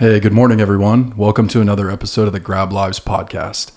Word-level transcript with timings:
Hey, 0.00 0.18
good 0.18 0.32
morning, 0.32 0.62
everyone. 0.62 1.14
Welcome 1.14 1.46
to 1.48 1.60
another 1.60 1.90
episode 1.90 2.26
of 2.26 2.32
the 2.32 2.40
Grab 2.40 2.72
Lives 2.72 2.98
podcast. 2.98 3.70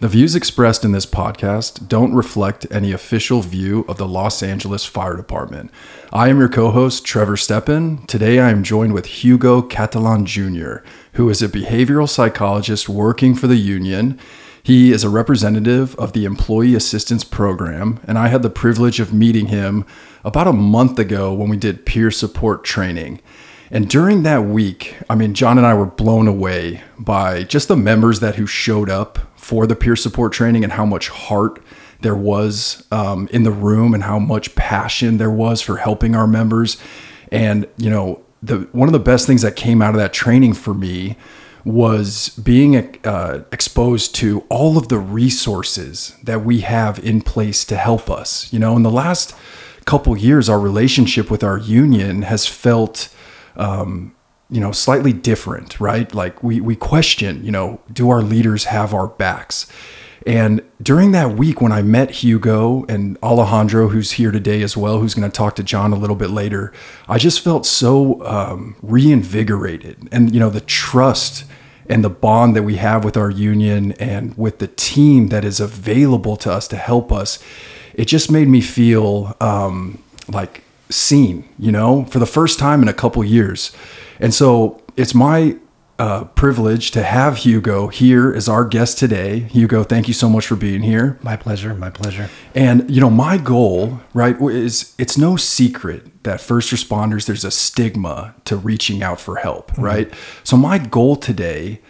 The 0.00 0.08
views 0.08 0.34
expressed 0.34 0.84
in 0.84 0.90
this 0.90 1.06
podcast 1.06 1.86
don't 1.86 2.16
reflect 2.16 2.66
any 2.72 2.90
official 2.90 3.42
view 3.42 3.84
of 3.86 3.96
the 3.96 4.08
Los 4.08 4.42
Angeles 4.42 4.84
Fire 4.84 5.14
Department. 5.14 5.70
I 6.12 6.30
am 6.30 6.40
your 6.40 6.48
co 6.48 6.72
host, 6.72 7.04
Trevor 7.04 7.36
Steppen. 7.36 8.04
Today 8.08 8.40
I 8.40 8.50
am 8.50 8.64
joined 8.64 8.92
with 8.92 9.06
Hugo 9.06 9.62
Catalan 9.62 10.26
Jr., 10.26 10.78
who 11.12 11.30
is 11.30 11.42
a 11.42 11.48
behavioral 11.48 12.08
psychologist 12.08 12.88
working 12.88 13.36
for 13.36 13.46
the 13.46 13.54
union. 13.54 14.18
He 14.60 14.90
is 14.90 15.04
a 15.04 15.08
representative 15.08 15.94
of 15.94 16.12
the 16.12 16.24
Employee 16.24 16.74
Assistance 16.74 17.22
Program, 17.22 18.00
and 18.04 18.18
I 18.18 18.26
had 18.26 18.42
the 18.42 18.50
privilege 18.50 18.98
of 18.98 19.14
meeting 19.14 19.46
him 19.46 19.86
about 20.24 20.48
a 20.48 20.52
month 20.52 20.98
ago 20.98 21.32
when 21.32 21.48
we 21.48 21.56
did 21.56 21.86
peer 21.86 22.10
support 22.10 22.64
training. 22.64 23.20
And 23.70 23.88
during 23.88 24.22
that 24.22 24.44
week, 24.44 24.96
I 25.10 25.14
mean, 25.14 25.34
John 25.34 25.58
and 25.58 25.66
I 25.66 25.74
were 25.74 25.86
blown 25.86 26.26
away 26.26 26.82
by 26.98 27.42
just 27.44 27.68
the 27.68 27.76
members 27.76 28.20
that 28.20 28.36
who 28.36 28.46
showed 28.46 28.88
up 28.88 29.18
for 29.36 29.66
the 29.66 29.76
peer 29.76 29.96
support 29.96 30.32
training 30.32 30.64
and 30.64 30.72
how 30.72 30.86
much 30.86 31.08
heart 31.08 31.62
there 32.00 32.16
was 32.16 32.86
um, 32.90 33.28
in 33.32 33.42
the 33.42 33.50
room 33.50 33.92
and 33.92 34.04
how 34.04 34.18
much 34.18 34.54
passion 34.54 35.18
there 35.18 35.30
was 35.30 35.60
for 35.60 35.76
helping 35.76 36.14
our 36.14 36.26
members. 36.26 36.78
And 37.30 37.66
you 37.76 37.90
know, 37.90 38.22
the 38.42 38.68
one 38.72 38.88
of 38.88 38.92
the 38.92 38.98
best 38.98 39.26
things 39.26 39.42
that 39.42 39.56
came 39.56 39.82
out 39.82 39.90
of 39.90 39.96
that 39.96 40.12
training 40.12 40.54
for 40.54 40.72
me 40.72 41.16
was 41.64 42.30
being 42.30 42.98
uh, 43.04 43.42
exposed 43.52 44.14
to 44.14 44.40
all 44.48 44.78
of 44.78 44.88
the 44.88 44.98
resources 44.98 46.16
that 46.22 46.44
we 46.44 46.60
have 46.60 46.98
in 47.00 47.20
place 47.20 47.64
to 47.66 47.76
help 47.76 48.08
us. 48.08 48.50
You 48.52 48.58
know, 48.58 48.76
in 48.76 48.84
the 48.84 48.90
last 48.90 49.34
couple 49.84 50.16
years, 50.16 50.48
our 50.48 50.60
relationship 50.60 51.30
with 51.30 51.42
our 51.42 51.58
union 51.58 52.22
has 52.22 52.46
felt 52.46 53.08
um, 53.58 54.14
you 54.50 54.60
know, 54.60 54.72
slightly 54.72 55.12
different, 55.12 55.78
right? 55.78 56.14
Like 56.14 56.42
we 56.42 56.60
we 56.60 56.76
question, 56.76 57.44
you 57.44 57.50
know, 57.50 57.80
do 57.92 58.08
our 58.10 58.22
leaders 58.22 58.64
have 58.64 58.94
our 58.94 59.08
backs? 59.08 59.66
And 60.26 60.62
during 60.82 61.12
that 61.12 61.36
week, 61.36 61.60
when 61.60 61.72
I 61.72 61.80
met 61.80 62.10
Hugo 62.10 62.84
and 62.88 63.16
Alejandro, 63.22 63.88
who's 63.88 64.12
here 64.12 64.30
today 64.30 64.62
as 64.62 64.76
well, 64.76 65.00
who's 65.00 65.14
going 65.14 65.30
to 65.30 65.34
talk 65.34 65.56
to 65.56 65.62
John 65.62 65.92
a 65.92 65.96
little 65.96 66.16
bit 66.16 66.30
later, 66.30 66.72
I 67.08 67.18
just 67.18 67.40
felt 67.40 67.64
so 67.64 68.22
um, 68.26 68.76
reinvigorated. 68.82 70.08
And, 70.12 70.34
you 70.34 70.40
know, 70.40 70.50
the 70.50 70.60
trust 70.60 71.44
and 71.88 72.04
the 72.04 72.10
bond 72.10 72.54
that 72.56 72.62
we 72.62 72.76
have 72.76 73.04
with 73.04 73.16
our 73.16 73.30
union 73.30 73.92
and 73.92 74.36
with 74.36 74.58
the 74.58 74.66
team 74.68 75.28
that 75.28 75.44
is 75.44 75.60
available 75.60 76.36
to 76.38 76.52
us 76.52 76.68
to 76.68 76.76
help 76.76 77.10
us, 77.10 77.38
it 77.94 78.04
just 78.04 78.30
made 78.30 78.48
me 78.48 78.60
feel 78.60 79.34
um, 79.40 80.02
like 80.28 80.62
seen, 80.90 81.48
you 81.58 81.72
know, 81.72 82.04
for 82.06 82.18
the 82.18 82.26
first 82.26 82.58
time 82.58 82.82
in 82.82 82.88
a 82.88 82.94
couple 82.94 83.24
years. 83.24 83.72
And 84.20 84.34
so 84.34 84.82
it's 84.96 85.14
my 85.14 85.56
uh, 85.98 86.24
privilege 86.24 86.92
to 86.92 87.02
have 87.02 87.38
Hugo 87.38 87.88
here 87.88 88.32
as 88.32 88.48
our 88.48 88.64
guest 88.64 88.98
today. 88.98 89.40
Hugo, 89.40 89.82
thank 89.82 90.06
you 90.06 90.14
so 90.14 90.28
much 90.28 90.46
for 90.46 90.54
being 90.54 90.82
here. 90.82 91.18
My 91.22 91.36
pleasure. 91.36 91.74
My 91.74 91.90
pleasure. 91.90 92.30
And, 92.54 92.88
you 92.88 93.00
know, 93.00 93.10
my 93.10 93.36
goal, 93.36 94.00
right, 94.14 94.40
is 94.40 94.94
it's 94.98 95.18
no 95.18 95.36
secret 95.36 96.22
that 96.22 96.40
first 96.40 96.72
responders, 96.72 97.26
there's 97.26 97.44
a 97.44 97.50
stigma 97.50 98.34
to 98.44 98.56
reaching 98.56 99.02
out 99.02 99.20
for 99.20 99.36
help, 99.36 99.72
mm-hmm. 99.72 99.82
right? 99.82 100.14
So 100.44 100.56
my 100.56 100.78
goal 100.78 101.16
today 101.16 101.80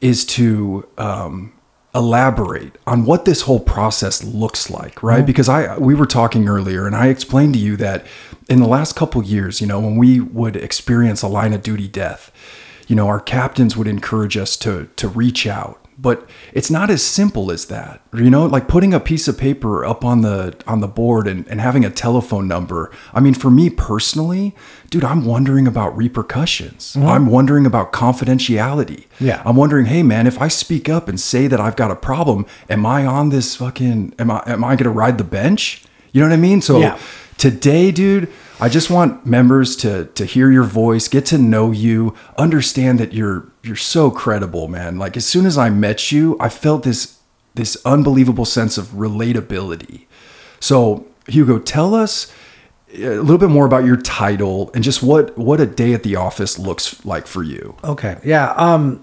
is 0.00 0.24
to, 0.24 0.88
um, 0.96 1.52
elaborate 1.94 2.76
on 2.86 3.04
what 3.04 3.24
this 3.24 3.42
whole 3.42 3.58
process 3.58 4.22
looks 4.22 4.70
like 4.70 5.02
right 5.02 5.18
mm-hmm. 5.18 5.26
because 5.26 5.48
i 5.48 5.76
we 5.78 5.94
were 5.94 6.06
talking 6.06 6.48
earlier 6.48 6.86
and 6.86 6.94
i 6.94 7.08
explained 7.08 7.52
to 7.52 7.58
you 7.58 7.76
that 7.76 8.06
in 8.48 8.60
the 8.60 8.68
last 8.68 8.94
couple 8.94 9.22
years 9.22 9.60
you 9.60 9.66
know 9.66 9.80
when 9.80 9.96
we 9.96 10.20
would 10.20 10.54
experience 10.54 11.22
a 11.22 11.28
line 11.28 11.52
of 11.52 11.62
duty 11.62 11.88
death 11.88 12.30
you 12.86 12.94
know 12.94 13.08
our 13.08 13.20
captains 13.20 13.76
would 13.76 13.88
encourage 13.88 14.36
us 14.36 14.56
to 14.56 14.88
to 14.94 15.08
reach 15.08 15.48
out 15.48 15.84
but 16.00 16.28
it's 16.52 16.70
not 16.70 16.90
as 16.90 17.02
simple 17.02 17.50
as 17.50 17.66
that 17.66 18.00
you 18.14 18.30
know? 18.30 18.46
Like 18.46 18.68
putting 18.68 18.92
a 18.92 19.00
piece 19.00 19.28
of 19.28 19.38
paper 19.38 19.84
up 19.84 20.04
on 20.04 20.22
the 20.22 20.56
on 20.66 20.80
the 20.80 20.88
board 20.88 21.26
and, 21.26 21.46
and 21.48 21.60
having 21.60 21.84
a 21.84 21.90
telephone 21.90 22.48
number. 22.48 22.90
I 23.14 23.20
mean 23.20 23.34
for 23.34 23.50
me 23.50 23.70
personally 23.70 24.54
dude 24.88 25.04
i'm 25.04 25.24
wondering 25.24 25.66
about 25.68 25.96
repercussions. 25.96 26.94
Mm-hmm. 26.94 27.06
i'm 27.06 27.26
wondering 27.26 27.66
about 27.66 27.92
confidentiality. 27.92 29.06
Yeah. 29.20 29.42
I'm 29.44 29.56
wondering 29.56 29.86
hey 29.86 30.02
man 30.02 30.26
if 30.26 30.40
i 30.40 30.48
speak 30.48 30.88
up 30.88 31.08
and 31.08 31.20
say 31.20 31.46
that 31.46 31.60
i've 31.60 31.76
got 31.76 31.90
a 31.90 31.96
problem 31.96 32.46
am 32.68 32.84
i 32.86 33.06
on 33.06 33.28
this 33.30 33.56
fucking 33.56 34.14
am 34.18 34.30
i 34.30 34.42
am 34.46 34.64
i 34.64 34.76
gonna 34.76 34.90
ride 34.90 35.18
the 35.18 35.24
bench? 35.24 35.84
You 36.12 36.20
know 36.20 36.28
what 36.28 36.34
i 36.34 36.38
mean? 36.38 36.60
So 36.60 36.80
yeah. 36.80 36.98
today 37.38 37.90
dude 37.90 38.28
I 38.62 38.68
just 38.68 38.90
want 38.90 39.24
members 39.24 39.74
to 39.76 40.06
to 40.06 40.26
hear 40.26 40.50
your 40.50 40.64
voice, 40.64 41.08
get 41.08 41.24
to 41.26 41.38
know 41.38 41.70
you, 41.70 42.14
understand 42.36 43.00
that 43.00 43.14
you're 43.14 43.49
you're 43.62 43.76
so 43.76 44.10
credible, 44.10 44.68
man. 44.68 44.98
Like 44.98 45.16
as 45.16 45.26
soon 45.26 45.46
as 45.46 45.58
I 45.58 45.70
met 45.70 46.10
you, 46.12 46.36
I 46.40 46.48
felt 46.48 46.82
this 46.82 47.18
this 47.54 47.76
unbelievable 47.84 48.44
sense 48.44 48.78
of 48.78 48.86
relatability. 48.88 50.06
So, 50.60 51.06
Hugo, 51.26 51.58
tell 51.58 51.94
us 51.94 52.32
a 52.94 53.16
little 53.16 53.38
bit 53.38 53.50
more 53.50 53.66
about 53.66 53.84
your 53.84 53.96
title 53.96 54.70
and 54.74 54.82
just 54.82 55.02
what 55.02 55.36
what 55.38 55.60
a 55.60 55.66
day 55.66 55.92
at 55.92 56.02
the 56.02 56.16
office 56.16 56.58
looks 56.58 57.04
like 57.04 57.26
for 57.26 57.42
you. 57.42 57.76
Okay. 57.84 58.18
Yeah. 58.24 58.52
Um 58.52 59.02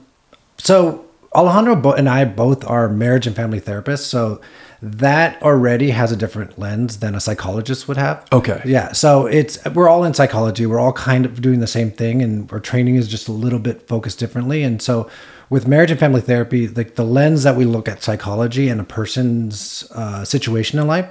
so 0.57 1.05
Alejandro 1.35 1.93
and 1.93 2.09
I 2.09 2.25
both 2.25 2.65
are 2.65 2.89
marriage 2.89 3.27
and 3.27 3.35
family 3.35 3.61
therapists, 3.61 4.05
so 4.05 4.41
that 4.81 5.41
already 5.41 5.89
has 5.89 6.11
a 6.11 6.15
different 6.15 6.59
lens 6.59 6.99
than 6.99 7.15
a 7.15 7.19
psychologist 7.19 7.87
would 7.87 7.97
have. 7.97 8.25
Okay. 8.31 8.61
Yeah. 8.65 8.91
So 8.91 9.25
it's 9.25 9.63
we're 9.65 9.89
all 9.89 10.03
in 10.03 10.13
psychology. 10.13 10.65
We're 10.65 10.79
all 10.79 10.93
kind 10.93 11.25
of 11.25 11.41
doing 11.41 11.59
the 11.59 11.67
same 11.67 11.91
thing, 11.91 12.21
and 12.21 12.51
our 12.51 12.59
training 12.59 12.95
is 12.95 13.07
just 13.07 13.27
a 13.27 13.31
little 13.31 13.59
bit 13.59 13.87
focused 13.87 14.19
differently. 14.19 14.63
And 14.63 14.81
so 14.81 15.09
with 15.49 15.67
marriage 15.67 15.91
and 15.91 15.99
family 15.99 16.21
therapy, 16.21 16.67
like 16.67 16.95
the 16.95 17.05
lens 17.05 17.43
that 17.43 17.55
we 17.55 17.65
look 17.65 17.87
at 17.87 18.03
psychology 18.03 18.69
and 18.69 18.79
a 18.79 18.83
person's 18.83 19.89
uh, 19.95 20.23
situation 20.25 20.79
in 20.79 20.87
life, 20.87 21.09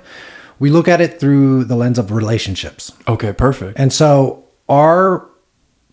we 0.58 0.70
look 0.70 0.88
at 0.88 1.00
it 1.00 1.18
through 1.18 1.64
the 1.64 1.76
lens 1.76 1.98
of 1.98 2.12
relationships. 2.12 2.92
Okay. 3.08 3.32
Perfect. 3.32 3.78
And 3.78 3.92
so 3.92 4.44
our 4.68 5.28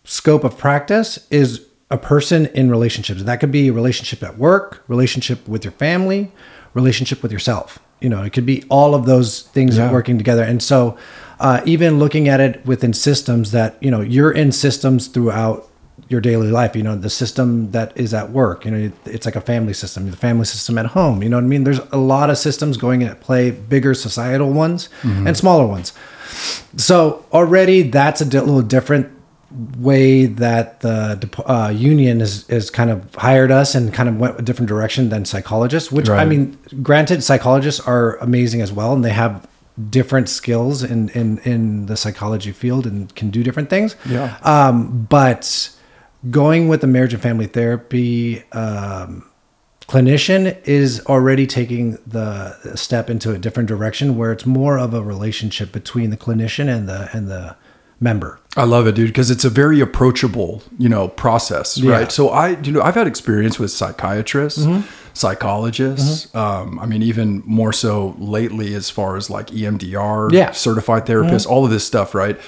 scope 0.04 0.44
of 0.44 0.58
practice 0.58 1.26
is 1.32 1.66
a 1.90 1.98
person 1.98 2.48
in 2.48 2.70
relationships. 2.70 3.20
And 3.20 3.28
that 3.28 3.40
could 3.40 3.52
be 3.52 3.68
a 3.68 3.74
relationship 3.74 4.24
at 4.24 4.38
work, 4.38 4.84
relationship 4.88 5.48
with 5.48 5.64
your 5.64 5.72
family, 5.74 6.32
relationship 6.74 7.22
with 7.22 7.32
yourself. 7.32 7.80
You 8.00 8.10
know, 8.10 8.24
it 8.24 8.34
could 8.34 8.46
be 8.46 8.64
all 8.70 8.96
of 8.96 9.06
those 9.06 9.44
things 9.44 9.78
yeah. 9.78 9.92
working 9.92 10.18
together. 10.18 10.44
And 10.44 10.62
so, 10.62 10.98
uh, 11.40 11.62
even 11.66 12.00
looking 12.00 12.28
at 12.28 12.40
it 12.40 12.66
within 12.66 12.94
systems 12.94 13.52
that 13.52 13.78
you 13.82 13.92
know 13.92 14.02
you're 14.02 14.32
in 14.32 14.52
systems 14.52 15.08
throughout 15.08 15.68
your 16.10 16.22
daily 16.22 16.52
life. 16.52 16.76
You 16.76 16.84
know, 16.84 16.96
the 16.96 17.10
system 17.10 17.72
that 17.72 17.96
is 17.96 18.14
at 18.14 18.32
work. 18.32 18.66
You 18.66 18.72
know, 18.72 18.92
it's 19.06 19.26
like 19.26 19.36
a 19.36 19.42
family 19.42 19.74
system. 19.74 20.10
The 20.12 20.18
family 20.18 20.46
system 20.46 20.78
at 20.78 20.88
home. 20.88 21.24
You 21.24 21.30
know 21.30 21.38
what 21.38 21.44
I 21.44 21.48
mean? 21.48 21.64
There's 21.64 21.80
a 21.92 21.98
lot 21.98 22.30
of 22.30 22.38
systems 22.38 22.78
going 22.78 23.04
at 23.04 23.22
play, 23.22 23.52
bigger 23.52 23.94
societal 23.94 24.52
ones 24.52 24.90
mm-hmm. 25.02 25.28
and 25.28 25.38
smaller 25.38 25.66
ones. 25.66 25.94
So 26.78 27.26
already 27.32 27.84
that's 27.84 28.22
a 28.22 28.26
little 28.26 28.62
different 28.62 29.12
way 29.78 30.26
that 30.26 30.82
the 30.82 31.30
uh, 31.46 31.70
union 31.70 32.22
is 32.22 32.50
is 32.50 32.70
kind 32.70 32.90
of 32.90 33.14
hired 33.16 33.52
us 33.52 33.76
and 33.76 33.94
kind 33.94 34.10
of 34.10 34.18
went 34.18 34.40
a 34.40 34.42
different 34.42 34.70
direction 34.70 35.10
than 35.10 35.26
psychologists. 35.26 35.92
Which 35.92 36.08
right. 36.08 36.22
I 36.22 36.26
mean, 36.26 36.58
granted, 36.82 37.24
psychologists 37.24 37.80
are 37.82 38.18
amazing 38.18 38.62
as 38.62 38.72
well, 38.72 38.94
and 38.94 39.04
they 39.04 39.12
have 39.12 39.48
different 39.90 40.30
skills 40.30 40.84
in 40.84 41.10
in 41.10 41.40
in 41.40 41.86
the 41.86 41.98
psychology 41.98 42.52
field 42.52 42.86
and 42.86 43.14
can 43.16 43.30
do 43.30 43.44
different 43.44 43.70
things. 43.70 43.96
Yeah. 44.06 44.38
Um, 44.44 45.08
but 45.10 45.70
going 46.30 46.68
with 46.68 46.82
the 46.82 46.88
marriage 46.88 47.14
and 47.14 47.22
family 47.22 47.48
therapy. 47.48 48.44
Um, 48.52 49.30
clinician 49.88 50.58
is 50.64 51.06
already 51.08 51.46
taking 51.46 51.98
the 52.08 52.76
step 52.76 53.10
into 53.10 53.32
a 53.32 53.38
different 53.38 53.68
direction 53.68 54.18
where 54.18 54.32
it's 54.32 54.46
more 54.46 54.80
of 54.80 54.94
a 54.94 55.02
relationship 55.04 55.72
between 55.74 56.10
the 56.10 56.18
clinician 56.18 56.74
and 56.74 56.88
the 56.88 57.10
and 57.16 57.28
the 57.28 57.56
member. 58.04 58.40
I 58.56 58.66
love 58.66 58.86
it, 58.86 58.94
dude, 58.94 59.08
because 59.08 59.32
it's 59.32 59.46
a 59.46 59.50
very 59.50 59.80
approachable, 59.80 60.62
you 60.78 60.90
know, 60.90 61.08
process, 61.08 61.78
yeah. 61.78 61.92
right? 61.92 62.12
So 62.12 62.30
I, 62.30 62.50
you 62.62 62.72
know, 62.72 62.82
I've 62.82 62.94
had 62.94 63.08
experience 63.08 63.58
with 63.58 63.72
psychiatrists, 63.72 64.60
mm-hmm. 64.60 64.88
psychologists. 65.14 66.28
Mm-hmm. 66.28 66.38
Um, 66.38 66.80
I 66.80 66.86
mean, 66.86 67.02
even 67.02 67.42
more 67.46 67.74
so 67.74 68.16
lately, 68.20 68.76
as 68.76 68.92
far 68.92 69.16
as 69.16 69.32
like 69.32 69.48
EMDR, 69.48 70.32
yeah. 70.32 70.52
certified 70.52 71.08
therapists, 71.08 71.46
mm-hmm. 71.46 71.54
all 71.54 71.66
of 71.66 71.72
this 71.72 71.88
stuff, 71.88 72.14
right? 72.14 72.40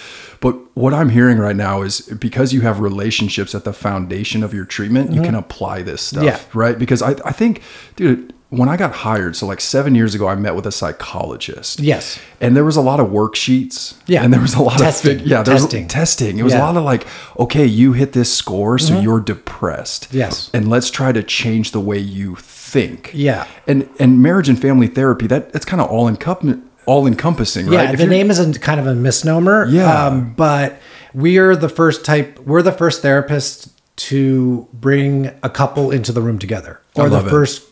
But 0.42 0.54
what 0.75 0.94
I'm 0.94 1.10
hearing 1.10 1.40
right 1.40 1.56
now 1.56 1.81
is 1.81 2.01
because 2.01 2.54
you 2.54 2.62
have 2.62 2.80
relationships 2.80 3.56
at 3.56 3.63
the 3.63 3.74
foundation 3.74 4.44
of 4.44 4.54
your 4.54 4.66
treatment, 4.66 5.10
you 5.10 5.16
mm-hmm. 5.16 5.25
can 5.25 5.36
apply 5.36 5.81
this 5.81 6.04
stuff, 6.04 6.24
yeah. 6.24 6.40
right? 6.54 6.78
Because 6.78 7.01
I, 7.01 7.12
I 7.25 7.31
think, 7.31 7.63
dude, 7.96 8.35
when 8.57 8.69
I 8.69 8.78
got 8.78 8.92
hired, 8.94 9.36
so 9.36 9.46
like 9.46 9.62
seven 9.62 9.96
years 9.96 10.16
ago, 10.16 10.28
I 10.28 10.36
met 10.36 10.56
with 10.56 10.66
a 10.66 10.72
psychologist. 10.72 11.80
Yes. 11.80 12.19
And 12.42 12.56
there 12.56 12.66
was 12.66 12.75
a 12.75 12.81
lot 12.81 13.00
of 13.00 13.07
worksheets. 13.07 13.96
Yeah. 14.07 14.24
And 14.24 14.34
there 14.34 14.42
was 14.42 14.54
a 14.54 14.62
lot 14.62 14.80
testing. 14.80 15.22
of 15.22 15.28
yeah, 15.28 15.44
there 15.44 15.56
testing. 15.56 15.84
was 15.84 15.94
testing. 15.94 16.40
It 16.40 16.44
was 16.44 16.54
yeah. 16.54 16.60
a 16.60 16.63
lot 16.63 16.78
of 16.78 16.84
like, 16.84 17.06
okay, 17.40 17.66
you 17.66 17.94
hit 17.94 18.13
this 18.13 18.34
score, 18.34 18.78
so 18.80 18.94
mm-hmm. 18.94 19.04
you're 19.04 19.19
depressed. 19.19 20.07
Yes. 20.12 20.50
And 20.54 20.69
let's 20.69 20.90
try 20.90 21.12
to 21.12 21.24
change 21.24 21.72
the 21.72 21.80
way 21.80 21.98
you 21.98 22.36
think. 22.36 23.12
Yeah. 23.13 23.48
And 23.68 23.90
and 24.00 24.22
marriage 24.22 24.50
and 24.50 24.60
family 24.60 24.88
therapy, 24.88 25.28
that 25.28 25.54
that's 25.54 25.66
kind 25.66 25.81
of 25.81 25.90
all 25.90 26.08
encompassing 26.08 26.69
all 26.86 27.08
encompassing, 27.08 27.66
right? 27.68 27.86
Yeah, 27.86 27.92
if 27.92 28.00
the 28.00 28.08
name 28.08 28.30
is 28.30 28.40
a 28.40 28.60
kind 28.60 28.80
of 28.80 28.88
a 28.88 28.96
misnomer. 28.96 29.66
Yeah. 29.68 30.08
Um, 30.08 30.34
but 30.34 30.80
we 31.13 31.38
are 31.38 31.56
the 31.56 31.69
first 31.69 32.06
type 32.06 32.40
we're 32.40 32.62
the 32.62 32.72
first 32.72 33.01
therapist 33.01 33.72
to 33.98 34.68
bring 34.74 35.31
a 35.42 35.50
couple 35.50 35.92
into 35.92 36.12
the 36.12 36.22
room 36.22 36.38
together, 36.38 36.81
or 36.96 37.10
the 37.10 37.25
it. 37.25 37.30
first 37.30 37.63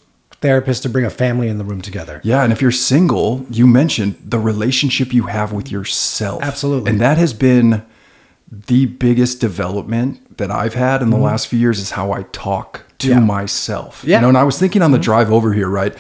therapist 0.44 0.84
to 0.84 0.90
bring 0.90 1.06
a 1.06 1.10
family 1.10 1.48
in 1.48 1.58
the 1.58 1.64
room 1.64 1.82
together. 1.82 2.22
Yeah, 2.24 2.44
and 2.44 2.52
if 2.54 2.62
you're 2.62 2.72
single, 2.94 3.46
you 3.50 3.66
mentioned 3.66 4.16
the 4.24 4.40
relationship 4.40 5.12
you 5.14 5.24
have 5.38 5.52
with 5.54 5.72
yourself. 5.72 6.44
Absolutely. 6.44 6.92
And 6.92 7.02
that 7.02 7.18
has 7.18 7.34
been 7.34 7.84
the 8.52 8.86
biggest 8.86 9.40
development 9.42 10.38
that 10.38 10.52
I've 10.52 10.76
had 10.76 11.02
in 11.02 11.10
the 11.10 11.18
last 11.18 11.48
few 11.48 11.58
years 11.58 11.80
is 11.80 11.92
how 11.92 12.12
I 12.12 12.24
talk 12.32 12.70
to 13.00 13.08
Mm-hmm. 13.10 13.20
Yeah. 13.20 13.26
myself. 13.26 14.04
Yeah. 14.06 14.18
You 14.18 14.22
know, 14.24 14.30
and 14.30 14.38
I 14.38 14.44
was 14.44 14.58
thinking 14.60 14.82
on 14.82 14.92
the 14.92 15.00
drive 15.00 15.32
over 15.32 15.52
here, 15.54 15.68
right? 15.82 15.94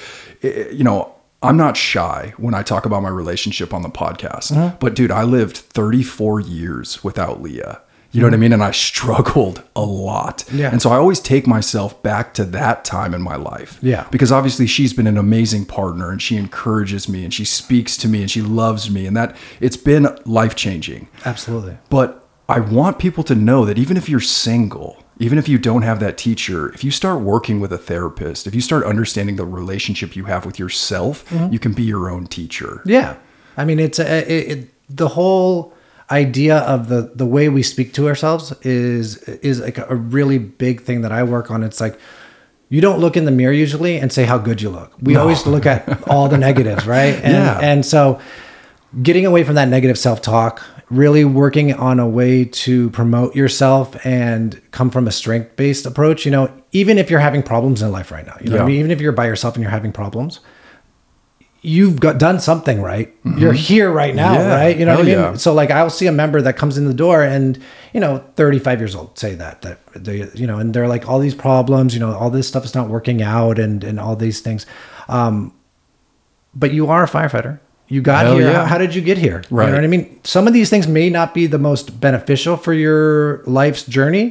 I- 0.43 0.67
You 0.71 0.83
know, 0.83 1.11
I'm 1.41 1.57
not 1.57 1.75
shy 1.75 2.33
when 2.37 2.53
I 2.53 2.61
talk 2.63 2.85
about 2.85 3.01
my 3.03 3.09
relationship 3.09 3.73
on 3.73 3.81
the 3.81 3.89
podcast. 3.89 4.51
Mm-hmm. 4.53 4.77
But 4.79 4.93
dude, 4.95 5.11
I 5.11 5.23
lived 5.23 5.57
34 5.57 6.39
years 6.41 7.03
without 7.03 7.41
Leah. 7.41 7.81
You 8.13 8.21
know 8.21 8.27
what 8.27 8.33
I 8.35 8.37
mean? 8.37 8.53
And 8.53 8.63
I 8.63 8.71
struggled 8.71 9.63
a 9.75 9.81
lot. 9.83 10.45
Yeah. 10.51 10.69
And 10.71 10.81
so 10.81 10.91
I 10.91 10.97
always 10.97 11.19
take 11.19 11.47
myself 11.47 12.01
back 12.03 12.33
to 12.35 12.45
that 12.45 12.85
time 12.85 13.13
in 13.13 13.21
my 13.21 13.35
life. 13.35 13.79
Yeah. 13.81 14.07
Because 14.11 14.31
obviously 14.31 14.67
she's 14.67 14.93
been 14.93 15.07
an 15.07 15.17
amazing 15.17 15.65
partner 15.65 16.11
and 16.11 16.21
she 16.21 16.37
encourages 16.37 17.09
me 17.09 17.23
and 17.23 17.33
she 17.33 17.43
speaks 17.43 17.97
to 17.97 18.07
me 18.07 18.21
and 18.21 18.29
she 18.29 18.41
loves 18.43 18.89
me 18.91 19.07
and 19.07 19.17
that 19.17 19.35
it's 19.59 19.77
been 19.77 20.07
life 20.25 20.55
changing. 20.55 21.07
Absolutely. 21.25 21.77
But 21.89 22.23
I 22.47 22.59
want 22.59 22.99
people 22.99 23.23
to 23.23 23.35
know 23.35 23.65
that 23.65 23.79
even 23.79 23.97
if 23.97 24.07
you're 24.07 24.19
single, 24.19 25.03
even 25.17 25.37
if 25.39 25.49
you 25.49 25.57
don't 25.57 25.81
have 25.81 25.99
that 26.01 26.17
teacher, 26.17 26.69
if 26.73 26.83
you 26.83 26.91
start 26.91 27.21
working 27.21 27.59
with 27.59 27.73
a 27.73 27.77
therapist, 27.79 28.45
if 28.45 28.53
you 28.53 28.61
start 28.61 28.83
understanding 28.85 29.37
the 29.37 29.45
relationship 29.45 30.15
you 30.15 30.25
have 30.25 30.45
with 30.45 30.59
yourself, 30.59 31.27
Mm-hmm. 31.29 31.51
you 31.53 31.57
can 31.59 31.73
be 31.73 31.83
your 31.83 32.09
own 32.11 32.27
teacher. 32.27 32.81
Yeah, 32.85 33.15
I 33.57 33.65
mean, 33.65 33.79
it's 33.79 33.97
a, 33.99 34.31
it, 34.31 34.57
it, 34.57 34.69
the 34.89 35.07
whole 35.09 35.72
idea 36.11 36.57
of 36.59 36.89
the 36.89 37.11
the 37.15 37.25
way 37.25 37.49
we 37.49 37.63
speak 37.63 37.93
to 37.93 38.07
ourselves 38.07 38.51
is 38.61 39.17
is 39.23 39.59
like 39.61 39.77
a 39.77 39.95
really 39.95 40.37
big 40.37 40.81
thing 40.81 41.01
that 41.01 41.11
I 41.11 41.23
work 41.23 41.49
on. 41.51 41.63
It's 41.63 41.79
like 41.81 41.99
you 42.69 42.81
don't 42.81 42.99
look 42.99 43.15
in 43.15 43.25
the 43.25 43.31
mirror 43.31 43.53
usually 43.53 43.97
and 43.97 44.11
say 44.11 44.23
how 44.25 44.37
good 44.37 44.61
you 44.61 44.69
look. 44.69 44.93
We 45.01 45.15
always 45.15 45.45
look 45.45 45.65
at 45.65 46.07
all 46.09 46.27
the 46.27 46.37
negatives, 46.37 46.87
right? 46.87 47.13
And, 47.15 47.33
Yeah. 47.33 47.59
and 47.61 47.85
so 47.85 48.19
getting 49.01 49.25
away 49.25 49.43
from 49.43 49.55
that 49.55 49.67
negative 49.69 49.97
self 49.97 50.21
talk, 50.21 50.61
really 50.89 51.23
working 51.25 51.73
on 51.73 51.99
a 51.99 52.07
way 52.07 52.45
to 52.45 52.89
promote 52.91 53.35
yourself 53.35 53.95
and 54.05 54.59
come 54.71 54.89
from 54.89 55.07
a 55.07 55.11
strength 55.11 55.55
based 55.55 55.85
approach. 55.85 56.25
You 56.25 56.31
know, 56.31 56.51
even 56.71 56.97
if 56.97 57.09
you're 57.11 57.19
having 57.19 57.43
problems 57.43 57.81
in 57.81 57.91
life 57.91 58.11
right 58.11 58.25
now, 58.25 58.37
you 58.41 58.49
know, 58.49 58.57
what 58.57 58.63
I 58.63 58.67
mean, 58.67 58.79
even 58.79 58.91
if 58.91 58.99
you're 59.01 59.11
by 59.11 59.27
yourself 59.27 59.55
and 59.55 59.61
you're 59.61 59.71
having 59.71 59.91
problems, 59.91 60.39
you've 61.65 61.99
got 61.99 62.17
done 62.19 62.39
something 62.39 62.81
right. 62.81 63.15
You're 63.37 63.53
here 63.53 63.89
right 63.89 64.13
now, 64.13 64.35
Mm-hmm. 64.35 64.49
Yeah, 64.49 64.55
right? 64.55 64.77
You 64.77 64.85
know 64.85 64.95
what 64.95 65.01
I 65.01 65.07
mean? 65.07 65.13
yeah. 65.17 65.33
So 65.35 65.53
like 65.53 65.71
I'll 65.71 65.89
see 65.89 66.07
a 66.07 66.11
member 66.11 66.41
that 66.41 66.57
comes 66.57 66.77
in 66.77 66.85
the 66.85 66.93
door 66.93 67.23
and 67.23 67.57
you 67.93 67.99
know 68.01 68.23
35 68.35 68.79
years 68.79 68.95
old 68.95 69.17
say 69.17 69.33
that 69.35 69.61
that 69.61 69.79
they 69.95 70.29
you 70.35 70.45
know 70.45 70.59
and 70.59 70.73
they're 70.73 70.87
like 70.89 71.07
all 71.09 71.19
these 71.19 71.33
problems, 71.35 71.93
you 71.93 71.99
know, 72.01 72.13
all 72.13 72.29
this 72.29 72.47
stuff 72.47 72.65
is 72.65 72.75
not 72.75 72.89
working 72.89 73.21
out 73.23 73.57
and 73.59 73.83
and 73.83 73.99
all 73.99 74.15
these 74.15 74.41
things. 74.41 74.65
Um 75.07 75.53
but 76.53 76.71
you 76.73 76.87
are 76.87 77.03
a 77.03 77.07
firefighter. 77.07 77.59
You 77.93 78.01
got 78.01 78.25
Hell 78.25 78.37
here. 78.37 78.47
yeah. 78.49 78.53
How, 78.61 78.65
how 78.71 78.77
did 78.83 78.95
you 78.95 79.01
get 79.09 79.17
here? 79.17 79.39
You 79.49 79.57
Right. 79.57 79.69
know 79.69 79.75
what 79.75 79.83
I 79.83 79.87
mean? 79.95 80.05
Some 80.23 80.47
of 80.49 80.53
these 80.57 80.69
things 80.71 80.87
may 80.87 81.09
not 81.09 81.33
be 81.33 81.45
the 81.55 81.59
most 81.69 81.99
beneficial 82.01 82.55
for 82.57 82.73
your 82.73 83.43
life's 83.45 83.83
journey, 83.97 84.25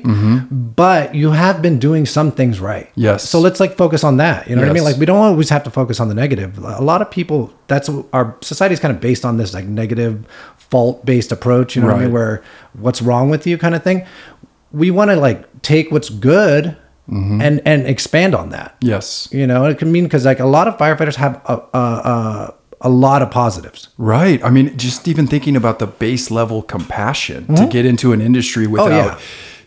but 0.50 1.14
you 1.14 1.30
have 1.30 1.62
been 1.62 1.78
doing 1.78 2.04
some 2.06 2.32
things 2.32 2.60
right. 2.60 2.86
Mm-hmm. 2.90 3.00
Yes. 3.08 3.28
So 3.28 3.38
let's 3.40 3.60
like 3.60 3.76
focus 3.76 4.02
on 4.04 4.16
that. 4.18 4.48
You 4.48 4.56
know 4.56 4.62
what 4.62 4.70
I 4.70 4.72
mean? 4.72 4.84
Like 4.84 4.96
we 4.96 5.06
don't 5.06 5.18
always 5.18 5.48
have 5.50 5.62
to 5.64 5.70
focus 5.70 6.00
on 6.00 6.08
the 6.08 6.14
negative. 6.14 6.58
A 6.58 6.82
lot 6.82 7.02
of 7.02 7.10
people, 7.10 7.52
that's 7.68 7.88
our 8.12 8.36
society 8.40 8.72
is 8.74 8.80
kind 8.80 8.94
of 8.94 9.00
based 9.00 9.24
on 9.24 9.36
this 9.36 9.54
like 9.54 9.64
negative, 9.66 10.26
fault 10.56 11.04
based 11.06 11.30
approach. 11.32 11.76
You 11.76 11.82
know 11.82 11.88
what 11.88 11.96
I 11.96 12.04
mean? 12.04 12.12
Where 12.12 12.42
what's 12.74 13.00
wrong 13.02 13.30
with 13.30 13.46
you 13.46 13.58
kind 13.58 13.74
of 13.74 13.82
thing. 13.82 14.04
We 14.72 14.90
want 14.90 15.10
to 15.10 15.16
like 15.16 15.62
take 15.62 15.90
what's 15.92 16.10
good 16.10 16.76
Mm-hmm. 17.10 17.42
and 17.42 17.60
and 17.66 17.84
expand 17.86 18.32
on 18.32 18.50
that. 18.50 18.76
Yes. 18.80 19.28
You 19.32 19.44
know, 19.44 19.64
it 19.66 19.76
can 19.76 19.90
mean 19.90 20.04
because 20.04 20.24
like 20.24 20.38
a 20.38 20.46
lot 20.46 20.68
of 20.68 20.78
firefighters 20.78 21.16
have 21.16 21.34
a, 21.46 21.54
a, 21.74 21.78
a, 21.78 22.54
a 22.82 22.88
lot 22.88 23.22
of 23.22 23.30
positives. 23.30 23.88
Right. 23.96 24.42
I 24.44 24.50
mean, 24.50 24.76
just 24.76 25.06
even 25.08 25.26
thinking 25.26 25.56
about 25.56 25.78
the 25.78 25.86
base 25.86 26.30
level 26.30 26.62
compassion 26.62 27.46
to 27.54 27.66
get 27.66 27.84
into 27.86 28.12
an 28.12 28.20
industry 28.20 28.66
without, 28.66 28.90
Mm-hmm. 28.90 29.08
Oh, 29.14 29.18
yeah. 29.18 29.18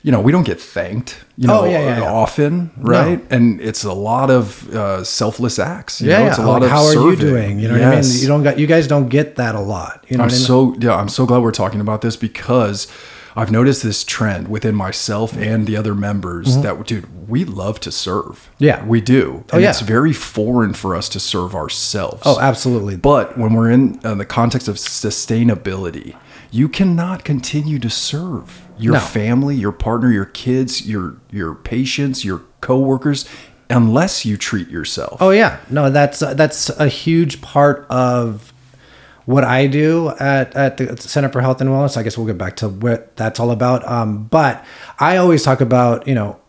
you 0.03 0.11
know, 0.11 0.21
we 0.21 0.31
don't 0.31 0.45
get 0.45 0.59
thanked, 0.61 1.23
you 1.37 1.47
know, 1.47 1.61
Oh, 1.61 1.65
yeah, 1.65 1.99
yeah, 1.99 2.03
often, 2.23 2.71
right? 2.77 3.19
And 3.31 3.59
it's 3.61 3.83
a 3.83 3.93
lot 3.93 4.29
of 4.29 4.69
uh, 4.75 5.03
selfless 5.03 5.57
acts. 5.59 6.01
You 6.01 6.09
Yeah, 6.11 6.19
know? 6.19 6.27
It's 6.27 6.37
a 6.37 6.43
lot 6.45 6.61
Like, 6.61 6.63
of 6.63 6.71
how 6.77 6.83
are 6.85 6.93
you 6.93 7.15
doing? 7.15 7.59
You 7.59 7.69
know 7.69 7.75
what 7.79 7.83
I 7.97 8.01
mean? 8.01 8.11
You 8.21 8.27
don't 8.27 8.43
got 8.43 8.59
you 8.59 8.67
guys 8.67 8.85
don't 8.87 9.09
get 9.09 9.35
that 9.37 9.55
a 9.55 9.61
lot. 9.61 10.03
You 10.09 10.17
know 10.17 10.23
I'm 10.23 10.27
what 10.27 10.33
I 10.33 10.37
mean? 10.37 10.45
so 10.45 10.75
yeah, 10.79 10.95
I'm 10.95 11.09
so 11.09 11.25
glad 11.25 11.41
we're 11.41 11.51
talking 11.63 11.81
about 11.81 12.01
this 12.01 12.15
because 12.17 12.87
I've 13.35 13.51
noticed 13.51 13.83
this 13.83 14.03
trend 14.03 14.47
within 14.47 14.75
myself 14.75 15.35
and 15.35 15.67
the 15.67 15.75
other 15.75 15.93
members 15.93 16.57
that 16.61 16.85
dude, 16.87 17.27
we 17.29 17.43
love 17.43 17.79
to 17.81 17.91
serve. 17.91 18.23
Mm-hmm. 18.55 18.63
Yeah. 18.63 18.85
We 18.85 19.01
do. 19.01 19.43
Oh, 19.51 19.55
And 19.55 19.61
yeah. 19.63 19.69
it's 19.71 19.81
very 19.81 20.13
foreign 20.13 20.73
for 20.73 20.95
us 20.95 21.09
to 21.09 21.19
serve 21.19 21.53
ourselves. 21.55 22.21
oh, 22.25 22.39
absolutely. 22.39 22.95
But 22.95 23.37
when 23.37 23.53
we're 23.53 23.71
in 23.71 23.99
uh, 24.05 24.15
the 24.15 24.25
context 24.25 24.67
of 24.67 24.77
sustainability, 25.39 26.15
you 26.51 26.69
cannot 26.69 27.23
continue 27.25 27.79
to 27.79 27.89
serve 27.89 28.61
your 28.77 28.93
No. 28.93 28.99
family, 28.99 29.55
your 29.55 29.71
partner, 29.71 30.11
your 30.11 30.25
kids, 30.25 30.87
your 30.87 31.17
your 31.31 31.55
patients, 31.55 32.23
your 32.23 32.41
coworkers 32.61 33.25
unless 33.69 34.25
you 34.25 34.37
treat 34.37 34.69
yourself. 34.69 35.21
Oh 35.21 35.31
yeah, 35.31 35.57
no, 35.69 35.89
that's 35.89 36.21
uh, 36.21 36.33
that's 36.35 36.69
a 36.69 36.87
huge 36.87 37.41
part 37.41 37.85
of 37.89 38.53
what 39.25 39.43
I 39.43 39.67
do 39.67 40.09
at 40.19 40.55
at 40.55 40.77
the 40.77 40.97
Center 40.97 41.29
for 41.29 41.41
Health 41.41 41.61
and 41.61 41.69
Wellness. 41.69 41.97
I 41.97 42.03
guess 42.03 42.17
we'll 42.17 42.27
get 42.27 42.37
back 42.37 42.55
to 42.57 42.69
what 42.69 43.15
that's 43.15 43.39
all 43.39 43.51
about. 43.51 43.87
Um, 43.87 44.25
but 44.25 44.63
I 44.99 45.17
always 45.17 45.43
talk 45.43 45.61
about 45.61 46.07
you 46.07 46.15
know 46.15 46.39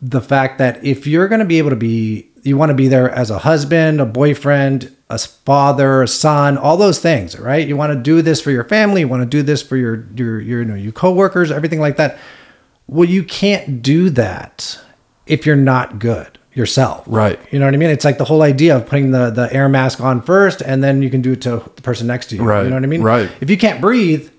the 0.00 0.20
fact 0.20 0.58
that 0.58 0.84
if 0.84 1.06
you're 1.06 1.28
going 1.28 1.40
to 1.40 1.46
be 1.46 1.58
able 1.58 1.70
to 1.70 1.76
be, 1.76 2.28
you 2.42 2.56
want 2.56 2.70
to 2.70 2.74
be 2.74 2.88
there 2.88 3.10
as 3.10 3.30
a 3.30 3.38
husband, 3.38 4.00
a 4.00 4.06
boyfriend, 4.06 4.94
a 5.10 5.18
father, 5.18 6.02
a 6.02 6.08
son, 6.08 6.58
all 6.58 6.76
those 6.76 7.00
things, 7.00 7.38
right? 7.38 7.66
You 7.66 7.76
want 7.76 7.92
to 7.92 7.98
do 7.98 8.22
this 8.22 8.40
for 8.40 8.50
your 8.50 8.64
family. 8.64 9.00
You 9.00 9.08
want 9.08 9.22
to 9.22 9.28
do 9.28 9.42
this 9.42 9.62
for 9.62 9.76
your 9.76 10.06
your 10.14 10.40
your 10.40 10.60
you 10.60 10.64
know 10.64 10.74
your 10.74 10.92
coworkers, 10.92 11.50
everything 11.50 11.80
like 11.80 11.96
that. 11.96 12.18
Well, 12.86 13.08
you 13.08 13.24
can't 13.24 13.82
do 13.82 14.10
that 14.10 14.80
if 15.26 15.44
you're 15.44 15.56
not 15.56 15.98
good 15.98 16.38
yourself. 16.56 17.04
Right. 17.06 17.38
You 17.52 17.58
know 17.60 17.66
what 17.66 17.74
I 17.74 17.76
mean? 17.76 17.90
It's 17.90 18.04
like 18.04 18.18
the 18.18 18.24
whole 18.24 18.42
idea 18.42 18.74
of 18.76 18.86
putting 18.86 19.10
the 19.12 19.30
the 19.30 19.52
air 19.52 19.68
mask 19.68 20.00
on 20.00 20.22
first, 20.22 20.60
and 20.62 20.82
then 20.82 21.02
you 21.02 21.10
can 21.10 21.20
do 21.22 21.32
it 21.32 21.42
to 21.42 21.62
the 21.76 21.82
person 21.82 22.06
next 22.08 22.26
to 22.30 22.36
you. 22.36 22.42
Right, 22.42 22.62
You 22.64 22.70
know 22.70 22.76
what 22.76 22.82
I 22.82 22.86
mean? 22.88 23.02
right. 23.02 23.30
If 23.40 23.50
you 23.50 23.56
can't 23.58 23.80
breathe, 23.80 24.30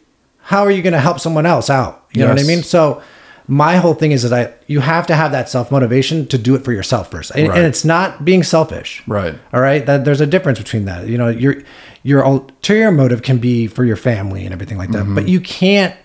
how 0.42 0.64
are 0.64 0.72
you 0.72 0.82
going 0.82 0.94
to 0.94 1.00
help 1.00 1.20
someone 1.20 1.46
else 1.46 1.70
out? 1.70 2.06
You 2.12 2.24
know 2.24 2.30
what 2.30 2.40
I 2.40 2.44
mean? 2.44 2.64
So 2.64 3.02
my 3.50 3.76
whole 3.78 3.94
thing 3.94 4.12
is 4.12 4.24
that 4.24 4.34
I 4.34 4.54
you 4.66 4.80
have 4.82 5.06
to 5.08 5.16
have 5.16 5.32
that 5.32 5.48
self 5.48 5.72
motivation 5.72 6.26
to 6.28 6.38
do 6.38 6.56
it 6.56 6.66
for 6.66 6.74
yourself 6.74 7.12
first, 7.12 7.32
and, 7.32 7.48
Right. 7.48 7.58
and 7.60 7.66
it's 7.68 7.86
not 7.86 8.26
being 8.26 8.44
selfish. 8.44 9.04
Right. 9.08 9.36
All 9.54 9.62
right. 9.62 9.86
That 9.86 10.04
there's 10.04 10.20
a 10.20 10.26
difference 10.26 10.58
between 10.58 10.86
that. 10.86 11.08
You 11.08 11.18
know, 11.18 11.30
your 11.30 11.62
your 12.04 12.22
ulterior 12.24 12.92
motive 12.92 13.22
can 13.22 13.38
be 13.38 13.68
for 13.68 13.86
your 13.86 13.96
family 13.96 14.44
and 14.44 14.54
everything 14.54 14.78
like 14.80 14.92
that, 14.92 15.04
Mm-hmm. 15.04 15.16
but 15.16 15.28
you 15.30 15.40
can't 15.40 15.96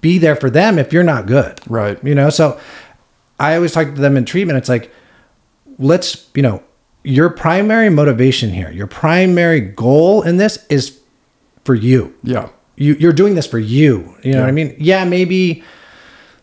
be 0.00 0.18
there 0.18 0.36
for 0.36 0.50
them 0.50 0.78
if 0.78 0.92
you're 0.92 1.02
not 1.02 1.26
good. 1.26 1.58
Right. 1.66 1.98
You 2.04 2.14
know, 2.14 2.28
so 2.30 2.60
I 3.40 3.54
always 3.56 3.72
talk 3.72 3.86
to 3.94 4.00
them 4.00 4.16
in 4.16 4.24
treatment. 4.26 4.58
It's 4.58 4.68
like, 4.68 4.92
let's, 5.78 6.28
you 6.34 6.42
know, 6.42 6.62
your 7.02 7.28
primary 7.30 7.90
motivation 7.90 8.50
here, 8.50 8.70
your 8.70 8.86
primary 8.86 9.60
goal 9.60 10.22
in 10.22 10.36
this 10.38 10.64
is 10.68 11.00
for 11.64 11.74
you. 11.74 12.14
Yeah. 12.22 12.48
You 12.76 12.94
you're 12.94 13.12
doing 13.12 13.34
this 13.36 13.46
for 13.46 13.58
you. 13.58 14.16
You 14.22 14.32
know 14.32 14.40
what 14.40 14.48
I 14.48 14.52
mean? 14.52 14.74
Yeah, 14.78 15.04
maybe 15.04 15.62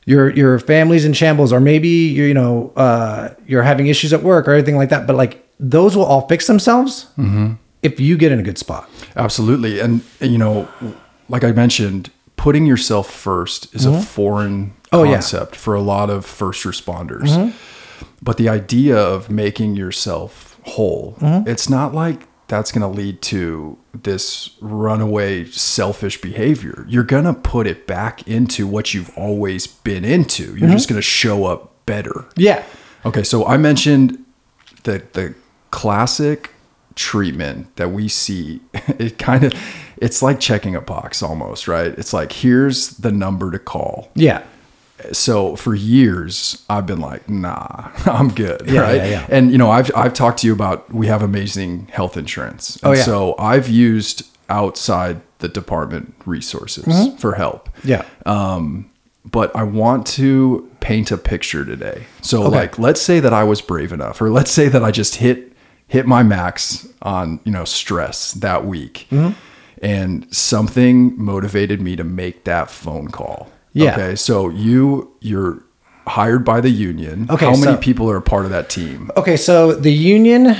your 0.05 0.29
your 0.29 0.59
family's 0.59 1.03
in 1.05 1.13
shambles, 1.13 1.51
or 1.51 1.59
maybe 1.59 1.89
you 1.89 2.23
you 2.23 2.33
know 2.33 2.71
uh, 2.75 3.33
you're 3.45 3.63
having 3.63 3.87
issues 3.87 4.13
at 4.13 4.23
work 4.23 4.47
or 4.47 4.53
anything 4.53 4.77
like 4.77 4.89
that. 4.89 5.05
But 5.07 5.15
like 5.17 5.45
those 5.59 5.95
will 5.97 6.05
all 6.05 6.27
fix 6.27 6.47
themselves 6.47 7.07
Mm-hmm. 7.17 7.53
if 7.83 7.99
you 7.99 8.17
get 8.17 8.31
in 8.31 8.39
a 8.39 8.43
good 8.43 8.57
spot. 8.57 8.89
Absolutely. 9.15 9.79
And, 9.79 10.01
you 10.21 10.37
know, 10.37 10.67
like 11.29 11.43
I 11.43 11.51
mentioned, 11.51 12.09
putting 12.37 12.65
yourself 12.65 13.11
first 13.11 13.73
is 13.75 13.85
a 13.85 14.01
foreign 14.01 14.73
Oh, 14.93 15.03
yeah. 15.03 15.13
concept 15.13 15.55
for 15.55 15.75
a 15.75 15.81
lot 15.81 16.09
of 16.09 16.25
first 16.25 16.63
responders. 16.65 17.53
But 18.21 18.37
the 18.37 18.49
idea 18.49 18.97
of 18.97 19.29
making 19.29 19.75
yourself 19.75 20.59
whole, 20.63 21.15
mm-hmm. 21.19 21.47
it's 21.47 21.69
not 21.69 21.93
like 21.93 22.27
that's 22.47 22.71
going 22.71 22.81
to 22.81 22.87
lead 22.87 23.21
to 23.21 23.77
this 23.93 24.57
runaway 24.59 25.45
selfish 25.45 26.19
behavior. 26.19 26.85
You're 26.87 27.03
going 27.03 27.23
to 27.23 27.33
put 27.33 27.65
it 27.65 27.87
back 27.87 28.27
into 28.27 28.67
what 28.67 28.93
you've 28.93 29.15
always 29.17 29.67
been 29.67 30.03
into. 30.03 30.43
You're 30.43 30.55
mm-hmm. 30.55 30.71
just 30.71 30.89
going 30.89 30.97
to 30.97 31.01
show 31.01 31.45
up 31.45 31.85
better. 31.85 32.25
Yeah. 32.35 32.63
Okay, 33.05 33.23
so 33.23 33.45
I 33.45 33.57
mentioned 33.57 34.23
the 34.83 35.03
the 35.13 35.33
classic 35.71 36.51
treatment 36.95 37.75
that 37.77 37.91
we 37.91 38.07
see. 38.07 38.61
It 38.99 39.17
kind 39.17 39.43
of 39.43 39.53
it's 39.97 40.21
like 40.21 40.39
checking 40.39 40.75
a 40.75 40.81
box 40.81 41.23
almost, 41.23 41.67
right? 41.67 41.87
It's 41.97 42.13
like 42.13 42.33
here's 42.33 42.97
the 42.97 43.11
number 43.11 43.49
to 43.51 43.59
call. 43.59 44.11
Yeah. 44.15 44.43
So 45.11 45.55
for 45.55 45.73
years 45.75 46.63
I've 46.69 46.85
been 46.85 46.99
like, 47.01 47.29
nah, 47.29 47.91
I'm 48.05 48.29
good, 48.29 48.63
Yeah, 48.65 48.81
right? 48.81 48.95
yeah, 48.97 49.05
yeah. 49.07 49.27
And 49.29 49.51
you 49.51 49.57
know, 49.57 49.69
I've 49.71 49.91
I've 49.95 50.13
talked 50.13 50.39
to 50.39 50.47
you 50.47 50.53
about 50.53 50.91
we 50.93 51.07
have 51.07 51.21
amazing 51.21 51.87
health 51.91 52.17
insurance. 52.17 52.77
Oh, 52.83 52.93
yeah. 52.93 53.03
So 53.03 53.35
I've 53.39 53.69
used 53.69 54.27
outside 54.49 55.21
the 55.39 55.47
department 55.47 56.13
resources 56.25 56.85
Mm-hmm. 56.85 57.17
for 57.17 57.35
help 57.35 57.69
Yeah. 57.83 58.03
um, 58.25 58.89
but 59.23 59.55
I 59.55 59.63
want 59.63 60.07
to 60.17 60.69
paint 60.81 61.11
a 61.11 61.17
picture 61.17 61.63
today. 61.63 62.05
So 62.21 62.41
like 62.49 62.77
let's 62.79 63.01
say 63.01 63.19
that 63.19 63.33
I 63.33 63.43
was 63.43 63.61
brave 63.61 63.91
enough 63.93 64.21
or 64.21 64.29
let's 64.29 64.51
say 64.51 64.67
that 64.67 64.83
I 64.83 64.91
just 64.91 65.15
hit 65.15 65.51
hit 65.87 66.05
my 66.07 66.23
max 66.23 66.87
on, 67.01 67.39
you 67.43 67.51
know, 67.51 67.65
stress 67.65 68.31
that 68.33 68.65
week. 68.65 69.07
Mm-hmm. 69.11 69.33
And 69.83 70.31
something 70.35 71.13
motivated 71.21 71.81
me 71.81 71.95
to 71.95 72.03
make 72.03 72.43
that 72.43 72.69
phone 72.69 73.07
call. 73.09 73.49
Yeah. 73.73 73.93
Okay. 73.93 74.15
So 74.15 74.49
you 74.49 75.11
you're 75.21 75.63
hired 76.07 76.43
by 76.43 76.61
the 76.61 76.69
union. 76.71 77.27
Okay, 77.29 77.45
How 77.45 77.51
many 77.51 77.63
so- 77.63 77.77
people 77.77 78.09
are 78.09 78.17
a 78.17 78.21
part 78.21 78.45
of 78.45 78.51
that 78.51 78.69
team? 78.69 79.11
Okay, 79.15 79.37
so 79.37 79.71
the 79.73 79.93
union 79.93 80.55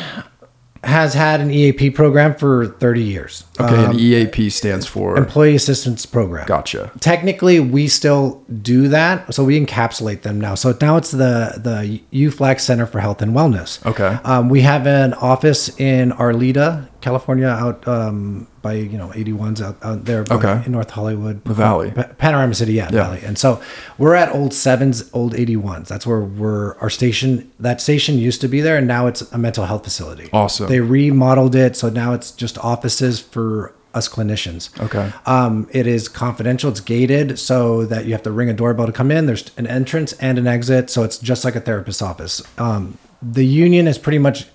has 0.84 1.14
had 1.14 1.40
an 1.42 1.52
EAP 1.52 1.92
program 1.92 2.34
for 2.34 2.66
30 2.66 3.02
years. 3.04 3.44
Okay, 3.60 3.76
Um, 3.76 3.92
and 3.92 4.00
EAP 4.00 4.50
stands 4.50 4.88
for 4.88 5.16
Employee 5.16 5.54
Assistance 5.56 6.08
Program. 6.08 6.46
Gotcha. 6.48 6.92
Technically, 7.00 7.60
we 7.60 7.88
still 7.88 8.42
do 8.64 8.88
that, 8.88 9.32
so 9.32 9.44
we 9.44 9.64
encapsulate 9.64 10.24
them 10.24 10.42
now. 10.42 10.56
So 10.56 10.76
now 10.82 10.98
it's 10.98 11.12
the 11.12 11.60
the 11.62 12.02
UFLAC 12.12 12.60
Center 12.60 12.88
for 12.88 13.00
Health 13.00 13.22
and 13.22 13.34
Wellness. 13.36 13.86
Okay. 13.86 14.18
Um, 14.24 14.50
we 14.50 14.62
have 14.62 14.88
an 14.88 15.14
office 15.14 15.70
in 15.80 16.12
Arleta, 16.14 16.88
California, 17.02 17.48
out 17.48 17.88
um, 17.88 18.48
by 18.62 18.74
you 18.74 18.98
know 18.98 19.10
81s 19.10 19.62
out, 19.62 19.78
out 19.84 20.06
there 20.06 20.24
by- 20.24 20.36
Okay. 20.36 20.64
in 20.66 20.72
North 20.72 20.90
Hollywood, 20.92 21.44
The 21.44 21.54
Valley. 21.54 21.92
Pa- 21.92 22.10
Panorama 22.18 22.54
City, 22.56 22.74
yeah, 22.74 22.86
Yeah. 22.92 23.04
Valley. 23.06 23.22
And 23.26 23.38
so 23.38 23.60
we're 23.98 24.16
at 24.16 24.34
old 24.34 24.54
sevens, 24.54 25.10
old 25.14 25.34
81s. 25.34 25.88
That's 25.88 26.06
where 26.08 26.22
we're 26.22 26.78
our 26.80 26.90
station. 26.90 27.50
That 27.60 27.82
station 27.82 28.18
used 28.18 28.42
to 28.42 28.48
be 28.48 28.62
there, 28.62 28.78
and 28.78 28.88
now 28.88 29.08
it's 29.08 29.22
a 29.34 29.38
mental 29.38 29.66
health 29.66 29.84
facility. 29.84 30.30
Awesome. 30.32 30.68
They 30.70 30.80
remodeled 30.80 31.56
it, 31.56 31.76
so 31.76 31.90
now 31.90 32.14
it's 32.14 32.32
just 32.32 32.58
offices 32.60 33.20
for 33.20 33.74
us 33.94 34.08
clinicians. 34.08 34.70
Okay. 34.82 35.12
Um, 35.26 35.68
it 35.72 35.86
is 35.86 36.08
confidential. 36.08 36.70
It's 36.72 36.80
gated 36.80 37.38
so 37.38 37.86
that 37.88 38.06
you 38.06 38.14
have 38.14 38.24
to 38.24 38.32
ring 38.32 38.50
a 38.50 38.54
doorbell 38.54 38.86
to 38.86 38.94
come 38.94 39.12
in. 39.12 39.26
There's 39.26 39.52
an 39.58 39.68
entrance 39.68 40.14
and 40.14 40.38
an 40.38 40.48
exit, 40.48 40.90
so 40.90 41.04
it's 41.04 41.18
just 41.18 41.44
like 41.44 41.58
a 41.58 41.60
therapist's 41.60 42.02
office. 42.02 42.42
Um, 42.58 42.98
the 43.22 43.46
union 43.46 43.88
has 43.88 43.98
pretty 43.98 44.18
much 44.20 44.46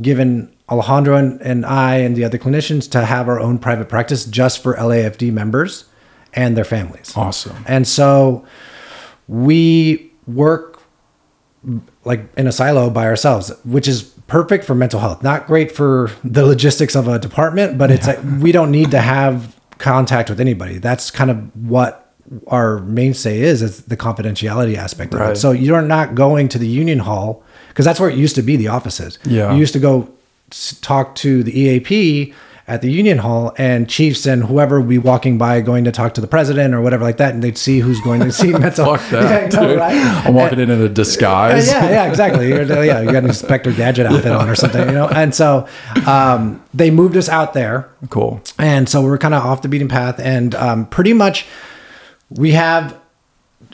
given 0.00 0.50
Alejandro 0.70 1.16
and, 1.16 1.40
and 1.42 1.66
I 1.66 1.96
and 1.96 2.14
the 2.16 2.24
other 2.24 2.38
clinicians 2.38 2.90
to 2.92 3.04
have 3.04 3.28
our 3.28 3.40
own 3.40 3.58
private 3.58 3.88
practice 3.88 4.24
just 4.24 4.62
for 4.62 4.74
LAFD 4.76 5.32
members 5.32 5.84
and 6.32 6.56
their 6.56 6.64
families. 6.64 7.12
Awesome. 7.16 7.56
And 7.66 7.88
so 7.88 8.44
we 9.28 10.12
work 10.26 10.80
like 12.04 12.26
in 12.36 12.46
a 12.46 12.52
silo 12.52 12.88
by 12.90 13.04
ourselves, 13.06 13.52
which 13.64 13.86
is 13.88 14.02
perfect 14.28 14.64
for 14.64 14.74
mental 14.74 15.00
health. 15.00 15.22
Not 15.22 15.46
great 15.46 15.72
for 15.72 16.10
the 16.24 16.46
logistics 16.46 16.94
of 16.94 17.08
a 17.08 17.18
department, 17.18 17.76
but 17.78 17.90
it's 17.90 18.06
like 18.06 18.18
we 18.40 18.52
don't 18.52 18.70
need 18.70 18.90
to 18.92 19.00
have 19.00 19.56
contact 19.78 20.30
with 20.30 20.40
anybody. 20.40 20.78
That's 20.78 21.10
kind 21.10 21.30
of 21.30 21.38
what 21.68 22.14
our 22.46 22.78
mainstay 22.80 23.40
is, 23.40 23.60
is 23.60 23.82
the 23.86 23.96
confidentiality 23.96 24.76
aspect 24.76 25.12
of 25.14 25.20
Right. 25.20 25.32
it. 25.32 25.36
So 25.36 25.50
you're 25.50 25.82
not 25.82 26.14
going 26.14 26.48
to 26.50 26.58
the 26.58 26.68
union 26.68 27.00
hall 27.00 27.42
because 27.68 27.84
that's 27.84 27.98
where 27.98 28.08
it 28.08 28.16
used 28.16 28.36
to 28.36 28.42
be 28.42 28.56
the 28.56 28.68
offices. 28.68 29.18
Yeah. 29.24 29.52
You 29.52 29.58
used 29.58 29.72
to 29.72 29.80
go 29.80 30.08
talk 30.80 31.14
to 31.16 31.42
the 31.42 31.58
EAP 31.58 32.34
at 32.68 32.82
the 32.82 32.90
union 32.92 33.18
hall 33.18 33.52
and 33.58 33.88
chiefs 33.88 34.26
and 34.26 34.44
whoever 34.44 34.78
would 34.78 34.88
be 34.88 34.96
walking 34.98 35.36
by 35.36 35.60
going 35.60 35.82
to 35.82 35.90
talk 35.90 36.14
to 36.14 36.20
the 36.20 36.26
president 36.28 36.72
or 36.72 36.80
whatever 36.80 37.02
like 37.02 37.16
that 37.16 37.34
and 37.34 37.42
they'd 37.42 37.58
see 37.58 37.80
who's 37.80 38.00
going 38.02 38.20
to 38.20 38.30
see 38.30 38.52
mental 38.66 38.96
Fuck 38.96 39.10
that, 39.10 39.52
Yeah, 39.52 39.58
I 39.58 39.62
know, 39.62 39.68
dude. 39.70 39.78
right? 39.78 40.26
I'm 40.26 40.34
walking 40.34 40.60
in 40.60 40.70
in 40.70 40.80
a 40.80 40.88
disguise. 40.88 41.66
yeah, 41.66 41.88
yeah, 41.90 42.08
exactly. 42.08 42.46
You're, 42.48 42.62
yeah, 42.84 43.00
you 43.00 43.06
got 43.10 43.24
an 43.24 43.30
Inspector 43.30 43.72
Gadget 43.72 44.06
outfit 44.10 44.30
on 44.30 44.48
or 44.48 44.54
something, 44.54 44.86
you 44.86 44.94
know. 44.94 45.08
And 45.08 45.34
so 45.34 45.66
um, 46.06 46.62
they 46.72 46.92
moved 46.92 47.16
us 47.16 47.28
out 47.28 47.54
there, 47.54 47.90
Cool. 48.08 48.40
and 48.56 48.88
so 48.88 49.02
we're 49.02 49.18
kind 49.18 49.34
of 49.34 49.44
off 49.44 49.62
the 49.62 49.68
beaten 49.68 49.88
path, 49.88 50.20
and 50.20 50.54
um, 50.54 50.86
pretty 50.86 51.12
much 51.12 51.46
we 52.28 52.52
have 52.52 52.96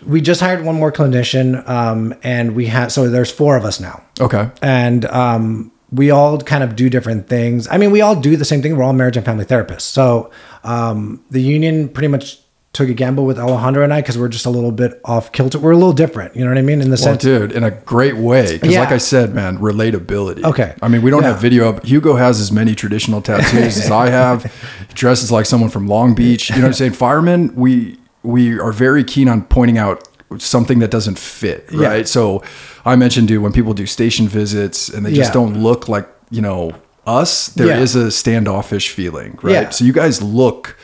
we 0.06 0.23
just 0.23 0.40
hired 0.40 0.64
one 0.64 0.75
more 0.76 0.90
clinician, 0.90 1.68
um, 1.68 2.14
and 2.23 2.54
we 2.56 2.66
have 2.66 2.90
so 2.92 3.11
there's 3.11 3.30
four 3.30 3.59
of 3.59 3.64
us 3.66 3.78
now, 3.78 4.02
Okay. 4.21 4.50
and 4.62 5.04
um, 5.06 5.71
we 5.93 6.11
all 6.11 6.38
kind 6.40 6.62
of 6.64 6.75
do 6.76 6.90
different 6.90 7.28
things. 7.28 7.69
I 7.71 7.78
mean, 7.78 7.90
we 7.90 8.00
all 8.00 8.16
do 8.16 8.37
the 8.37 8.45
same 8.45 8.61
thing. 8.62 8.76
We're 8.76 8.85
all 8.85 8.93
marriage 8.93 9.16
and 9.16 9.25
family 9.25 9.45
therapists. 9.45 9.83
So 9.83 10.31
um, 10.64 11.23
the 11.31 11.40
union 11.40 11.88
pretty 11.88 12.09
much 12.09 12.40
took 12.73 12.88
a 12.90 12.95
gamble 12.95 13.25
with 13.25 13.38
Alejandro 13.38 13.83
and 13.85 13.95
I 13.95 14.02
because 14.02 14.19
we're 14.19 14.28
just 14.28 14.45
a 14.45 14.50
little 14.50 14.73
bit 14.73 15.00
off 15.05 15.33
kilter. 15.33 15.59
We're 15.59 15.71
a 15.71 15.76
little 15.76 15.95
different. 15.95 16.37
You 16.37 16.45
know 16.45 16.50
what 16.50 16.59
I 16.59 16.62
mean? 16.62 16.83
In 16.83 16.90
the 16.90 16.97
Well, 16.97 17.19
sense, 17.19 17.23
dude, 17.23 17.52
in 17.52 17.64
a 17.64 17.71
great 17.71 18.16
way. 18.16 18.55
Because, 18.55 18.73
Yeah. 18.75 18.81
like 18.81 18.90
I 18.93 18.99
said, 18.99 19.35
man, 19.35 19.57
relatability. 19.59 20.45
Okay. 20.45 20.75
I 20.83 20.88
mean, 20.88 21.00
we 21.00 21.11
don't 21.11 21.23
Yeah. 21.23 21.31
have 21.31 21.40
video 21.40 21.71
up. 21.71 21.87
Hugo 21.87 22.16
has 22.16 22.38
as 22.38 22.52
many 22.52 22.75
traditional 22.75 23.23
tattoos 23.23 23.78
as 23.78 23.90
I 23.90 24.11
have. 24.11 24.43
He 24.45 24.50
dresses 24.95 25.33
like 25.33 25.47
someone 25.47 25.71
from 25.71 25.87
Long 25.87 26.14
Beach. 26.14 26.50
You 26.50 26.57
know 26.57 26.62
what 26.62 26.69
I'm 26.69 26.73
saying? 26.75 26.93
Firemen, 26.93 27.52
we 27.55 27.97
we 28.23 28.59
are 28.59 28.73
very 28.73 29.05
keen 29.05 29.28
on 29.28 29.43
pointing 29.43 29.78
out 29.78 30.07
something 30.38 30.78
that 30.80 30.90
doesn't 30.90 31.18
fit, 31.18 31.66
Yeah. 31.73 31.88
right? 31.88 32.09
So 32.09 32.42
I 32.85 32.97
mentioned, 32.97 33.28
dude, 33.28 33.42
when 33.42 33.52
people 33.52 33.75
do 33.75 33.87
station 33.87 34.28
visits 34.28 34.88
and 34.88 35.04
they 35.06 35.12
just 35.12 35.30
Yeah. 35.30 35.35
don't 35.40 35.62
look 35.62 35.88
like 35.88 36.09
you 36.30 36.42
know 36.42 36.73
us, 37.06 37.49
there 37.49 37.71
is 37.78 37.95
Yeah. 37.95 38.04
a 38.06 38.11
standoffish 38.11 38.90
feeling, 38.90 39.38
right? 39.42 39.73
So 39.73 39.85
you 39.85 39.92
guys 39.92 40.23
look 40.23 40.76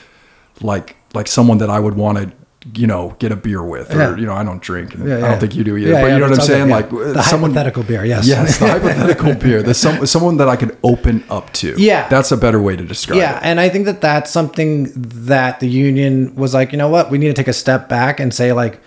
like 0.60 0.96
like 1.14 1.28
someone 1.28 1.58
that 1.58 1.68
I 1.70 1.78
would 1.78 1.94
want 1.94 2.18
to. 2.18 2.30
You 2.76 2.86
know, 2.86 3.16
get 3.18 3.32
a 3.32 3.36
beer 3.36 3.60
with, 3.60 3.92
or 3.92 4.16
you 4.16 4.24
know, 4.24 4.34
I 4.34 4.44
don't 4.44 4.62
drink. 4.62 4.94
And 4.94 5.12
I 5.12 5.30
don't 5.30 5.40
think 5.40 5.56
you 5.56 5.64
do 5.64 5.76
either. 5.76 5.90
Yeah, 5.94 6.00
but 6.02 6.12
you 6.12 6.18
know 6.20 6.28
what 6.30 6.38
I'm 6.38 6.46
saying? 6.46 6.68
Like 6.68 6.90
The 6.90 7.20
someone, 7.22 7.50
hypothetical 7.50 7.82
beer, 7.82 8.04
yes. 8.04 8.24
Yes, 8.24 8.58
the 8.58 8.68
hypothetical 8.74 9.34
beer. 9.34 9.64
There's 9.64 9.78
some 9.78 10.06
someone 10.06 10.36
that 10.36 10.48
I 10.48 10.54
could 10.54 10.78
open 10.84 11.24
up 11.28 11.52
to. 11.54 11.74
Yeah. 11.76 12.06
that's 12.08 12.30
a 12.30 12.36
better 12.36 12.62
way 12.62 12.76
to 12.76 12.84
describe 12.84 13.18
Yeah, 13.18 13.38
it. 13.38 13.42
and 13.42 13.58
I 13.58 13.68
think 13.68 13.86
that 13.86 14.00
that's 14.00 14.30
something 14.30 14.92
that 15.26 15.58
the 15.58 15.66
union 15.68 16.36
was 16.36 16.54
like, 16.54 16.70
you 16.70 16.78
know 16.78 16.88
what, 16.88 17.10
we 17.10 17.18
need 17.18 17.26
to 17.34 17.38
take 17.42 17.48
a 17.48 17.52
step 17.64 17.88
back 17.88 18.20
and 18.20 18.32
say 18.32 18.52
like, 18.52 18.80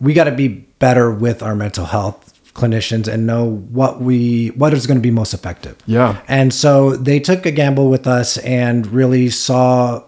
we 0.00 0.12
got 0.12 0.24
to 0.24 0.32
be 0.32 0.48
better 0.48 1.10
with 1.10 1.42
our 1.42 1.54
mental 1.54 1.86
health 1.86 2.24
clinicians 2.54 3.06
and 3.06 3.26
know 3.26 3.44
what 3.70 4.00
we 4.00 4.48
what 4.48 4.74
is 4.74 4.86
going 4.86 4.96
to 4.96 5.02
be 5.02 5.10
most 5.12 5.32
effective. 5.32 5.76
Yeah. 5.86 6.20
And 6.26 6.52
so 6.52 6.96
they 6.96 7.20
took 7.20 7.46
a 7.46 7.50
gamble 7.52 7.88
with 7.88 8.06
us 8.06 8.36
and 8.38 8.86
really 8.88 9.30
saw 9.30 10.02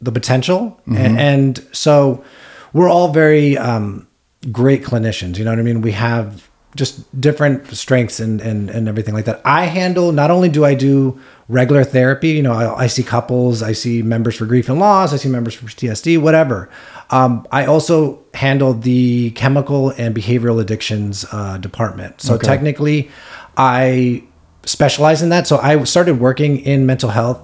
the 0.00 0.12
potential, 0.12 0.80
A- 0.90 0.98
and, 0.98 1.64
so 1.72 2.24
we're 2.72 2.88
all 2.88 3.12
very 3.12 3.56
um, 3.56 4.08
great 4.50 4.82
clinicians. 4.82 5.38
You 5.38 5.44
know 5.44 5.52
what 5.52 5.60
I 5.60 5.62
mean? 5.62 5.80
We 5.80 5.92
have 5.92 6.48
just 6.74 7.20
different 7.20 7.68
strengths 7.76 8.18
and, 8.18 8.40
and 8.40 8.70
and 8.70 8.88
everything 8.88 9.14
like 9.14 9.26
that. 9.26 9.40
I 9.44 9.66
handle 9.66 10.10
not 10.12 10.30
only 10.30 10.48
do 10.48 10.64
I 10.64 10.74
do 10.74 11.20
regular 11.52 11.84
therapy. 11.84 12.30
You 12.30 12.42
know, 12.42 12.52
I, 12.52 12.84
I 12.84 12.86
see 12.86 13.02
couples, 13.02 13.62
I 13.62 13.72
see 13.72 14.02
members 14.02 14.34
for 14.36 14.46
grief 14.46 14.68
and 14.68 14.80
loss, 14.80 15.12
I 15.12 15.16
see 15.16 15.28
members 15.28 15.54
for 15.54 15.66
PTSD, 15.66 16.18
whatever. 16.20 16.68
Um, 17.10 17.46
I 17.52 17.66
also 17.66 18.20
handle 18.34 18.72
the 18.72 19.30
chemical 19.32 19.90
and 19.90 20.14
behavioral 20.14 20.60
addictions 20.60 21.26
uh, 21.30 21.58
department. 21.58 22.20
So 22.22 22.34
Okay. 22.34 22.46
technically, 22.46 23.10
I 23.56 24.24
specialize 24.64 25.20
in 25.22 25.28
that. 25.28 25.46
So 25.46 25.58
I 25.58 25.82
started 25.84 26.18
working 26.20 26.56
in 26.58 26.86
mental 26.86 27.10
health 27.10 27.40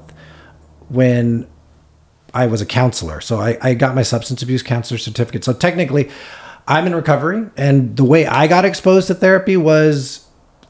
when 0.89 1.47
I 2.33 2.47
was 2.47 2.61
a 2.63 2.67
counselor. 2.67 3.21
So 3.21 3.39
I, 3.39 3.59
I 3.61 3.75
got 3.75 3.95
my 3.95 4.03
substance 4.03 4.43
abuse 4.43 4.63
counselor 4.63 4.99
certificate. 4.99 5.45
So 5.45 5.53
technically, 5.53 6.09
I'm 6.67 6.87
in 6.87 6.95
recovery. 6.95 7.47
And 7.57 7.97
the 7.97 8.05
way 8.05 8.27
I 8.27 8.47
got 8.47 8.65
exposed 8.65 9.07
to 9.09 9.15
therapy 9.15 9.57
was 9.57 10.27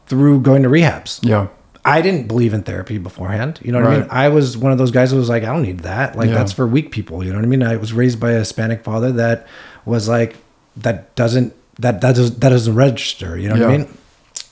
through 0.06 0.40
going 0.40 0.62
to 0.64 0.68
rehabs. 0.68 1.20
Yeah. 1.22 1.48
I 1.88 2.02
didn't 2.02 2.28
believe 2.28 2.54
in 2.54 2.62
therapy 2.62 2.98
beforehand. 2.98 3.60
You 3.62 3.72
know 3.72 3.80
what 3.80 3.90
I 3.92 3.98
mean? 4.00 4.08
I 4.10 4.28
was 4.28 4.56
one 4.56 4.72
of 4.72 4.78
those 4.78 4.90
guys 4.90 5.10
who 5.10 5.16
was 5.16 5.28
like, 5.28 5.42
I 5.42 5.46
don't 5.46 5.62
need 5.62 5.80
that. 5.80 6.16
Like 6.16 6.28
Yeah. 6.28 6.34
that's 6.34 6.52
for 6.52 6.66
weak 6.66 6.90
people. 6.90 7.22
You 7.24 7.30
know 7.30 7.38
what 7.38 7.44
I 7.44 7.48
mean? 7.48 7.62
I 7.62 7.76
was 7.76 7.92
raised 7.92 8.18
by 8.20 8.32
a 8.32 8.38
Hispanic 8.40 8.84
father 8.84 9.12
that 9.12 9.46
was 9.84 10.08
like, 10.08 10.36
that 10.76 11.14
doesn't 11.16 11.54
that 11.80 12.00
that 12.00 12.14
doesn't 12.16 12.40
that 12.40 12.48
doesn't 12.50 12.74
register. 12.74 13.38
You 13.38 13.48
know 13.48 13.54
what 13.56 13.68
I 13.70 13.76
mean? 13.78 13.88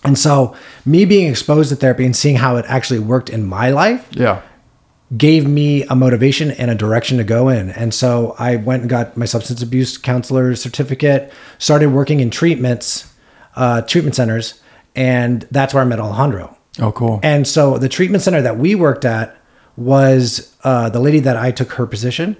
And 0.04 0.18
so 0.18 0.54
me 0.84 1.04
being 1.04 1.28
exposed 1.28 1.68
to 1.70 1.76
therapy 1.76 2.04
and 2.04 2.14
seeing 2.14 2.36
how 2.36 2.56
it 2.56 2.64
actually 2.68 3.00
worked 3.00 3.28
in 3.30 3.44
my 3.44 3.70
life 3.70 4.06
Yeah. 4.12 4.40
gave 5.16 5.46
me 5.48 5.84
a 5.84 5.94
motivation 5.96 6.50
and 6.52 6.70
a 6.70 6.74
direction 6.74 7.18
to 7.18 7.24
go 7.24 7.48
in. 7.48 7.70
And 7.70 7.92
so 7.94 8.34
I 8.38 8.56
went 8.56 8.82
and 8.82 8.90
got 8.90 9.16
my 9.16 9.24
substance 9.24 9.62
abuse 9.62 9.98
counselor 9.98 10.54
certificate, 10.56 11.32
started 11.58 11.88
working 11.90 12.20
in 12.20 12.30
treatments, 12.30 13.06
uh, 13.56 13.82
treatment 13.82 14.14
centers, 14.16 14.54
and 14.94 15.46
that's 15.50 15.74
where 15.74 15.82
I 15.82 15.86
met 15.86 16.00
Alejandro. 16.00 16.55
Oh, 16.80 16.92
cool. 16.92 17.20
And 17.22 17.46
so 17.46 17.78
the 17.78 17.88
treatment 17.88 18.22
center 18.22 18.42
that 18.42 18.58
we 18.58 18.74
worked 18.74 19.04
at 19.04 19.36
was 19.76 20.56
uh, 20.64 20.88
the 20.88 21.00
lady 21.00 21.20
that 21.20 21.36
I 21.36 21.50
took 21.50 21.72
her 21.72 21.86
position. 21.86 22.36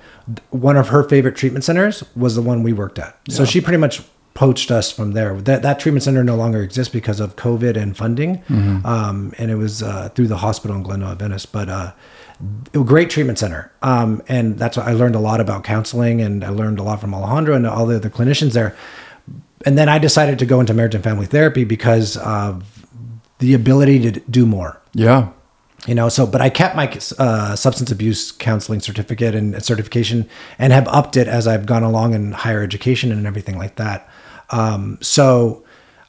One 0.51 0.77
of 0.77 0.89
her 0.89 1.03
favorite 1.03 1.37
treatment 1.37 1.65
centers 1.65 2.03
was 2.15 2.35
the 2.35 2.43
one 2.43 2.63
we 2.63 2.73
worked 2.73 2.99
at. 2.99 3.19
So 3.29 3.45
she 3.45 3.61
pretty 3.61 3.77
much 3.79 4.03
poached 4.35 4.71
us 4.71 4.93
from 4.93 5.13
there. 5.13 5.35
That 5.41 5.63
that 5.63 5.79
treatment 5.81 6.03
center 6.05 6.23
no 6.23 6.37
longer 6.37 6.63
exists 6.63 6.93
because 6.93 7.21
of 7.21 7.37
COVID 7.37 7.77
and 7.77 7.97
funding, 7.97 8.43
um, 8.85 9.33
and 9.39 9.51
it 9.51 9.57
was 9.57 9.83
uh, 9.83 10.11
through 10.11 10.29
the 10.29 10.37
hospital 10.37 10.77
in 10.77 10.83
Glendale 10.83 11.11
Adventist. 11.11 11.53
But 11.53 11.69
uh, 11.69 11.93
a 12.75 12.85
great 12.85 13.11
treatment 13.11 13.39
center, 13.39 13.73
um, 13.83 14.23
and 14.29 14.59
that's 14.59 14.77
why 14.77 14.85
I 14.85 14.93
learned 14.93 15.15
a 15.15 15.21
lot 15.21 15.41
about 15.41 15.65
counseling, 15.65 16.21
and 16.21 16.45
I 16.45 16.51
learned 16.51 16.79
a 16.79 16.83
lot 16.83 17.01
from 17.01 17.15
Alejandro 17.15 17.55
and 17.55 17.67
all 17.67 17.87
the 17.87 17.97
other 17.97 18.11
clinicians 18.11 18.53
there. 18.53 18.77
And 19.65 19.77
then 19.77 19.89
I 19.89 19.99
decided 19.99 20.39
to 20.41 20.47
go 20.47 20.61
into 20.61 20.75
marriage 20.75 20.95
and 20.95 21.03
family 21.03 21.27
therapy 21.27 21.65
because 21.65 22.19
of 22.19 22.86
the 23.39 23.55
ability 23.55 23.99
to 24.11 24.21
do 24.31 24.47
more 24.47 24.81
yeah. 24.95 25.29
you 25.87 25.95
know 25.95 26.09
so 26.09 26.27
but 26.27 26.41
i 26.41 26.49
kept 26.51 26.75
my 26.77 26.87
uh, 27.19 27.55
substance 27.55 27.91
abuse 27.91 28.33
counseling 28.33 28.81
certificate 28.81 29.35
and 29.35 29.63
certification 29.63 30.29
and 30.59 30.73
have 30.73 30.89
upped 30.89 31.17
it 31.17 31.29
as 31.29 31.47
i've 31.47 31.67
gone 31.67 31.83
along 31.83 32.15
in 32.15 32.33
higher 32.33 32.63
education 32.63 33.13
and 33.13 33.27
everything 33.27 33.59
like 33.59 33.77
that 33.77 34.09
Um, 34.51 34.99
so 35.01 35.65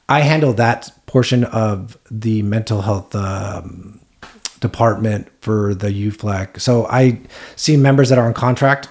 I 0.08 0.20
handle 0.20 0.52
that 0.54 0.90
portion 1.06 1.44
of 1.44 1.98
the 2.10 2.42
mental 2.42 2.82
health 2.82 3.14
um, 3.14 4.00
department 4.60 5.28
for 5.40 5.74
the 5.74 5.88
UFLAC. 5.88 6.60
So 6.60 6.86
I 6.86 7.20
see 7.56 7.76
members 7.76 8.08
that 8.08 8.18
are 8.18 8.26
on 8.26 8.34
contract. 8.34 8.88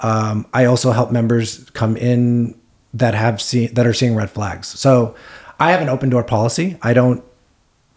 Um, 0.00 0.46
I 0.54 0.64
also 0.64 0.92
help 0.92 1.10
members 1.12 1.68
come 1.70 1.96
in 1.96 2.58
that 2.94 3.14
have 3.14 3.40
seen 3.40 3.72
that 3.74 3.86
are 3.86 3.94
seeing 3.94 4.16
red 4.16 4.30
flags. 4.30 4.66
So 4.68 5.14
I 5.60 5.70
have 5.72 5.82
an 5.82 5.88
open 5.88 6.08
door 6.10 6.24
policy. 6.24 6.76
I 6.82 6.94
don't 6.94 7.22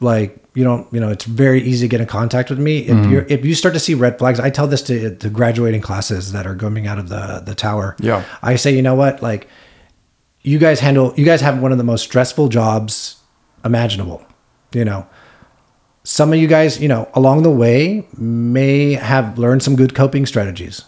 like 0.04 0.38
you 0.54 0.64
don't 0.64 0.92
you 0.94 1.00
know 1.00 1.10
it's 1.10 1.26
very 1.26 1.62
easy 1.62 1.88
to 1.88 1.90
get 1.90 2.02
in 2.02 2.08
contact 2.08 2.50
with 2.50 2.60
me 2.60 2.80
if 2.80 2.96
mm-hmm. 2.96 3.12
you 3.12 3.26
if 3.30 3.44
you 3.46 3.56
start 3.56 3.74
to 3.74 3.80
see 3.80 3.94
red 3.94 4.20
flags. 4.20 4.40
I 4.40 4.50
tell 4.50 4.68
this 4.68 4.82
to 4.84 5.16
to 5.16 5.30
graduating 5.30 5.82
classes 5.82 6.32
that 6.32 6.46
are 6.46 6.56
coming 6.56 6.88
out 6.88 7.00
of 7.00 7.10
the 7.10 7.42
the 7.46 7.56
tower. 7.56 7.96
Yeah. 8.00 8.24
I 8.42 8.56
say 8.56 8.76
you 8.76 8.82
know 8.82 8.96
what 8.96 9.22
like 9.24 9.48
you 10.42 10.60
guys 10.60 10.80
handle 10.80 11.14
you 11.16 11.26
guys 11.26 11.42
have 11.42 11.62
one 11.62 11.72
of 11.72 11.78
the 11.78 11.84
most 11.84 12.04
stressful 12.04 12.50
jobs 12.50 13.18
imaginable. 13.64 14.24
You 14.74 14.86
know 14.86 15.08
some 16.04 16.34
of 16.34 16.40
you 16.40 16.48
guys, 16.48 16.82
you 16.82 16.88
know, 16.88 17.10
along 17.14 17.44
the 17.44 17.50
way 17.50 18.06
may 18.18 18.94
have 18.94 19.38
learned 19.38 19.64
some 19.64 19.76
good 19.76 19.96
coping 19.96 20.26
strategies. 20.26 20.84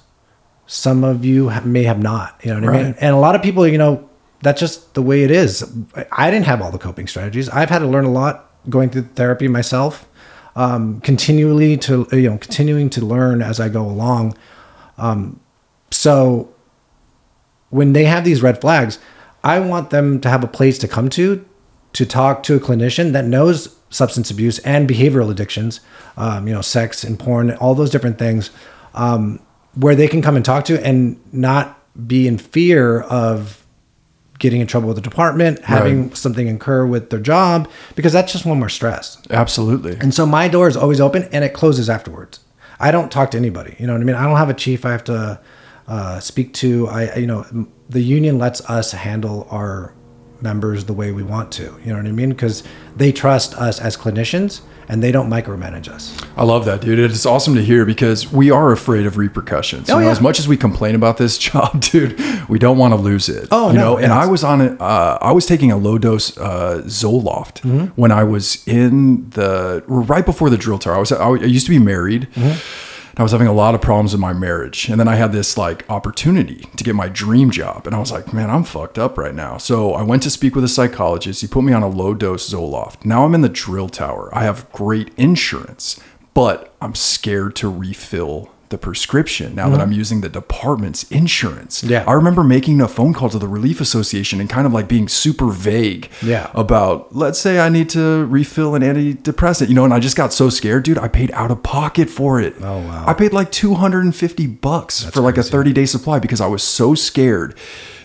Some 0.67 1.03
of 1.03 1.23
you 1.23 1.51
may 1.63 1.83
have 1.83 1.99
not, 1.99 2.39
you 2.43 2.53
know 2.53 2.67
what 2.67 2.75
I 2.75 2.83
mean? 2.83 2.95
And 2.99 3.15
a 3.15 3.19
lot 3.19 3.35
of 3.35 3.41
people, 3.41 3.67
you 3.67 3.77
know, 3.77 4.09
that's 4.41 4.59
just 4.59 4.93
the 4.93 5.01
way 5.01 5.23
it 5.23 5.31
is. 5.31 5.63
I 6.11 6.29
didn't 6.31 6.47
have 6.47 6.61
all 6.61 6.71
the 6.71 6.77
coping 6.77 7.07
strategies. 7.07 7.47
I've 7.49 7.69
had 7.69 7.79
to 7.79 7.87
learn 7.87 8.05
a 8.05 8.11
lot 8.11 8.44
going 8.69 8.89
through 8.89 9.03
therapy 9.15 9.47
myself, 9.47 10.07
um, 10.55 11.01
continually 11.01 11.77
to, 11.77 12.07
you 12.11 12.29
know, 12.29 12.37
continuing 12.37 12.89
to 12.91 13.05
learn 13.05 13.41
as 13.41 13.59
I 13.59 13.69
go 13.69 13.85
along. 13.85 14.37
Um, 14.97 15.39
so 15.91 16.53
when 17.69 17.93
they 17.93 18.05
have 18.05 18.23
these 18.23 18.41
red 18.41 18.61
flags, 18.61 18.99
I 19.43 19.59
want 19.59 19.89
them 19.89 20.21
to 20.21 20.29
have 20.29 20.43
a 20.43 20.47
place 20.47 20.77
to 20.79 20.87
come 20.87 21.09
to 21.09 21.45
to 21.93 22.05
talk 22.05 22.43
to 22.43 22.55
a 22.55 22.59
clinician 22.59 23.13
that 23.13 23.25
knows 23.25 23.75
substance 23.89 24.29
abuse 24.29 24.59
and 24.59 24.89
behavioral 24.89 25.31
addictions, 25.31 25.79
um, 26.17 26.47
you 26.47 26.53
know, 26.53 26.61
sex 26.61 27.03
and 27.03 27.17
porn, 27.17 27.51
all 27.51 27.73
those 27.75 27.89
different 27.89 28.19
things, 28.19 28.49
um, 28.93 29.39
where 29.75 29.95
they 29.95 30.07
can 30.07 30.21
come 30.21 30.35
and 30.35 30.43
talk 30.43 30.65
to 30.65 30.85
and 30.85 31.19
not 31.31 31.79
be 32.07 32.27
in 32.27 32.37
fear 32.37 33.01
of 33.01 33.64
getting 34.45 34.61
in 34.61 34.67
trouble 34.67 34.87
with 34.87 34.95
the 34.97 35.01
department, 35.01 35.59
having 35.65 36.03
Right. 36.09 36.17
something 36.17 36.47
incur 36.47 36.85
with 36.85 37.09
their 37.09 37.19
job, 37.19 37.67
because 37.95 38.13
that's 38.13 38.31
just 38.31 38.45
one 38.45 38.59
more 38.59 38.69
stress. 38.69 39.17
Absolutely. 39.31 39.97
And 39.99 40.13
so 40.13 40.23
my 40.27 40.47
door 40.47 40.67
is 40.67 40.77
always 40.77 41.01
open 41.01 41.27
and 41.31 41.43
it 41.43 41.53
closes 41.53 41.89
afterwards. 41.89 42.39
I 42.79 42.91
don't 42.91 43.11
talk 43.11 43.31
to 43.31 43.37
anybody. 43.37 43.75
You 43.79 43.87
know 43.87 43.93
what 43.93 44.01
I 44.01 44.05
mean? 44.05 44.15
I 44.15 44.23
don't 44.27 44.37
have 44.37 44.51
a 44.51 44.53
chief 44.53 44.85
I 44.85 44.91
have 44.91 45.03
to 45.05 45.39
uh, 45.87 46.19
speak 46.19 46.53
to. 46.61 46.87
I, 46.89 47.01
I- 47.07 47.15
you 47.17 47.25
know, 47.27 47.43
the 47.89 48.01
union 48.01 48.37
lets 48.37 48.61
us 48.69 48.91
handle 48.91 49.47
our 49.49 49.94
members 50.45 50.85
the 50.85 50.93
way 50.93 51.11
we 51.11 51.23
want 51.23 51.51
to. 51.53 51.63
You 51.83 51.91
know 51.91 51.97
what 51.97 52.05
I 52.07 52.11
mean? 52.11 52.29
Because 52.29 52.63
they 52.95 53.11
trust 53.11 53.53
us 53.55 53.81
as 53.81 53.97
clinicians 53.97 54.61
and 54.87 55.01
they 55.01 55.11
don't 55.11 55.27
micromanage 55.29 55.87
us. 55.89 56.15
I 56.37 56.43
love 56.43 56.63
that, 56.65 56.81
dude. 56.81 56.99
It's 56.99 57.25
awesome 57.25 57.55
to 57.55 57.63
hear 57.63 57.85
because 57.85 58.31
we 58.31 58.51
are 58.51 58.71
afraid 58.71 59.07
of 59.07 59.17
repercussions. 59.17 59.89
Oh, 59.89 59.95
you 59.95 60.01
know, 60.01 60.05
yeah. 60.05 60.11
as 60.11 60.21
much 60.21 60.37
as 60.39 60.47
we 60.47 60.55
complain 60.57 60.93
about 60.93 61.17
this 61.17 61.37
job, 61.49 61.81
dude, 61.81 62.17
we 62.47 62.59
don't 62.59 62.77
want 62.77 62.93
to 62.93 62.99
lose 62.99 63.27
it. 63.27 63.47
Oh, 63.51 63.71
you 63.71 63.77
no, 63.79 63.93
know. 63.95 63.97
And. 63.97 64.13
I 64.13 64.27
was 64.27 64.43
on 64.43 64.61
it. 64.61 64.79
Uh, 64.79 65.17
I 65.19 65.31
was 65.31 65.45
taking 65.47 65.71
a 65.71 65.77
low 65.77 65.97
dose 65.97 66.37
uh, 66.37 66.83
Zoloft 66.85 67.61
Mm-hmm. 67.65 67.99
when 67.99 68.11
I 68.11 68.23
was 68.23 68.65
in 68.67 69.29
the 69.31 69.83
right 69.87 70.25
before 70.25 70.49
the 70.51 70.57
drill 70.57 70.77
tower. 70.79 70.95
I 70.95 70.99
was. 70.99 71.11
I 71.11 71.29
used 71.57 71.65
to 71.65 71.71
be 71.71 71.79
married. 71.79 72.27
Mm-hmm. 72.35 72.94
And 73.15 73.21
I 73.21 73.23
was 73.23 73.31
having 73.31 73.47
a 73.47 73.53
lot 73.53 73.75
of 73.75 73.81
problems 73.81 74.13
in 74.13 74.19
my 74.19 74.33
marriage. 74.33 74.89
And 74.89 74.99
then 74.99 75.07
I 75.07 75.15
had 75.15 75.31
this 75.31 75.57
like 75.57 75.89
opportunity 75.89 76.67
to 76.75 76.83
get 76.83 76.95
my 76.95 77.07
dream 77.07 77.49
job. 77.49 77.87
And 77.87 77.95
I 77.95 77.99
was 77.99 78.11
like, 78.11 78.33
man, 78.33 78.49
I'm 78.49 78.65
fucked 78.65 78.99
up 78.99 79.17
right 79.17 79.33
now. 79.33 79.57
So 79.57 79.93
I 79.93 80.03
went 80.03 80.21
to 80.23 80.29
speak 80.29 80.53
with 80.53 80.65
a 80.65 80.67
psychologist. 80.67 81.39
He 81.39 81.47
put 81.47 81.63
me 81.63 81.71
on 81.71 81.81
a 81.81 81.87
low 81.87 82.13
dose 82.13 82.49
Zoloft. 82.49 83.05
Now 83.05 83.23
I'm 83.23 83.33
in 83.33 83.39
the 83.39 83.47
drill 83.47 83.87
tower. 83.87 84.29
I 84.33 84.43
have 84.43 84.69
great 84.73 85.13
insurance, 85.15 85.97
but 86.33 86.75
I'm 86.81 86.93
scared 86.93 87.55
to 87.55 87.69
refill 87.69 88.51
the 88.69 88.77
prescription 88.77 89.55
now 89.55 89.69
that 89.69 89.75
mm-hmm. 89.75 89.83
I'm 89.83 89.91
using 89.91 90.21
the 90.21 90.29
department's 90.29 91.03
insurance. 91.11 91.83
Yeah. 91.83 92.03
I 92.07 92.13
remember 92.13 92.43
making 92.43 92.81
a 92.81 92.87
phone 92.87 93.13
call 93.13 93.29
to 93.29 93.39
the 93.39 93.47
Relief 93.47 93.79
Association 93.79 94.39
and 94.39 94.49
kind 94.49 94.65
of 94.65 94.73
like 94.73 94.87
being 94.87 95.07
super 95.07 95.49
vague 95.49 96.09
Yeah. 96.21 96.49
about 96.53 97.15
let's 97.15 97.39
say 97.39 97.59
I 97.59 97.69
need 97.69 97.89
to 97.91 98.25
refill 98.25 98.75
an 98.75 98.81
antidepressant, 98.81 99.69
you 99.69 99.75
know, 99.75 99.85
and 99.85 99.93
I 99.93 99.99
just 99.99 100.15
got 100.17 100.33
so 100.33 100.49
scared, 100.49 100.83
dude. 100.83 100.97
I 100.97 101.07
paid 101.07 101.31
out 101.31 101.51
of 101.51 101.63
pocket 101.63 102.09
for 102.09 102.39
it. 102.39 102.55
Oh, 102.61 102.79
wow. 102.79 103.05
I 103.07 103.13
paid 103.13 103.33
like 103.33 103.51
250 103.51 104.47
bucks 104.47 105.03
for 105.03 105.21
like 105.21 105.37
a 105.37 105.43
30 105.43 105.73
day 105.73 105.85
supply 105.85 106.19
because 106.19 106.41
I 106.41 106.47
was 106.47 106.63
so 106.63 106.95
scared 106.95 107.55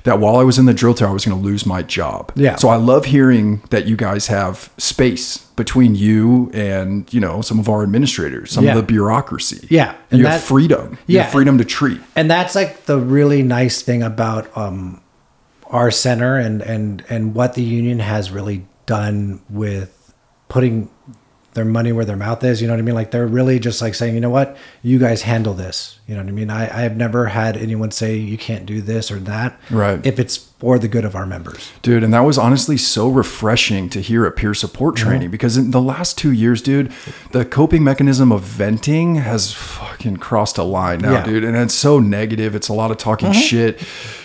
that 0.04 0.18
while 0.20 0.36
I 0.36 0.42
was 0.44 0.58
in 0.58 0.66
the 0.66 0.74
drill 0.74 0.94
tower, 0.94 1.08
I 1.08 1.12
was 1.12 1.24
going 1.24 1.38
to 1.38 1.44
lose 1.44 1.66
my 1.66 1.82
job. 1.82 2.32
Yeah. 2.34 2.56
So 2.56 2.68
I 2.68 2.76
love 2.76 3.04
hearing 3.06 3.62
that 3.70 3.86
you 3.86 3.96
guys 3.96 4.26
have 4.28 4.70
space 4.78 5.38
between 5.56 5.94
you 5.94 6.50
and, 6.54 7.12
you 7.12 7.20
know, 7.20 7.42
some 7.42 7.58
of 7.58 7.68
our 7.68 7.82
administrators, 7.82 8.50
some 8.50 8.64
Yeah. 8.64 8.70
of 8.72 8.76
the 8.78 8.82
bureaucracy. 8.82 9.66
Yeah, 9.70 9.94
and 10.10 10.18
you 10.20 10.26
have 10.26 10.40
that- 10.40 10.46
freedom. 10.46 10.98
You 11.06 11.16
Yeah. 11.16 11.22
have 11.24 11.32
freedom 11.32 11.58
to 11.58 11.64
treat. 11.64 12.00
and 12.16 12.30
that's 12.30 12.54
like 12.54 12.86
the 12.86 12.98
really 12.98 13.42
nice 13.42 13.82
thing 13.82 14.02
about 14.02 14.48
um, 14.56 15.00
our 15.70 15.90
center 15.92 16.36
and 16.36 16.62
and 16.62 17.04
and 17.08 17.32
what 17.34 17.54
the 17.54 17.62
union 17.62 18.00
has 18.00 18.30
really 18.32 18.66
done 18.86 19.40
with 19.48 20.12
putting 20.48 20.88
their 21.54 21.64
money 21.64 21.92
where 21.92 22.04
their 22.04 22.16
mouth 22.16 22.42
is 22.42 22.60
you 22.60 22.66
know 22.66 22.72
what 22.72 22.80
i 22.80 22.82
mean 22.82 22.94
like 22.94 23.12
they're 23.12 23.26
really 23.26 23.60
just 23.60 23.80
like 23.80 23.94
saying 23.94 24.14
you 24.14 24.20
know 24.20 24.30
what 24.30 24.56
you 24.82 24.98
guys 24.98 25.22
handle 25.22 25.54
this 25.54 25.99
you 26.10 26.16
know 26.16 26.22
what 26.22 26.28
i 26.28 26.32
mean 26.32 26.50
i 26.50 26.62
i 26.64 26.80
have 26.82 26.96
never 26.96 27.26
had 27.26 27.56
anyone 27.56 27.90
say 27.92 28.16
you 28.16 28.36
can't 28.36 28.66
do 28.66 28.80
this 28.82 29.10
or 29.10 29.18
that 29.20 29.58
Right. 29.70 30.04
if 30.04 30.18
it's 30.18 30.36
for 30.60 30.78
the 30.78 30.88
good 30.88 31.04
of 31.06 31.14
our 31.14 31.24
members 31.24 31.70
Dude, 31.82 32.02
and 32.04 32.12
that 32.12 32.20
was 32.20 32.36
honestly 32.36 32.76
so 32.76 33.08
refreshing 33.08 33.88
to 33.90 34.00
hear 34.02 34.26
at 34.26 34.36
peer 34.36 34.52
support 34.52 34.96
training 34.96 35.30
because 35.30 35.56
in 35.56 35.70
the 35.70 35.80
last 35.80 36.18
two 36.18 36.32
years, 36.32 36.60
dude, 36.60 36.92
the 37.32 37.44
coping 37.46 37.82
mechanism 37.82 38.30
of 38.30 38.42
venting 38.42 39.14
has 39.14 39.52
fucking 39.54 40.18
crossed 40.18 40.58
a 40.58 40.62
line 40.62 40.98
now, 41.00 41.12
Yeah. 41.12 41.24
dude. 41.24 41.44
And 41.44 41.56
it's 41.56 41.72
so 41.74 41.98
negative. 41.98 42.54
It's 42.54 42.68
a 42.68 42.74
lot 42.74 42.90
of 42.90 42.98
talking 42.98 43.30
mm-hmm. 43.30 43.40
shit. 43.40 43.82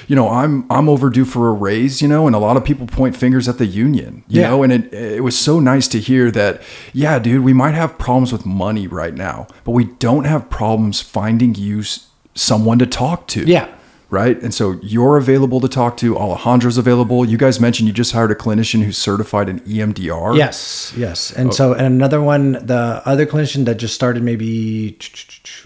You 0.08 0.15
know, 0.17 0.28
I'm 0.30 0.65
I'm 0.69 0.89
overdue 0.89 1.24
for 1.26 1.48
a 1.48 1.54
raise, 1.54 2.02
you 2.02 2.08
know, 2.10 2.28
and 2.28 2.36
a 2.36 2.39
lot 2.39 2.58
of 2.58 2.65
people 2.65 2.86
point 2.86 3.15
fingers 3.15 3.48
at 3.48 3.58
the 3.58 3.65
union, 3.65 4.24
you 4.28 4.41
Yeah. 4.41 4.50
know, 4.50 4.63
and 4.63 4.74
it 4.74 4.93
it 4.93 5.24
was 5.24 5.38
so 5.38 5.60
nice 5.62 5.88
to 5.89 6.00
hear 6.00 6.30
that, 6.32 6.62
yeah, 6.93 7.17
dude, 7.17 7.43
we 7.45 7.54
might 7.54 7.74
have 7.76 7.98
problems 7.98 8.34
with 8.34 8.45
money 8.45 8.88
right 8.88 9.15
now, 9.15 9.48
but 9.63 9.71
we 9.71 9.86
don't 10.00 10.26
have 10.26 10.50
problems 10.50 11.02
finding 11.02 11.56
you 11.56 11.74
s- 11.79 12.07
someone 12.33 12.79
to 12.79 12.85
talk 12.85 13.27
to 13.27 13.41
Yeah. 13.45 13.67
right? 14.11 14.41
And 14.41 14.53
so 14.53 14.77
you're 14.83 15.17
available 15.17 15.59
to 15.61 15.67
talk 15.67 15.97
to. 15.97 16.15
Alejandro's 16.17 16.77
available. 16.77 17.25
You 17.25 17.38
guys 17.38 17.59
mentioned 17.59 17.88
you 17.88 17.93
just 17.93 18.11
hired 18.11 18.31
a 18.31 18.35
clinician 18.35 18.83
who's 18.83 18.97
certified 18.97 19.49
in 19.49 19.59
EMDR. 19.61 20.38
Yes, 20.38 20.93
yes. 20.95 21.31
And 21.31 21.53
so, 21.53 21.73
and 21.73 21.85
another 21.85 22.21
one, 22.21 22.53
the 22.53 23.01
other 23.05 23.25
clinician 23.25 23.65
that 23.65 23.75
just 23.77 23.95
started 23.95 24.21
maybe 24.23 24.97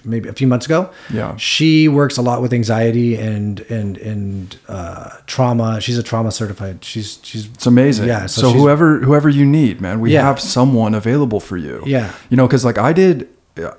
maybe 0.06 0.30
a 0.30 0.34
few 0.34 0.48
months 0.48 0.66
ago. 0.66 0.90
Yeah. 1.14 1.36
she 1.38 1.88
works 1.90 2.18
a 2.18 2.22
lot 2.22 2.42
with 2.42 2.54
anxiety 2.54 3.16
and 3.16 3.60
and 3.70 3.98
and 3.98 4.58
uh, 4.68 5.10
trauma. 5.28 5.82
She's 5.82 5.98
a 5.98 6.04
trauma 6.04 6.32
certified. 6.32 6.84
She's 6.86 7.20
she's 7.24 7.46
It's 7.54 7.66
amazing. 7.68 8.08
Yeah. 8.08 8.26
So, 8.28 8.42
she's- 8.50 8.54
whoever 8.62 9.00
whoever 9.00 9.28
you 9.30 9.46
need, 9.46 9.82
man, 9.82 10.00
we 10.00 10.14
Yeah. 10.14 10.24
have 10.24 10.40
someone 10.40 10.94
available 10.96 11.40
for 11.40 11.58
you. 11.58 11.84
Yeah. 11.86 12.12
You 12.30 12.38
know, 12.38 12.48
because 12.48 12.64
like 12.64 12.78
I 12.78 12.94
did 12.94 13.28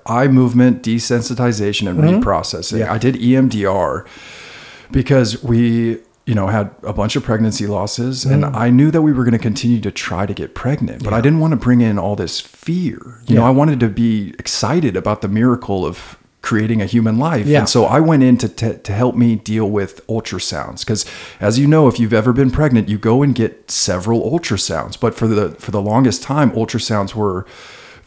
eye 0.06 0.28
movement 0.28 0.82
desensitization 0.82 1.88
and 1.88 1.98
reprocessing. 2.00 2.72
Mm-hmm. 2.78 2.78
Yeah. 2.78 2.92
I 2.92 2.98
did 2.98 3.14
EMDR 3.16 4.06
because 4.90 5.42
we 5.42 5.98
you 6.26 6.34
know 6.34 6.46
had 6.48 6.70
a 6.82 6.92
bunch 6.92 7.16
of 7.16 7.24
pregnancy 7.24 7.66
losses 7.66 8.24
and 8.24 8.44
Mm. 8.44 8.54
i 8.54 8.68
knew 8.70 8.90
that 8.90 9.02
we 9.02 9.12
were 9.12 9.24
going 9.24 9.32
to 9.32 9.38
continue 9.38 9.80
to 9.80 9.90
try 9.90 10.26
to 10.26 10.34
get 10.34 10.54
pregnant 10.54 11.02
but 11.02 11.12
i 11.14 11.20
didn't 11.20 11.40
want 11.40 11.52
to 11.52 11.56
bring 11.56 11.80
in 11.80 11.98
all 11.98 12.14
this 12.14 12.40
fear 12.40 13.22
you 13.26 13.34
know 13.34 13.44
i 13.44 13.50
wanted 13.50 13.80
to 13.80 13.88
be 13.88 14.34
excited 14.38 14.96
about 14.96 15.22
the 15.22 15.28
miracle 15.28 15.86
of 15.86 16.18
creating 16.42 16.80
a 16.82 16.86
human 16.86 17.18
life 17.18 17.46
Yeah. 17.46 17.60
and 17.60 17.68
so 17.68 17.84
i 17.86 18.00
went 18.00 18.22
in 18.22 18.36
to, 18.38 18.48
to, 18.48 18.78
to 18.78 18.92
help 18.92 19.14
me 19.16 19.36
deal 19.36 19.68
with 19.70 20.06
ultrasounds 20.08 20.80
because 20.80 21.04
as 21.40 21.58
you 21.58 21.66
know 21.66 21.88
if 21.88 21.98
you've 21.98 22.12
ever 22.22 22.32
been 22.34 22.50
pregnant 22.50 22.88
you 22.88 22.98
go 22.98 23.22
and 23.22 23.34
get 23.34 23.70
several 23.70 24.20
ultrasounds 24.30 25.00
but 25.00 25.14
for 25.14 25.26
the 25.26 25.52
for 25.52 25.70
the 25.70 25.82
longest 25.82 26.22
time 26.22 26.50
ultrasounds 26.52 27.14
were 27.14 27.46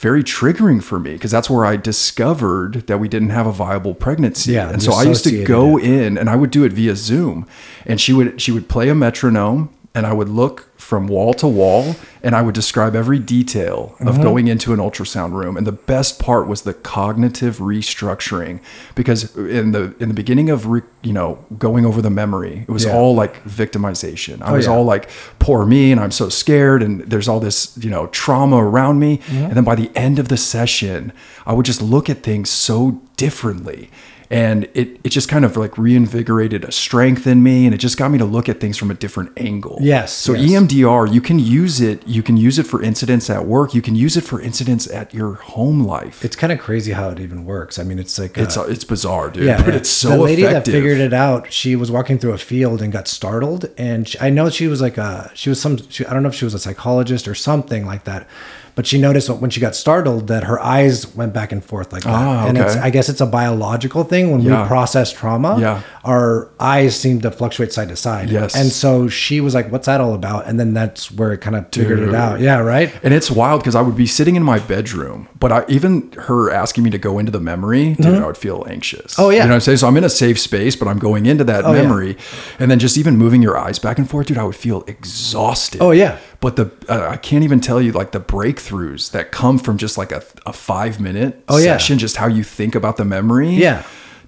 very 0.03 0.21
triggering 0.21 0.83
for 0.83 0.99
me 0.99 1.13
because 1.13 1.31
that's 1.31 1.49
where 1.49 1.63
I 1.63 1.77
discovered 1.77 2.87
that 2.87 2.99
we 2.99 3.07
didn't 3.07 3.29
have 3.29 3.47
a 3.47 3.53
viable 3.53 3.95
pregnancy. 3.95 4.51
Yeah, 4.51 4.69
and 4.69 4.83
so 4.83 4.91
I 4.91 5.03
used 5.03 5.23
to 5.23 5.45
go 5.45 5.77
it. 5.77 5.85
in 5.85 6.17
and 6.17 6.29
I 6.29 6.35
would 6.35 6.51
do 6.51 6.65
it 6.65 6.73
via 6.73 6.97
Zoom, 6.97 7.47
and 7.85 8.01
she 8.01 8.11
would 8.11 8.41
she 8.41 8.51
would 8.51 8.67
play 8.67 8.89
a 8.89 8.95
metronome, 8.95 9.73
and 9.95 10.05
I 10.05 10.11
would 10.11 10.27
look 10.27 10.72
from 10.93 11.07
wall 11.07 11.33
to 11.33 11.47
wall, 11.47 11.95
and 12.21 12.35
I 12.35 12.43
would 12.43 12.53
describe 12.53 12.95
every 12.95 13.17
detail 13.17 13.95
of 13.99 14.13
Mm-hmm. 14.13 14.21
going 14.29 14.47
into 14.47 14.73
an 14.73 14.79
ultrasound 14.79 15.31
room. 15.33 15.57
And 15.57 15.65
the 15.65 15.71
best 15.95 16.19
part 16.19 16.47
was 16.47 16.61
the 16.61 16.73
cognitive 16.75 17.57
restructuring 17.57 18.59
because 18.93 19.35
in 19.35 19.71
the 19.71 19.95
in 19.99 20.07
the 20.09 20.13
beginning 20.13 20.51
of 20.51 20.67
re, 20.67 20.81
you 21.01 21.13
know 21.13 21.39
going 21.57 21.83
over 21.83 21.99
the 21.99 22.11
memory, 22.11 22.65
it 22.67 22.71
was 22.71 22.85
Yeah. 22.85 22.91
Oh, 22.93 22.97
all 22.99 23.15
like 23.15 23.43
victimization. 23.43 24.41
I 24.43 24.51
was 24.51 24.65
yeah. 24.67 24.73
all 24.73 24.83
like 24.85 25.09
poor 25.39 25.65
me, 25.65 25.91
and 25.91 25.99
I'm 25.99 26.11
so 26.11 26.29
scared, 26.29 26.83
and 26.83 27.01
there's 27.01 27.27
all 27.27 27.39
this 27.39 27.75
you 27.85 27.89
know 27.89 28.05
trauma 28.07 28.57
around 28.57 28.99
me. 28.99 29.17
Mm-hmm. 29.17 29.45
And 29.45 29.53
then 29.57 29.63
by 29.63 29.75
the 29.75 29.89
end 29.95 30.19
of 30.19 30.27
the 30.27 30.37
session, 30.37 31.11
I 31.49 31.53
would 31.53 31.65
just 31.65 31.81
look 31.81 32.07
at 32.07 32.21
things 32.21 32.51
so 32.51 33.01
differently. 33.17 33.89
And 34.29 34.65
it 34.73 34.99
it 35.03 35.09
just 35.09 35.29
kind 35.29 35.45
of 35.45 35.55
like 35.57 35.77
reinvigorated 35.77 36.63
a 36.63 36.71
strength 36.71 37.27
in 37.27 37.43
me 37.43 37.65
and 37.65 37.73
it 37.73 37.77
just 37.77 37.97
got 37.97 38.09
me 38.11 38.17
to 38.17 38.25
look 38.25 38.47
at 38.49 38.59
things 38.59 38.77
from 38.77 38.89
a 38.91 38.93
different 38.93 39.31
angle 39.37 39.77
Yes, 39.81 40.13
so 40.13 40.33
yes. 40.33 40.51
emdr 40.61 41.11
you 41.13 41.21
can 41.21 41.39
use 41.39 41.81
it 41.81 42.05
you 42.07 42.23
can 42.23 42.37
use 42.37 42.57
it 42.59 42.63
for 42.67 42.81
incidents 42.81 43.29
at 43.29 43.45
work 43.45 43.73
you 43.73 43.81
can 43.81 43.95
use 43.95 44.17
it 44.17 44.23
for 44.23 44.39
incidents 44.41 44.87
at 44.89 45.13
your 45.13 45.33
home 45.35 45.81
life 45.85 46.23
It's 46.23 46.35
kind 46.35 46.51
of 46.53 46.59
crazy 46.59 46.91
how 46.93 47.09
it 47.09 47.19
even 47.19 47.45
works. 47.45 47.79
I 47.79 47.83
mean, 47.83 47.99
it's 47.99 48.17
like 48.19 48.37
it's 48.37 48.57
uh, 48.57 48.65
it's 48.67 48.83
bizarre 48.83 49.29
dude 49.29 49.45
yeah, 49.45 49.63
but 49.63 49.75
it's 49.75 49.89
so 49.89 50.09
the 50.09 50.17
lady 50.17 50.43
effective 50.43 50.65
that 50.65 50.71
figured 50.71 50.99
it 50.99 51.13
out. 51.13 51.51
She 51.51 51.75
was 51.75 51.89
walking 51.91 52.17
through 52.19 52.33
a 52.33 52.37
field 52.37 52.81
and 52.81 52.91
got 52.91 53.07
startled, 53.07 53.69
and 53.77 54.07
she, 54.07 54.19
I 54.19 54.29
know 54.29 54.49
she 54.49 54.67
was 54.67 54.81
like 54.81 54.97
a 54.97 55.31
she 55.33 55.49
was 55.49 55.59
some 55.61 55.77
she, 55.89 56.05
I 56.05 56.13
don't 56.13 56.23
know 56.23 56.29
if 56.29 56.35
she 56.35 56.45
was 56.45 56.53
a 56.53 56.59
psychologist 56.59 57.27
or 57.27 57.35
something 57.35 57.85
like 57.85 58.03
that, 58.05 58.27
but 58.75 58.87
she 58.87 58.97
noticed 58.99 59.29
when 59.29 59.49
she 59.49 59.59
got 59.61 59.75
startled 59.75 60.27
that 60.27 60.43
her 60.45 60.59
eyes 60.59 61.13
went 61.15 61.33
back 61.33 61.51
and 61.51 61.63
forth 61.63 61.93
like 61.93 62.03
that, 62.03 62.09
Ah, 62.13 62.47
and 62.47 62.57
it's. 62.57 62.75
I 62.75 62.89
guess 62.89 63.09
it's 63.09 63.21
a 63.21 63.25
biological 63.25 64.03
thing 64.03 64.31
when 64.31 64.41
Yeah. 64.41 64.61
we 64.63 64.67
process 64.67 65.11
trauma. 65.11 65.57
Yeah. 65.59 65.81
our 66.05 66.49
eyes 66.59 66.95
seem 66.99 67.21
to 67.21 67.31
fluctuate 67.31 67.71
side 67.71 67.87
to 67.87 67.95
side. 67.95 68.29
Yes. 68.29 68.55
and 68.55 68.69
so 68.69 69.07
she 69.07 69.39
was 69.39 69.53
like, 69.55 69.71
"What's 69.71 69.85
that 69.85 70.01
all 70.01 70.13
about?" 70.13 70.47
And 70.47 70.59
then 70.59 70.73
that's 70.73 71.09
where 71.11 71.31
it 71.31 71.39
kind 71.39 71.55
of 71.55 71.65
figured 71.71 71.99
it 71.99 72.13
out. 72.13 72.41
Yeah, 72.41 72.57
right. 72.59 72.91
And 73.03 73.13
it's 73.13 73.31
wild 73.31 73.61
because 73.61 73.73
I 73.75 73.81
would 73.81 73.95
be 73.95 74.05
sitting 74.07 74.35
in 74.35 74.43
my 74.43 74.59
bedroom, 74.59 75.29
but 75.39 75.51
I 75.53 75.63
even 75.69 76.11
her 76.23 76.51
asking 76.51 76.83
me 76.83 76.89
to 76.89 76.97
go 76.97 77.19
into 77.19 77.31
the 77.31 77.39
memory, 77.39 77.93
dude, 77.93 78.21
I 78.21 78.25
would 78.25 78.35
feel 78.37 78.65
anxious. 78.69 79.13
Mm-hmm. 79.13 79.21
Oh, 79.21 79.29
yeah. 79.29 79.37
you 79.37 79.43
know 79.43 79.49
what 79.49 79.55
I'm 79.55 79.61
saying. 79.61 79.77
So 79.77 79.87
I'm 79.87 79.95
in 79.97 80.03
a 80.03 80.09
safe 80.09 80.39
space, 80.39 80.75
but 80.75 80.87
I'm 80.89 80.99
going 80.99 81.25
into 81.25 81.43
that 81.45 81.63
Oh, 81.65 81.71
yeah. 81.73 81.81
memory, 81.83 82.17
and 82.59 82.69
then 82.69 82.79
just 82.79 82.97
even 82.97 83.15
moving 83.17 83.41
your 83.41 83.57
eyes 83.57 83.79
back 83.79 83.97
and 83.97 84.09
forth, 84.09 84.27
dude, 84.27 84.37
I 84.37 84.43
would 84.43 84.55
feel 84.55 84.83
exhausted. 84.87 85.81
Oh, 85.81 85.91
yeah. 85.91 86.17
But 86.43 86.57
the 86.57 86.71
uh, 86.89 87.07
I 87.09 87.15
can't 87.17 87.43
even 87.45 87.59
tell 87.61 87.81
you 87.81 87.93
like 87.93 88.11
the 88.11 88.19
breakthroughs 88.19 89.11
that 89.11 89.31
come 89.31 89.57
from 89.57 89.77
just 89.77 89.97
like 89.97 90.11
a, 90.11 90.21
a 90.45 90.51
five 90.53 90.99
minute 90.99 91.41
Oh, 91.47 91.57
yeah. 91.57 91.63
session, 91.77 91.97
just 91.97 92.17
how 92.17 92.27
you 92.27 92.43
think 92.43 92.75
about 92.75 92.97
the 92.97 93.05
memory. 93.05 93.49
Yeah. 93.51 93.83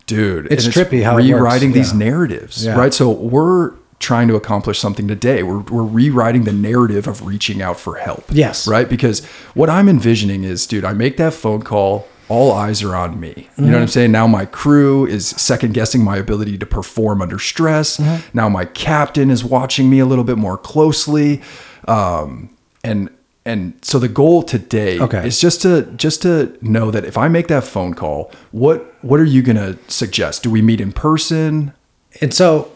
dude, 0.07 0.47
It's 0.51 0.65
and 0.65 0.73
trippy 0.73 1.03
how 1.03 1.17
rewriting 1.17 1.73
these 1.73 1.91
yeah. 1.91 1.99
narratives, 1.99 2.65
Yeah. 2.65 2.75
right? 2.79 2.93
So 2.93 3.09
we're 3.11 3.73
trying 3.99 4.27
to 4.29 4.35
accomplish 4.35 4.79
something 4.79 5.07
today. 5.09 5.43
We're, 5.43 5.59
we're 5.59 5.83
rewriting 5.83 6.45
the 6.45 6.53
narrative 6.53 7.07
of 7.07 7.25
reaching 7.25 7.61
out 7.61 7.79
for 7.79 7.95
help. 7.95 8.23
Yes. 8.29 8.65
Right. 8.67 8.87
Because 8.87 9.25
what 9.53 9.69
I'm 9.69 9.89
envisioning 9.89 10.43
is, 10.45 10.65
dude, 10.67 10.85
I 10.85 10.93
make 10.93 11.17
that 11.17 11.33
phone 11.33 11.63
call. 11.63 12.07
All 12.27 12.51
eyes 12.51 12.81
are 12.81 12.95
on 12.95 13.19
me. 13.19 13.49
You 13.57 13.65
know 13.65 13.73
what 13.73 13.81
I'm 13.83 13.87
saying? 13.87 14.11
Now 14.11 14.25
my 14.25 14.45
crew 14.45 15.05
is 15.05 15.27
second 15.27 15.75
guessing 15.75 16.03
my 16.03 16.17
ability 16.17 16.57
to 16.57 16.65
perform 16.65 17.21
under 17.21 17.37
stress. 17.37 17.99
Now 18.33 18.49
my 18.49 18.65
captain 18.65 19.29
is 19.29 19.43
watching 19.43 19.91
me 19.91 19.99
a 19.99 20.05
little 20.07 20.23
bit 20.23 20.37
more 20.37 20.57
closely. 20.57 21.41
Um, 21.87 22.49
and 22.83 23.09
and 23.45 23.73
so 23.83 23.99
the 23.99 24.07
goal 24.07 24.41
today 24.41 24.99
Okay. 24.99 25.27
is 25.27 25.39
just 25.39 25.61
to 25.61 25.83
just 25.97 26.21
to 26.23 26.57
know 26.61 26.89
that 26.91 27.05
if 27.05 27.17
I 27.17 27.27
make 27.27 27.47
that 27.47 27.63
phone 27.63 27.93
call, 27.93 28.31
what 28.51 28.95
what 29.03 29.19
are 29.19 29.25
you 29.25 29.41
gonna 29.43 29.77
suggest? 29.87 30.43
Do 30.43 30.49
we 30.49 30.61
meet 30.61 30.81
in 30.81 30.91
person? 30.91 31.73
And 32.21 32.33
so, 32.33 32.71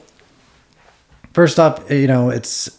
first 1.34 1.60
off, 1.60 1.90
you 1.90 2.08
know, 2.08 2.30
it's 2.30 2.78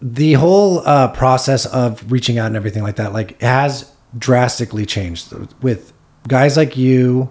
the 0.00 0.34
whole 0.34 0.80
uh, 0.86 1.08
process 1.08 1.66
of 1.66 2.10
reaching 2.12 2.38
out 2.38 2.46
and 2.46 2.56
everything 2.56 2.82
like 2.84 2.96
that, 2.96 3.12
like, 3.12 3.40
has 3.40 3.90
drastically 4.16 4.86
changed 4.86 5.32
with 5.62 5.92
guys 6.28 6.56
like 6.56 6.76
you, 6.76 7.30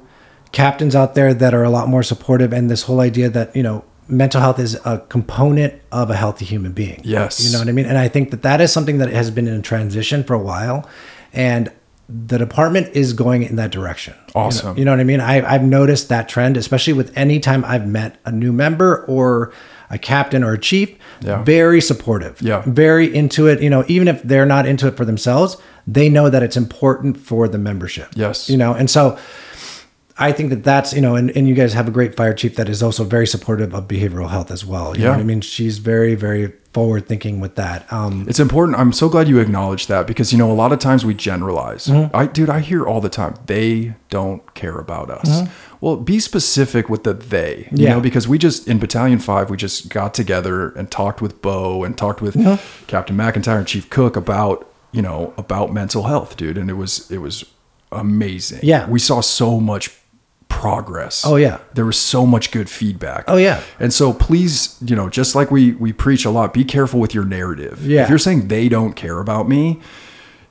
captains 0.51 0.95
out 0.95 1.15
there 1.15 1.33
that 1.33 1.53
are 1.53 1.63
a 1.63 1.69
lot 1.69 1.87
more 1.87 2.03
supportive, 2.03 2.51
and 2.51 2.69
this 2.69 2.81
whole 2.83 2.99
idea 2.99 3.29
that, 3.29 3.55
you 3.55 3.63
know, 3.63 3.85
mental 4.09 4.41
health 4.41 4.59
is 4.59 4.75
a 4.85 4.99
component 5.09 5.73
of 5.91 6.09
a 6.09 6.15
healthy 6.15 6.45
human 6.45 6.71
being. 6.71 7.01
Yes. 7.03 7.45
You 7.45 7.51
know 7.51 7.59
what 7.59 7.67
I 7.67 7.71
mean? 7.71 7.85
And 7.85 7.97
I 7.97 8.07
think 8.07 8.31
that 8.31 8.41
that 8.43 8.61
is 8.61 8.71
something 8.71 8.97
that 8.99 9.09
has 9.09 9.29
been 9.31 9.47
in 9.47 9.61
transition 9.61 10.23
for 10.23 10.33
a 10.33 10.39
while. 10.39 10.87
And 11.33 11.71
the 12.09 12.37
department 12.37 12.95
is 12.95 13.11
going 13.11 13.43
in 13.43 13.57
that 13.57 13.69
direction. 13.71 14.13
You 14.15 14.33
know- 14.35 14.41
Awesome. 14.47 14.77
You 14.77 14.85
know, 14.85 14.91
what 14.91 14.99
I 15.01 15.03
mean? 15.03 15.19
I, 15.19 15.45
I've 15.45 15.63
noticed 15.63 16.07
that 16.09 16.29
trend, 16.29 16.55
especially 16.55 16.93
with 16.93 17.11
any 17.17 17.39
time 17.39 17.65
I've 17.65 17.85
met 17.87 18.17
a 18.25 18.31
new 18.31 18.53
member 18.53 19.03
or 19.07 19.51
a 19.89 19.97
captain 19.97 20.43
or 20.43 20.53
a 20.53 20.57
chief. 20.59 20.95
Yeah. 21.21 21.43
Very 21.43 21.81
supportive. 21.81 22.41
Yeah. 22.41 22.63
Very 22.65 23.13
into 23.13 23.47
it. 23.47 23.61
You 23.61 23.69
know, 23.69 23.83
even 23.87 24.07
if 24.07 24.21
they're 24.23 24.45
not 24.45 24.65
into 24.65 24.87
it 24.87 24.95
for 24.95 25.03
themselves, 25.05 25.57
they 25.85 26.07
know 26.09 26.29
that 26.29 26.43
it's 26.43 26.55
important 26.57 27.17
for 27.19 27.47
the 27.47 27.57
membership. 27.57 28.09
Yes. 28.15 28.49
You 28.49 28.57
know, 28.57 28.73
and 28.73 28.89
so 28.89 29.17
I 30.19 30.31
think 30.31 30.49
that 30.49 30.63
that's, 30.63 30.93
you 30.93 31.01
know, 31.01 31.15
and, 31.15 31.29
and 31.37 31.47
you 31.47 31.53
guys 31.53 31.73
have 31.73 31.87
a 31.87 31.91
great 31.91 32.15
fire 32.15 32.33
chief 32.33 32.55
that 32.55 32.67
is 32.69 32.81
also 32.81 33.03
very 33.03 33.27
supportive 33.27 33.73
of 33.75 33.87
behavioral 33.87 34.29
health 34.29 34.49
as 34.49 34.65
well. 34.65 34.95
You 34.97 35.03
know 35.03 35.09
Yeah. 35.09 35.15
what 35.17 35.21
I 35.21 35.23
mean? 35.25 35.41
She's 35.41 35.77
very, 35.77 36.15
very 36.15 36.53
forward 36.73 37.07
thinking 37.07 37.39
with 37.39 37.53
that. 37.55 37.85
Um, 37.93 38.25
It's 38.27 38.39
important. 38.39 38.79
I'm 38.79 38.93
so 38.93 39.09
glad 39.09 39.27
you 39.27 39.39
acknowledge 39.39 39.85
that 39.87 40.07
because 40.07 40.31
you 40.31 40.37
know 40.39 40.51
a 40.51 40.53
lot 40.53 40.71
of 40.71 40.79
times 40.79 41.05
we 41.05 41.13
generalize. 41.13 41.85
Mm-hmm. 41.87 42.15
I 42.15 42.25
dude, 42.27 42.49
I 42.49 42.59
hear 42.61 42.85
all 42.85 42.99
the 43.01 43.09
time 43.09 43.35
they 43.45 43.93
don't 44.09 44.41
care 44.55 44.77
about 44.79 45.09
us. 45.11 45.47
Well, 45.81 45.97
be 45.97 46.19
specific 46.19 46.89
with 46.89 47.03
the 47.03 47.13
they. 47.13 47.57
You 47.57 47.63
Mm-hmm. 47.65 47.75
Yeah. 47.77 47.89
know, 47.93 47.99
because 48.01 48.27
we 48.27 48.37
just 48.39 48.67
in 48.67 48.79
Battalion 48.79 49.19
Five, 49.19 49.49
we 49.51 49.57
just 49.57 49.89
got 49.89 50.13
together 50.15 50.69
and 50.69 50.89
talked 50.89 51.21
with 51.21 51.41
Bo 51.43 51.83
and 51.83 51.95
talked 51.97 52.21
with 52.21 52.35
Captain 52.87 53.15
McIntyre 53.15 53.57
and 53.59 53.67
Chief 53.67 53.87
Cook 53.89 54.15
about 54.15 54.67
you 54.91 55.01
know 55.01 55.33
about 55.37 55.71
mental 55.73 56.03
health, 56.03 56.37
dude, 56.37 56.57
and 56.57 56.69
it 56.69 56.73
was 56.75 57.09
it 57.11 57.19
was 57.19 57.43
amazing. 57.91 58.59
Yeah. 58.63 58.87
we 58.89 58.99
saw 58.99 59.21
so 59.21 59.59
much 59.59 59.89
progress. 60.49 61.23
Oh, 61.25 61.35
yeah. 61.35 61.59
there 61.73 61.85
was 61.85 61.97
so 61.97 62.25
much 62.25 62.51
good 62.51 62.69
feedback. 62.69 63.25
Oh, 63.27 63.37
yeah. 63.37 63.61
And 63.79 63.93
so 63.93 64.13
please, 64.13 64.77
you 64.85 64.95
know, 64.95 65.09
just 65.09 65.35
like 65.35 65.51
we 65.51 65.73
we 65.73 65.93
preach 65.93 66.25
a 66.25 66.29
lot, 66.29 66.53
be 66.53 66.63
careful 66.63 66.99
with 66.99 67.13
your 67.13 67.25
narrative. 67.25 67.85
Yeah. 67.85 68.03
If 68.03 68.09
you're 68.09 68.17
saying 68.17 68.47
they 68.47 68.69
don't 68.69 68.93
care 68.93 69.19
about 69.19 69.47
me, 69.47 69.79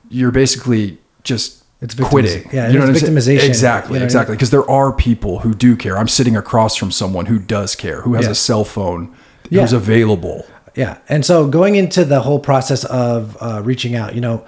you're 0.09 0.31
basically 0.31 0.97
just 1.23 1.63
It's 1.81 1.93
quitting. 1.95 2.49
yeah, 2.53 2.69
you 2.69 2.79
know 2.79 2.85
it's 2.89 3.01
victimization. 3.01 3.43
Exactly, 3.47 3.93
You 3.95 3.99
know 3.99 4.03
I 4.03 4.05
exactly. 4.05 4.35
Because 4.35 4.51
there 4.51 4.69
are 4.69 4.93
people 4.93 5.39
who 5.39 5.53
do 5.53 5.75
care. 5.75 5.97
I'm 5.97 6.07
sitting 6.07 6.37
across 6.37 6.75
from 6.75 6.91
someone 6.91 7.25
who 7.25 7.39
does 7.39 7.75
care, 7.75 8.01
who 8.01 8.13
has 8.13 8.27
a 8.27 8.35
cell 8.35 8.63
phone, 8.63 9.13
Yeah. 9.49 9.61
who's 9.61 9.73
available. 9.73 10.45
Yeah. 10.75 10.99
And 11.09 11.25
so 11.25 11.47
going 11.47 11.75
into 11.75 12.05
the 12.05 12.21
whole 12.21 12.39
process 12.39 12.85
of 12.85 13.35
uh, 13.41 13.61
reaching 13.65 13.95
out, 13.95 14.13
you 14.15 14.21
know, 14.21 14.45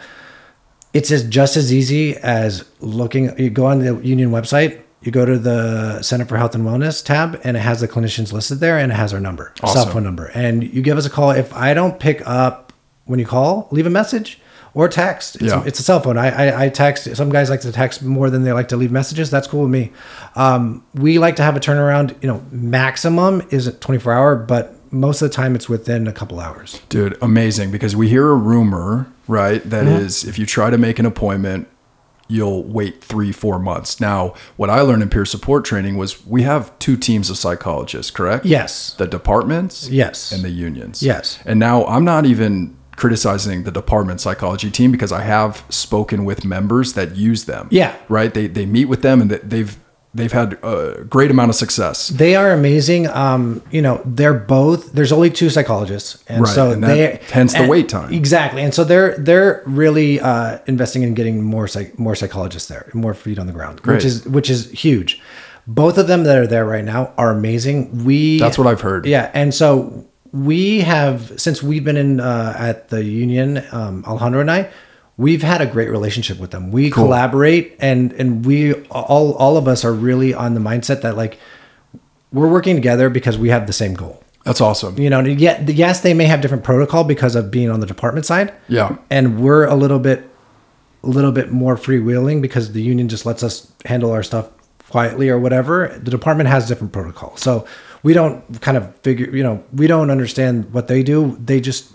it's 0.93 1.11
as, 1.11 1.23
just 1.27 1.57
as 1.57 1.73
easy 1.73 2.15
as 2.17 2.63
looking, 2.79 3.37
you 3.37 3.49
go 3.49 3.65
on 3.65 3.79
the 3.79 3.95
union 4.03 4.31
website, 4.31 4.79
you 5.01 5.11
go 5.11 5.25
to 5.25 5.37
the 5.37 6.01
Center 6.01 6.25
for 6.25 6.37
Health 6.37 6.55
and 6.55 6.65
Wellness 6.65 7.03
tab, 7.03 7.39
and 7.43 7.55
it 7.55 7.61
has 7.61 7.79
the 7.81 7.87
clinicians 7.87 8.33
listed 8.33 8.59
there 8.59 8.77
and 8.77 8.91
it 8.91 8.95
has 8.95 9.13
our 9.13 9.19
number, 9.19 9.53
a 9.63 9.67
cell 9.67 9.85
phone 9.87 10.03
number. 10.03 10.25
And 10.33 10.63
you 10.63 10.81
give 10.81 10.97
us 10.97 11.05
a 11.05 11.09
call. 11.09 11.31
If 11.31 11.53
I 11.53 11.73
don't 11.73 11.99
pick 11.99 12.21
up 12.27 12.73
when 13.05 13.17
you 13.19 13.25
call, 13.25 13.67
leave 13.71 13.85
a 13.85 13.89
message 13.89 14.39
or 14.73 14.87
text. 14.89 15.35
It's, 15.37 15.45
Yeah. 15.45 15.63
it's 15.65 15.79
a 15.79 15.83
cell 15.83 15.99
phone. 16.01 16.17
I, 16.17 16.49
I, 16.49 16.65
I 16.65 16.69
text. 16.69 17.15
Some 17.15 17.29
guys 17.31 17.49
like 17.49 17.61
to 17.61 17.71
text 17.71 18.03
more 18.03 18.29
than 18.29 18.43
they 18.43 18.51
like 18.53 18.67
to 18.67 18.77
leave 18.77 18.91
messages. 18.91 19.31
That's 19.31 19.47
cool 19.47 19.61
with 19.61 19.71
me. 19.71 19.91
Um, 20.35 20.83
we 20.93 21.17
like 21.17 21.37
to 21.37 21.43
have 21.43 21.55
a 21.55 21.59
turnaround, 21.59 22.15
you 22.21 22.27
know, 22.27 22.43
maximum 22.51 23.41
is 23.51 23.67
a 23.67 23.71
24 23.71 24.13
hour, 24.13 24.35
but 24.35 24.75
most 24.91 25.21
of 25.21 25.29
the 25.29 25.35
time 25.35 25.55
it's 25.55 25.69
within 25.69 26.07
a 26.07 26.11
couple 26.13 26.39
hours. 26.39 26.81
Dude, 26.89 27.17
amazing. 27.21 27.71
Because 27.71 27.95
we 27.95 28.09
hear 28.09 28.27
a 28.29 28.35
rumor, 28.35 29.07
right? 29.27 29.63
That 29.69 29.87
is, 29.87 30.23
if 30.23 30.37
you 30.37 30.45
try 30.45 30.69
to 30.69 30.77
make 30.77 30.99
an 30.99 31.05
appointment, 31.05 31.67
you'll 32.29 32.63
wait 32.63 33.03
three, 33.03 33.31
four 33.31 33.59
months. 33.59 33.99
Now, 33.99 34.33
what 34.55 34.69
I 34.69 34.81
learned 34.81 35.01
in 35.03 35.09
peer 35.09 35.25
support 35.25 35.65
training 35.65 35.97
was 35.97 36.25
we 36.25 36.43
have 36.43 36.77
two 36.79 36.95
teams 36.95 37.29
of 37.29 37.37
psychologists, 37.37 38.11
correct? 38.11 38.45
Yes. 38.45 38.93
The 38.93 39.07
departments, 39.07 39.89
Yes. 39.89 40.31
and 40.31 40.43
the 40.43 40.49
unions. 40.49 41.01
Yes. 41.03 41.39
And 41.45 41.59
now 41.59 41.85
I'm 41.85 42.05
not 42.05 42.25
even 42.25 42.77
criticizing 42.95 43.63
the 43.63 43.71
department 43.71 44.21
psychology 44.21 44.69
team 44.69 44.91
because 44.91 45.11
I 45.11 45.21
have 45.21 45.63
spoken 45.69 46.25
with 46.25 46.43
members 46.45 46.93
that 46.93 47.15
use 47.15 47.45
them. 47.45 47.67
Yeah. 47.71 47.95
Right. 48.09 48.33
They 48.33 48.47
they 48.47 48.65
meet 48.65 48.85
with 48.85 49.01
them 49.01 49.21
and 49.21 49.31
they- 49.31 49.39
they've 49.43 49.77
they've 50.19 50.31
had 50.31 50.57
a 50.63 51.03
great 51.09 51.31
amount 51.31 51.49
of 51.49 51.55
success. 51.55 52.09
They 52.09 52.35
are 52.35 52.51
amazing. 52.51 53.07
Um, 53.07 53.61
you 53.71 53.81
know, 53.81 54.01
they're 54.05 54.33
both. 54.33 54.91
There's 54.93 55.11
only 55.11 55.29
two 55.29 55.49
psychologists, 55.49 56.23
and 56.27 56.43
Right, 56.43 56.53
so 56.53 56.71
and 56.71 56.83
they 56.83 57.19
hence 57.31 57.53
the 57.53 57.67
wait 57.67 57.89
time. 57.89 58.13
Exactly, 58.13 58.61
and 58.61 58.73
so 58.73 58.83
they're 58.83 59.17
they're 59.17 59.63
really 59.65 60.19
uh, 60.19 60.59
investing 60.67 61.03
in 61.03 61.13
getting 61.13 61.41
more 61.41 61.67
psych, 61.67 61.97
more 61.97 62.15
psychologists 62.15 62.67
there, 62.69 62.89
more 62.93 63.13
feet 63.13 63.39
on 63.39 63.47
the 63.47 63.53
ground, 63.53 63.81
Great. 63.81 63.95
which 63.95 64.05
is 64.05 64.25
which 64.27 64.49
is 64.49 64.69
huge. 64.71 65.21
Both 65.67 65.97
of 65.97 66.07
them 66.07 66.23
that 66.23 66.37
are 66.37 66.47
there 66.47 66.65
right 66.65 66.83
now 66.83 67.13
are 67.17 67.31
amazing. 67.31 68.03
We 68.03 68.39
That's 68.39 68.57
what 68.57 68.67
I've 68.67 68.81
heard. 68.81 69.05
Yeah, 69.05 69.29
and 69.33 69.53
so 69.53 70.05
we 70.31 70.81
have 70.81 71.39
since 71.39 71.61
we've 71.63 71.83
been 71.83 71.97
in 71.97 72.19
uh, 72.19 72.55
at 72.57 72.89
the 72.89 73.03
union, 73.03 73.63
um, 73.71 74.03
Alejandro 74.05 74.41
and 74.41 74.51
I, 74.51 74.69
we've 75.19 75.43
had 75.43 75.59
a 75.61 75.65
great 75.65 75.89
relationship 75.89 76.39
with 76.39 76.51
them. 76.51 76.71
We 76.71 76.89
collaborate, 76.89 77.75
and 77.79 78.13
and 78.13 78.45
we 78.45 78.73
all 78.85 79.33
all 79.33 79.57
of 79.57 79.67
us 79.67 79.85
are 79.85 79.93
really 79.93 80.33
on 80.33 80.53
the 80.55 80.61
mindset 80.61 81.01
that 81.01 81.15
like 81.17 81.37
we're 82.31 82.49
working 82.49 82.75
together 82.75 83.09
because 83.09 83.37
we 83.37 83.49
have 83.49 83.67
the 83.67 83.73
same 83.73 83.93
goal. 83.93 84.23
That's 84.45 84.61
awesome. 84.61 84.97
You 84.97 85.09
know, 85.09 85.19
yet 85.19 85.67
yes, 85.69 86.01
they 86.01 86.13
may 86.13 86.25
have 86.25 86.41
different 86.41 86.63
protocol 86.63 87.03
because 87.03 87.35
of 87.35 87.51
being 87.51 87.69
on 87.69 87.81
the 87.81 87.85
department 87.85 88.25
side. 88.25 88.53
Yeah. 88.67 88.97
and 89.09 89.41
we're 89.41 89.65
a 89.65 89.75
little 89.75 89.99
bit, 89.99 90.27
a 91.03 91.07
little 91.07 91.33
bit 91.33 91.51
more 91.51 91.75
freewheeling 91.75 92.41
because 92.41 92.71
the 92.71 92.81
union 92.81 93.09
just 93.09 93.25
lets 93.25 93.43
us 93.43 93.71
handle 93.85 94.11
our 94.11 94.23
stuff 94.23 94.49
quietly 94.89 95.29
or 95.29 95.37
whatever. 95.37 95.99
The 96.01 96.11
department 96.11 96.49
has 96.49 96.67
different 96.67 96.93
protocol, 96.93 97.35
so 97.35 97.67
we 98.03 98.13
don't 98.13 98.61
kind 98.61 98.77
of 98.77 98.95
figure. 99.01 99.29
You 99.35 99.43
know, 99.43 99.63
we 99.73 99.85
don't 99.85 100.09
understand 100.09 100.73
what 100.73 100.87
they 100.87 101.03
do. 101.03 101.37
They 101.43 101.59
just 101.59 101.91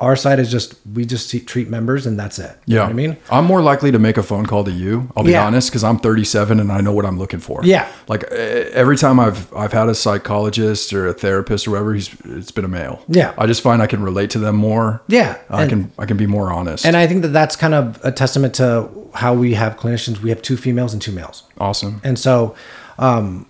our 0.00 0.16
side 0.16 0.40
is 0.40 0.50
just 0.50 0.74
we 0.94 1.04
just 1.04 1.30
treat 1.46 1.68
members 1.68 2.06
and 2.06 2.18
that's 2.18 2.38
it. 2.38 2.56
You 2.64 2.76
Yeah. 2.76 2.78
know 2.78 2.84
what 2.84 2.90
I 2.90 2.94
mean? 2.94 3.16
I'm 3.30 3.44
more 3.44 3.60
likely 3.60 3.92
to 3.92 3.98
make 3.98 4.16
a 4.16 4.22
phone 4.22 4.46
call 4.46 4.64
to 4.64 4.70
you. 4.70 5.10
I'll 5.14 5.24
be 5.24 5.32
Yeah. 5.32 5.44
honest, 5.46 5.68
because 5.70 5.84
I'm 5.84 5.98
37 5.98 6.58
and 6.58 6.72
I 6.72 6.80
know 6.80 6.92
what 6.92 7.04
I'm 7.04 7.18
looking 7.18 7.38
for. 7.40 7.60
Yeah. 7.62 7.86
Like 8.08 8.24
every 8.24 8.96
time 8.96 9.20
I've 9.20 9.54
I've 9.54 9.72
had 9.74 9.88
a 9.90 9.94
psychologist 9.94 10.92
or 10.94 11.06
a 11.06 11.12
therapist 11.12 11.68
or 11.68 11.72
whatever, 11.72 11.92
he's 11.92 12.08
it's 12.24 12.50
been 12.50 12.64
a 12.64 12.68
male. 12.68 13.02
Yeah. 13.08 13.34
I 13.36 13.46
just 13.46 13.60
find 13.60 13.82
I 13.82 13.86
can 13.86 14.02
relate 14.02 14.30
to 14.30 14.38
them 14.38 14.56
more. 14.56 15.02
Yeah, 15.06 15.36
I 15.50 15.62
and- 15.62 15.70
can 15.70 15.92
I 15.98 16.06
can 16.06 16.16
be 16.16 16.26
more 16.26 16.50
honest. 16.50 16.86
And 16.86 16.96
I 16.96 17.06
think 17.06 17.20
that 17.22 17.34
that's 17.34 17.54
kind 17.54 17.74
of 17.74 18.00
a 18.02 18.10
testament 18.10 18.54
to 18.54 18.88
how 19.14 19.34
we 19.34 19.52
have 19.54 19.76
clinicians. 19.76 20.22
We 20.22 20.30
have 20.30 20.40
two 20.40 20.56
females 20.56 20.92
and 20.94 21.02
two 21.02 21.12
males. 21.12 21.42
awesome. 21.58 22.00
And 22.02 22.18
so 22.18 22.54
um, 22.98 23.44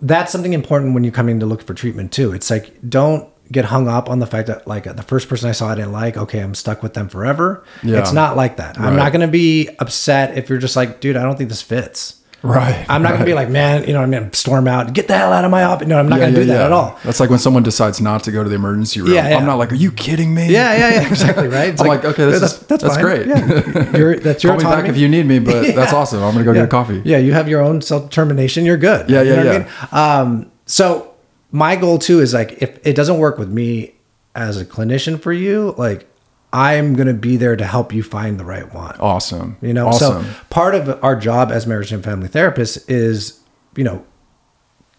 that's 0.00 0.30
something 0.32 0.52
important 0.52 0.92
when 0.94 1.04
you're 1.04 1.12
coming 1.12 1.40
to 1.40 1.46
look 1.46 1.62
for 1.66 1.72
treatment 1.74 2.12
too. 2.12 2.32
It's 2.32 2.50
like 2.50 2.74
don't 2.88 3.26
get 3.52 3.66
hung 3.66 3.86
up 3.86 4.08
on 4.10 4.18
the 4.18 4.26
fact 4.26 4.48
that 4.48 4.66
like 4.66 4.84
the 4.84 5.02
first 5.02 5.28
person 5.28 5.48
I 5.48 5.52
saw 5.52 5.68
I 5.68 5.74
didn't 5.74 5.92
like, 5.92 6.16
okay, 6.16 6.40
I'm 6.40 6.54
stuck 6.54 6.82
with 6.82 6.94
them 6.94 7.08
forever. 7.08 7.62
Yeah. 7.82 7.98
It's 8.00 8.12
not 8.12 8.36
like 8.36 8.56
that. 8.56 8.80
I'm 8.80 8.96
not 8.96 9.12
going 9.12 9.20
to 9.26 9.30
be 9.32 9.68
upset 9.78 10.36
if 10.36 10.48
you're 10.48 10.58
just 10.58 10.74
like, 10.74 11.00
dude, 11.00 11.16
I 11.16 11.22
don't 11.22 11.36
think 11.36 11.50
this 11.50 11.62
fits. 11.62 12.18
Right. 12.42 12.84
I'm 12.88 13.02
not 13.02 13.10
going 13.10 13.20
to 13.20 13.26
be 13.26 13.34
like, 13.34 13.48
man, 13.50 13.86
you 13.86 13.92
know 13.92 14.00
I'm 14.02 14.10
gonna 14.10 14.34
Storm 14.34 14.66
out, 14.66 14.92
get 14.94 15.06
the 15.06 15.16
hell 15.16 15.32
out 15.32 15.44
of 15.44 15.52
my 15.52 15.62
office. 15.62 15.86
No, 15.86 15.96
I'm 15.96 16.08
not 16.08 16.18
going 16.18 16.34
to 16.34 16.40
do 16.40 16.46
that 16.46 16.66
at 16.66 16.72
all. 16.72 16.98
That's 17.04 17.20
like 17.20 17.30
when 17.30 17.38
someone 17.38 17.62
decides 17.62 18.00
not 18.00 18.24
to 18.24 18.32
go 18.32 18.42
to 18.42 18.48
the 18.48 18.56
emergency 18.56 19.00
room. 19.00 19.12
Yeah, 19.12 19.28
yeah. 19.28 19.36
I'm 19.36 19.46
not 19.46 19.58
like, 19.58 19.70
are 19.70 19.76
you 19.76 19.92
kidding 19.92 20.34
me? 20.34 20.50
Yeah, 20.50 20.76
yeah, 20.76 21.02
yeah, 21.02 21.08
exactly, 21.08 21.46
right? 21.58 21.68
It's 21.68 21.80
I'm 21.80 21.86
like, 21.86 22.04
okay, 22.04 22.24
this 22.24 22.42
is- 22.42 22.58
that's 22.66 22.82
fine. 22.82 23.00
great. 23.00 23.26
Yeah. 23.28 23.96
You're, 23.96 24.18
that's 24.18 24.42
your 24.42 24.54
Call 24.54 24.58
me 24.58 24.64
back 24.64 24.88
if 24.88 24.96
you 24.96 25.08
need 25.08 25.26
me, 25.26 25.38
but 25.38 25.62
that's 25.76 25.92
awesome. 25.92 26.20
I'm 26.22 26.32
gonna 26.32 26.44
go 26.44 26.50
yeah. 26.50 26.60
get 26.60 26.64
a 26.64 26.68
coffee. 26.68 27.02
Yeah, 27.04 27.18
you 27.18 27.32
have 27.32 27.48
your 27.48 27.60
own 27.60 27.80
self 27.80 28.04
determination. 28.10 28.64
You're 28.64 28.76
good. 28.76 29.08
Yeah, 29.08 29.22
You 29.22 29.30
yeah, 29.30 29.42
know 29.42 29.44
what 29.46 29.54
I 29.92 30.22
mean? 30.28 30.42
Um, 30.42 30.50
so 30.66 31.11
my 31.52 31.76
goal 31.76 31.98
too 31.98 32.20
is 32.20 32.34
like 32.34 32.60
if 32.62 32.84
it 32.84 32.96
doesn't 32.96 33.18
work 33.18 33.38
with 33.38 33.50
me 33.50 33.94
as 34.34 34.60
a 34.60 34.64
clinician 34.64 35.20
for 35.20 35.32
you, 35.32 35.74
like 35.78 36.08
I'm 36.52 36.94
gonna 36.94 37.14
be 37.14 37.36
there 37.36 37.54
to 37.54 37.64
help 37.64 37.92
you 37.92 38.02
find 38.02 38.40
the 38.40 38.44
right 38.44 38.72
one. 38.74 38.96
Awesome. 38.98 39.56
You 39.60 39.74
know, 39.74 39.88
awesome. 39.88 40.24
so 40.24 40.30
part 40.50 40.74
of 40.74 41.02
our 41.04 41.14
job 41.14 41.52
as 41.52 41.66
marriage 41.66 41.92
and 41.92 42.02
family 42.02 42.28
therapists 42.28 42.82
is, 42.90 43.40
you 43.76 43.84
know, 43.84 44.04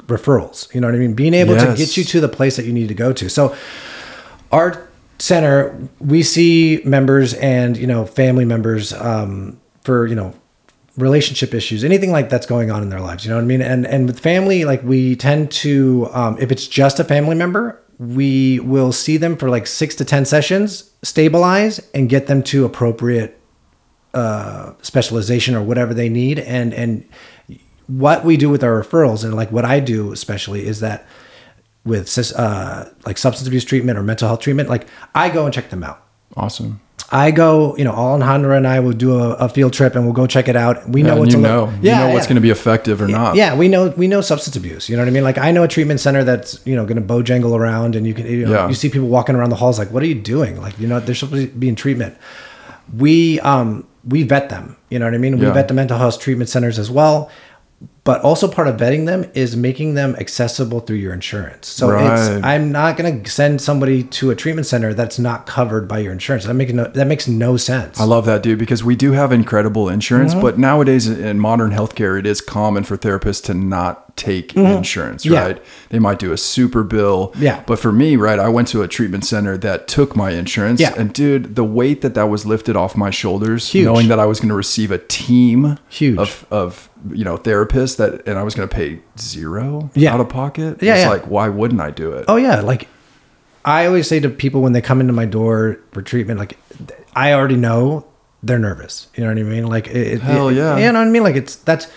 referrals. 0.08 0.74
You 0.74 0.82
know 0.82 0.88
what 0.88 0.96
I 0.96 1.00
mean? 1.00 1.14
Being 1.14 1.34
able 1.34 1.58
to 1.58 1.74
get 1.76 1.98
you 1.98 2.04
to 2.04 2.22
the 2.22 2.30
place 2.30 2.56
that 2.56 2.66
you 2.66 2.74
need 2.74 2.88
to 2.88 2.94
go 2.94 3.14
to. 3.14 3.30
So 3.30 3.56
our 4.52 4.88
center, 5.20 5.88
we 6.00 6.24
see 6.24 6.82
members 6.86 7.34
and, 7.36 7.78
you 7.78 7.88
know, 7.88 8.06
family 8.06 8.46
members 8.46 8.94
um, 8.94 9.60
for, 9.84 10.08
you 10.08 10.16
know, 10.16 10.34
relationship 10.98 11.54
issues, 11.54 11.84
anything 11.84 12.12
like 12.12 12.30
that's 12.30 12.46
going 12.46 12.70
on 12.72 12.84
in 12.84 12.90
their 12.90 13.00
lives. 13.00 13.26
You 13.26 13.30
know 13.32 13.38
what 13.38 13.44
I 13.44 13.48
mean? 13.48 13.62
And 13.62 13.86
and 13.88 14.06
with 14.06 14.20
family, 14.20 14.66
like 14.66 14.84
we 14.84 15.16
tend 15.16 15.52
to, 15.52 16.10
um, 16.12 16.38
if 16.40 16.52
it's 16.52 16.68
just 16.68 17.00
a 17.00 17.04
family 17.04 17.36
member, 17.36 17.82
we 17.98 18.60
will 18.60 18.92
see 18.92 19.18
them 19.18 19.38
for 19.38 19.50
like 19.50 19.68
six 19.68 19.96
to 19.96 20.06
ten 20.06 20.26
sessions, 20.26 20.92
stabilize, 21.02 21.80
and 21.94 22.10
get 22.10 22.28
them 22.28 22.44
to 22.44 22.66
appropriate 22.66 23.40
uh, 24.14 24.74
specialization 24.82 25.56
or 25.56 25.64
whatever 25.64 25.94
they 25.94 26.10
need. 26.10 26.40
And 26.40 26.74
and 26.74 27.08
what 27.88 28.24
we 28.24 28.38
do 28.38 28.50
with 28.50 28.64
our 28.64 28.82
referrals, 28.82 29.24
and 29.24 29.34
like 29.36 29.52
what 29.52 29.66
I 29.66 29.80
do 29.80 30.12
especially, 30.12 30.66
is 30.68 30.80
that 30.82 31.08
with 31.84 32.18
uh, 32.36 32.86
like 33.06 33.18
substance 33.18 33.48
abuse 33.48 33.66
treatment 33.66 33.98
or 33.98 34.04
mental 34.04 34.28
health 34.28 34.42
treatment, 34.42 34.70
like 34.70 34.88
I 35.16 35.30
go 35.30 35.46
and 35.46 35.54
check 35.54 35.70
them 35.70 35.84
out. 35.84 36.06
awesome. 36.36 36.82
I 37.16 37.30
go, 37.30 37.78
you 37.78 37.84
know, 37.84 37.92
Alejandro 37.92 38.58
and 38.58 38.68
I 38.68 38.80
will 38.80 38.92
do 38.94 39.20
a, 39.20 39.34
a 39.36 39.48
field 39.48 39.72
trip 39.74 39.94
and 39.96 40.04
we'll 40.04 40.16
go 40.16 40.26
check 40.26 40.48
it 40.48 40.56
out. 40.56 40.90
We 40.90 41.04
know 41.04 41.12
and 41.12 41.20
what's 41.20 41.34
you 41.36 41.40
know, 41.42 41.66
little, 41.66 41.86
you 41.86 41.92
know 41.92 42.10
what's 42.10 42.26
going 42.26 42.38
to 42.38 42.42
be 42.42 42.50
effective 42.50 43.02
or 43.04 43.08
not. 43.08 43.36
yeah, 43.36 43.56
we 43.56 43.68
know 43.68 43.90
we 43.96 44.08
know 44.08 44.22
substance 44.22 44.56
abuse. 44.56 44.90
You 44.90 44.98
know 44.98 45.04
what 45.04 45.10
I 45.10 45.12
mean? 45.12 45.24
Like 45.24 45.38
I 45.38 45.52
know 45.52 45.62
a 45.64 45.68
treatment 45.68 46.00
center 46.00 46.24
that's 46.24 46.60
you 46.66 46.76
know 46.76 46.86
going 46.86 46.96
to 47.02 47.08
bojangle 47.14 47.56
around, 47.56 47.96
and 47.96 48.08
you 48.08 48.16
can 48.16 48.26
you 48.26 48.46
know 48.48 48.52
Yeah. 48.52 48.68
you 48.68 48.74
see 48.74 48.90
people 48.90 49.08
walking 49.10 49.36
around 49.36 49.52
the 49.52 49.56
halls 49.58 49.78
like, 49.78 49.92
what 49.92 50.02
are 50.02 50.08
you 50.08 50.16
doing? 50.16 50.60
Like 50.60 50.80
you 50.80 50.88
know 50.88 51.00
they're 51.00 51.14
supposed 51.14 51.52
to 51.52 51.54
be 51.56 51.70
in 51.70 51.76
treatment. 51.76 52.18
We 52.98 53.40
um 53.42 53.86
we 54.04 54.24
vet 54.24 54.50
them. 54.50 54.76
You 54.90 54.98
know 55.00 55.06
what 55.06 55.14
I 55.14 55.20
mean? 55.20 55.38
We 55.38 55.46
Yeah. 55.46 55.54
vet 55.54 55.68
the 55.68 55.74
mental 55.76 55.98
health 56.00 56.20
treatment 56.20 56.50
centers 56.50 56.80
as 56.80 56.90
well. 56.90 57.30
But 58.06 58.20
also 58.22 58.50
part 58.50 58.68
of 58.68 58.76
vetting 58.76 59.06
them 59.06 59.32
is 59.34 59.56
making 59.56 59.94
them 59.94 60.14
accessible 60.20 60.82
through 60.82 60.98
your 60.98 61.14
insurance. 61.14 61.70
So 61.70 61.90
Right. 61.90 62.04
it's 62.36 62.44
I'm 62.46 62.70
not 62.70 62.98
going 62.98 63.24
to 63.24 63.30
send 63.32 63.62
somebody 63.62 64.04
to 64.04 64.30
a 64.30 64.36
treatment 64.36 64.68
center 64.68 64.94
that's 64.94 65.18
not 65.20 65.46
covered 65.46 65.88
by 65.88 66.00
your 66.00 66.12
insurance. 66.12 66.44
That 66.46 66.54
makes 66.56 66.74
no 66.74 66.84
that 66.86 67.08
makes 67.08 67.30
no 67.30 67.56
sense. 67.56 68.02
I 68.02 68.04
love 68.04 68.26
that, 68.26 68.44
dude, 68.44 68.60
because 68.60 68.84
we 68.84 68.98
do 68.98 69.14
have 69.14 69.32
incredible 69.32 69.88
insurance, 69.88 70.34
Mm-hmm. 70.34 70.42
but 70.42 70.60
nowadays 70.60 71.08
in 71.08 71.40
modern 71.40 71.72
healthcare, 71.72 72.20
it 72.20 72.26
is 72.26 72.42
common 72.42 72.84
for 72.84 72.98
therapists 72.98 73.42
to 73.46 73.54
not 73.54 74.18
take 74.18 74.54
insurance, 74.56 75.24
Mm-hmm. 75.24 75.34
Yeah. 75.34 75.42
right? 75.46 75.62
They 75.90 75.98
might 76.00 76.20
do 76.20 76.34
a 76.34 76.38
super 76.38 76.84
bill. 76.84 77.34
Yeah. 77.40 77.64
But 77.66 77.80
for 77.80 77.92
me, 77.94 78.16
right, 78.18 78.38
I 78.38 78.50
went 78.50 78.68
to 78.70 78.82
a 78.82 78.88
treatment 78.88 79.24
center 79.26 79.58
that 79.60 79.88
took 79.88 80.14
my 80.16 80.32
insurance. 80.32 80.82
Yeah. 80.82 80.94
And 80.98 81.14
dude, 81.14 81.56
the 81.56 81.64
weight 81.64 82.02
that 82.02 82.16
that 82.16 82.26
was 82.30 82.46
lifted 82.46 82.76
off 82.76 82.98
my 82.98 83.10
shoulders, 83.12 83.70
Huge. 83.72 83.86
knowing 83.86 84.10
that 84.10 84.20
I 84.20 84.26
was 84.26 84.40
going 84.42 84.50
to 84.50 84.56
receive 84.56 84.92
a 84.92 85.00
team 85.00 85.80
Huge. 85.90 86.20
of, 86.20 86.46
of, 86.52 86.90
you 87.12 87.24
know, 87.26 87.38
therapists 87.38 87.93
that, 87.98 88.28
and 88.28 88.38
I 88.38 88.44
was 88.44 88.56
going 88.56 88.68
to 88.68 88.74
pay 88.76 89.00
zero 89.20 89.90
Yeah. 89.94 90.14
out 90.14 90.20
of 90.20 90.30
pocket. 90.30 90.82
Yeah, 90.82 90.94
It's 90.96 91.04
yeah. 91.04 91.10
like, 91.10 91.24
why 91.28 91.50
wouldn't 91.50 91.82
I 91.82 91.92
do 91.92 92.12
it? 92.14 92.26
Oh 92.28 92.36
yeah, 92.38 92.62
like 92.62 92.88
I 93.66 93.86
always 93.86 94.08
say 94.08 94.20
to 94.20 94.30
people 94.30 94.62
when 94.62 94.74
they 94.74 94.82
come 94.82 95.00
into 95.02 95.14
my 95.14 95.26
door 95.26 95.80
for 95.92 96.02
treatment, 96.02 96.40
like 96.40 96.58
I 97.16 97.34
already 97.34 97.56
know 97.56 98.06
they're 98.42 98.60
nervous. 98.60 99.08
You 99.16 99.24
know 99.24 99.30
what 99.30 99.40
I 99.40 99.44
mean? 99.44 99.68
Like 99.68 99.88
it, 99.88 100.22
Hell 100.22 100.50
it- 100.50 100.56
yeah. 100.56 100.78
you 100.78 100.92
know 100.92 101.00
what 101.00 101.08
I 101.08 101.12
mean? 101.12 101.24
Like 101.24 101.36
it's 101.36 101.56
that's 101.56 101.88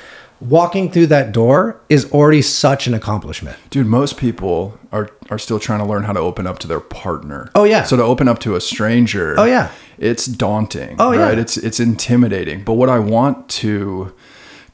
walking 0.41 0.93
through 0.93 1.07
that 1.07 1.33
door 1.33 1.81
is 1.89 2.13
already 2.13 2.43
such 2.43 2.87
an 2.87 2.93
accomplishment. 2.95 3.57
Dude, 3.71 3.87
most 3.87 4.17
people 4.19 4.79
are 4.93 5.09
are 5.31 5.39
still 5.39 5.59
trying 5.59 5.81
to 5.81 5.85
learn 5.87 6.05
how 6.05 6.13
to 6.13 6.21
open 6.21 6.47
up 6.47 6.59
to 6.61 6.69
their 6.69 6.79
partner. 6.81 7.51
Oh, 7.55 7.65
yeah. 7.65 7.83
So 7.85 7.97
to 7.97 8.03
open 8.03 8.29
up 8.29 8.39
to 8.41 8.55
a 8.55 8.61
stranger. 8.61 9.35
Oh, 9.39 9.45
yeah. 9.45 9.71
It's 9.99 10.27
daunting. 10.27 10.97
Oh, 11.01 11.13
yeah. 11.13 11.31
It's 11.31 11.57
it's 11.57 11.81
intimidating. 11.81 12.63
But 12.65 12.75
what 12.75 12.91
I 12.91 12.99
want 12.99 13.49
to 13.63 14.13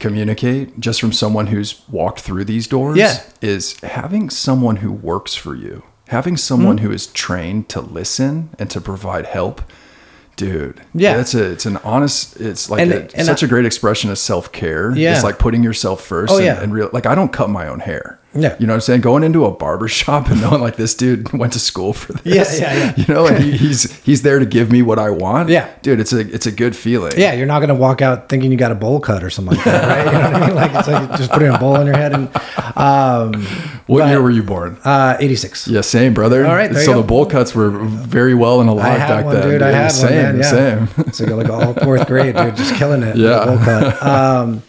communicate 0.07 0.79
just 0.79 0.99
from 1.01 1.11
someone 1.13 1.47
who's 1.47 1.81
walked 1.89 2.19
through 2.19 2.43
these 2.45 2.67
doors 2.67 2.97
Yeah. 2.97 3.21
is 3.41 3.79
having 3.81 4.29
someone 4.29 4.77
who 4.77 4.91
works 4.91 5.33
for 5.35 5.55
you, 5.55 5.83
having 6.09 6.35
someone 6.37 6.77
Mm-hmm. 6.77 6.85
who 6.87 6.91
is 6.93 7.07
trained 7.07 7.69
to 7.69 7.79
listen 7.81 8.49
and 8.59 8.69
to 8.69 8.79
provide 8.81 9.25
help. 9.25 9.61
Dude, 10.35 10.81
Yeah. 10.95 11.19
it's 11.21 11.35
a 11.35 11.43
it's 11.51 11.65
an 11.67 11.77
honest. 11.83 12.41
It's 12.41 12.69
like 12.69 12.81
And- 12.81 12.91
a, 12.91 13.01
and 13.17 13.25
such 13.25 13.43
I- 13.43 13.45
a 13.45 13.49
great 13.49 13.65
expression 13.65 14.09
of 14.09 14.17
self 14.17 14.51
care. 14.51 14.91
Yeah. 14.95 15.13
it's 15.13 15.23
like 15.23 15.37
putting 15.37 15.63
yourself 15.63 16.01
first. 16.03 16.33
Oh, 16.33 16.37
and, 16.37 16.45
yeah. 16.45 16.61
and 16.61 16.73
real 16.73 16.89
like 16.91 17.05
I 17.05 17.15
don't 17.15 17.31
cut 17.31 17.49
my 17.49 17.67
own 17.67 17.79
hair. 17.81 18.19
Yeah. 18.35 18.55
You 18.59 18.65
know 18.67 18.73
what 18.73 18.77
I'm 18.77 18.81
saying? 18.81 19.01
Going 19.01 19.23
into 19.23 19.45
a 19.45 19.51
barber 19.51 19.87
shop 19.87 20.27
and 20.29 20.41
knowing 20.41 20.61
like 20.61 20.75
this 20.75 20.95
dude 20.95 21.31
went 21.33 21.53
to 21.53 21.59
school 21.59 21.93
for 21.93 22.13
this. 22.13 22.59
Yeah, 22.59 22.73
yeah, 22.73 22.73
yeah. 22.73 22.93
You 23.05 23.13
know, 23.13 23.27
and 23.27 23.43
he, 23.43 23.51
he's 23.57 23.91
he's 24.03 24.21
there 24.23 24.39
to 24.39 24.45
give 24.45 24.71
me 24.71 24.81
what 24.81 24.97
I 24.99 25.09
want. 25.11 25.49
Yeah. 25.49 25.69
Dude, 25.81 25.99
it's 25.99 26.13
a 26.13 26.19
it's 26.19 26.45
a 26.45 26.51
good 26.51 26.75
feeling. 26.75 27.13
Yeah, 27.17 27.33
you're 27.33 27.45
not 27.45 27.59
gonna 27.59 27.75
walk 27.75 28.01
out 28.01 28.29
thinking 28.29 28.51
you 28.51 28.57
got 28.57 28.71
a 28.71 28.75
bowl 28.75 28.99
cut 28.99 29.23
or 29.23 29.29
something 29.29 29.55
like 29.55 29.65
that, 29.65 29.87
right? 29.87 30.05
You 30.05 30.11
know 30.11 30.31
what 30.31 30.35
I 30.43 30.47
mean? 30.47 30.55
Like 30.55 30.71
it's 30.75 30.87
like 30.87 31.17
just 31.17 31.31
putting 31.31 31.53
a 31.53 31.57
bowl 31.59 31.77
on 31.77 31.85
your 31.85 31.95
head 31.97 32.13
and 32.13 32.27
um 32.77 33.43
What 33.87 33.99
but, 33.99 34.09
year 34.09 34.21
were 34.21 34.31
you 34.31 34.43
born? 34.43 34.77
uh 34.83 35.17
86. 35.19 35.67
yeah, 35.67 35.81
same, 35.81 36.13
brother. 36.13 36.45
All 36.45 36.53
right, 36.55 36.73
so 36.73 36.91
you 36.95 37.01
the 37.01 37.07
bowl 37.07 37.25
cuts 37.25 37.53
were 37.53 37.69
very 37.69 38.33
well 38.33 38.61
and 38.61 38.69
I 38.69 38.73
alive 38.73 38.97
back 38.99 39.25
one, 39.25 39.35
then. 39.35 39.49
dude. 39.49 39.61
I 39.61 39.69
Yeah, 39.71 39.81
had 39.83 39.91
same, 39.91 40.03
one, 40.09 40.15
man. 40.23 40.37
Yeah. 40.37 40.85
same. 40.95 41.11
So 41.13 41.25
you're 41.25 41.35
like 41.35 41.49
all 41.49 41.73
fourth 41.75 42.07
grade, 42.07 42.35
dude, 42.35 42.55
just 42.55 42.75
killing 42.75 43.03
it. 43.03 43.15
Yeah. 43.23 43.45
bowl 43.45 43.57
cut. 43.59 44.01
Um, 44.03 44.63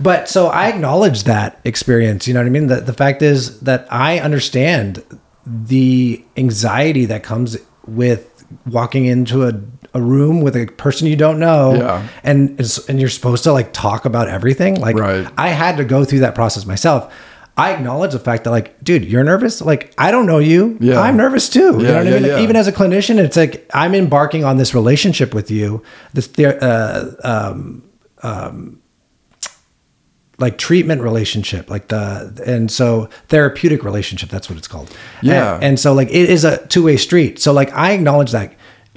but 0.00 0.28
so 0.28 0.48
I 0.48 0.68
acknowledge 0.68 1.24
that 1.24 1.60
experience. 1.64 2.26
You 2.28 2.34
know 2.34 2.40
what 2.40 2.46
I 2.46 2.50
mean? 2.50 2.66
The, 2.68 2.80
the 2.80 2.92
fact 2.92 3.22
is 3.22 3.60
that 3.60 3.86
I 3.90 4.18
understand 4.20 5.02
the 5.46 6.24
anxiety 6.36 7.04
that 7.06 7.22
comes 7.22 7.56
with 7.86 8.44
walking 8.66 9.06
into 9.06 9.46
a, 9.46 9.60
a 9.94 10.00
room 10.00 10.40
with 10.40 10.56
a 10.56 10.66
person 10.66 11.06
you 11.06 11.16
don't 11.16 11.38
know. 11.38 11.74
Yeah. 11.74 12.08
And, 12.22 12.60
and 12.88 13.00
you're 13.00 13.08
supposed 13.08 13.44
to 13.44 13.52
like 13.52 13.72
talk 13.72 14.04
about 14.04 14.28
everything. 14.28 14.80
Like 14.80 14.96
Right. 14.96 15.26
I 15.36 15.48
had 15.48 15.76
to 15.78 15.84
go 15.84 16.04
through 16.04 16.20
that 16.20 16.34
process 16.34 16.64
myself. 16.66 17.12
I 17.56 17.72
acknowledge 17.72 18.12
the 18.12 18.20
fact 18.20 18.44
that 18.44 18.50
like, 18.50 18.82
dude, 18.84 19.04
you're 19.04 19.24
nervous. 19.24 19.60
Like, 19.60 19.92
I 19.98 20.12
don't 20.12 20.26
know 20.26 20.38
you. 20.38 20.78
Yeah. 20.80 21.00
I'm 21.00 21.16
nervous 21.16 21.48
too. 21.48 21.60
you 21.60 21.70
know 21.70 21.94
what 21.96 22.06
yeah, 22.06 22.10
I 22.10 22.20
mean? 22.20 22.24
yeah. 22.24 22.40
Even 22.40 22.54
as 22.54 22.68
a 22.68 22.72
clinician, 22.72 23.18
it's 23.18 23.36
like 23.36 23.68
I'm 23.74 23.94
embarking 23.96 24.44
on 24.44 24.58
this 24.58 24.74
relationship 24.74 25.34
with 25.34 25.50
you, 25.50 25.82
this 26.12 26.28
the- 26.28 26.62
uh, 26.62 27.16
um, 27.24 27.82
um, 28.22 28.80
like 30.38 30.56
treatment 30.56 31.02
relationship, 31.02 31.68
like 31.68 31.88
the 31.88 32.42
and 32.46 32.70
so 32.70 33.08
therapeutic 33.28 33.84
relationship. 33.84 34.28
That's 34.30 34.48
what 34.48 34.56
it's 34.56 34.68
called. 34.68 34.94
Yeah. 35.20 35.56
and, 35.56 35.64
and 35.64 35.80
so 35.80 35.92
like 35.92 36.08
it 36.08 36.30
is 36.30 36.44
a 36.44 36.64
two 36.68 36.84
way 36.84 36.96
street. 36.96 37.40
So 37.40 37.52
like 37.52 37.72
I 37.72 37.92
acknowledge 37.92 38.32
that. 38.32 38.54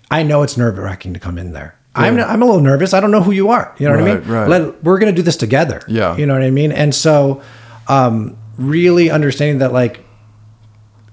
I 0.10 0.24
know 0.24 0.44
it's 0.44 0.58
nerve 0.58 0.78
wracking 0.78 1.14
to 1.14 1.20
come 1.20 1.38
in 1.38 1.54
there. 1.54 1.78
I'm 1.96 2.20
I'm 2.20 2.42
a 2.42 2.46
little 2.46 2.62
nervous. 2.62 2.94
I 2.94 3.00
don't 3.00 3.12
know 3.12 3.22
who 3.22 3.32
you 3.32 3.50
are. 3.50 3.76
You 3.78 3.88
know 3.88 3.96
what 3.96 4.08
I 4.08 4.16
mean? 4.16 4.28
right. 4.28 4.48
Let, 4.48 4.84
we're 4.84 5.00
gonna 5.00 5.12
do 5.12 5.22
this 5.22 5.36
together. 5.36 5.82
Yeah. 5.88 6.16
You 6.16 6.26
know 6.26 6.34
what 6.34 6.44
I 6.44 6.52
mean? 6.52 6.72
And 6.72 6.96
so, 6.96 7.42
um, 7.88 8.38
really 8.58 9.10
understanding 9.10 9.58
that 9.60 9.74
like 9.74 10.04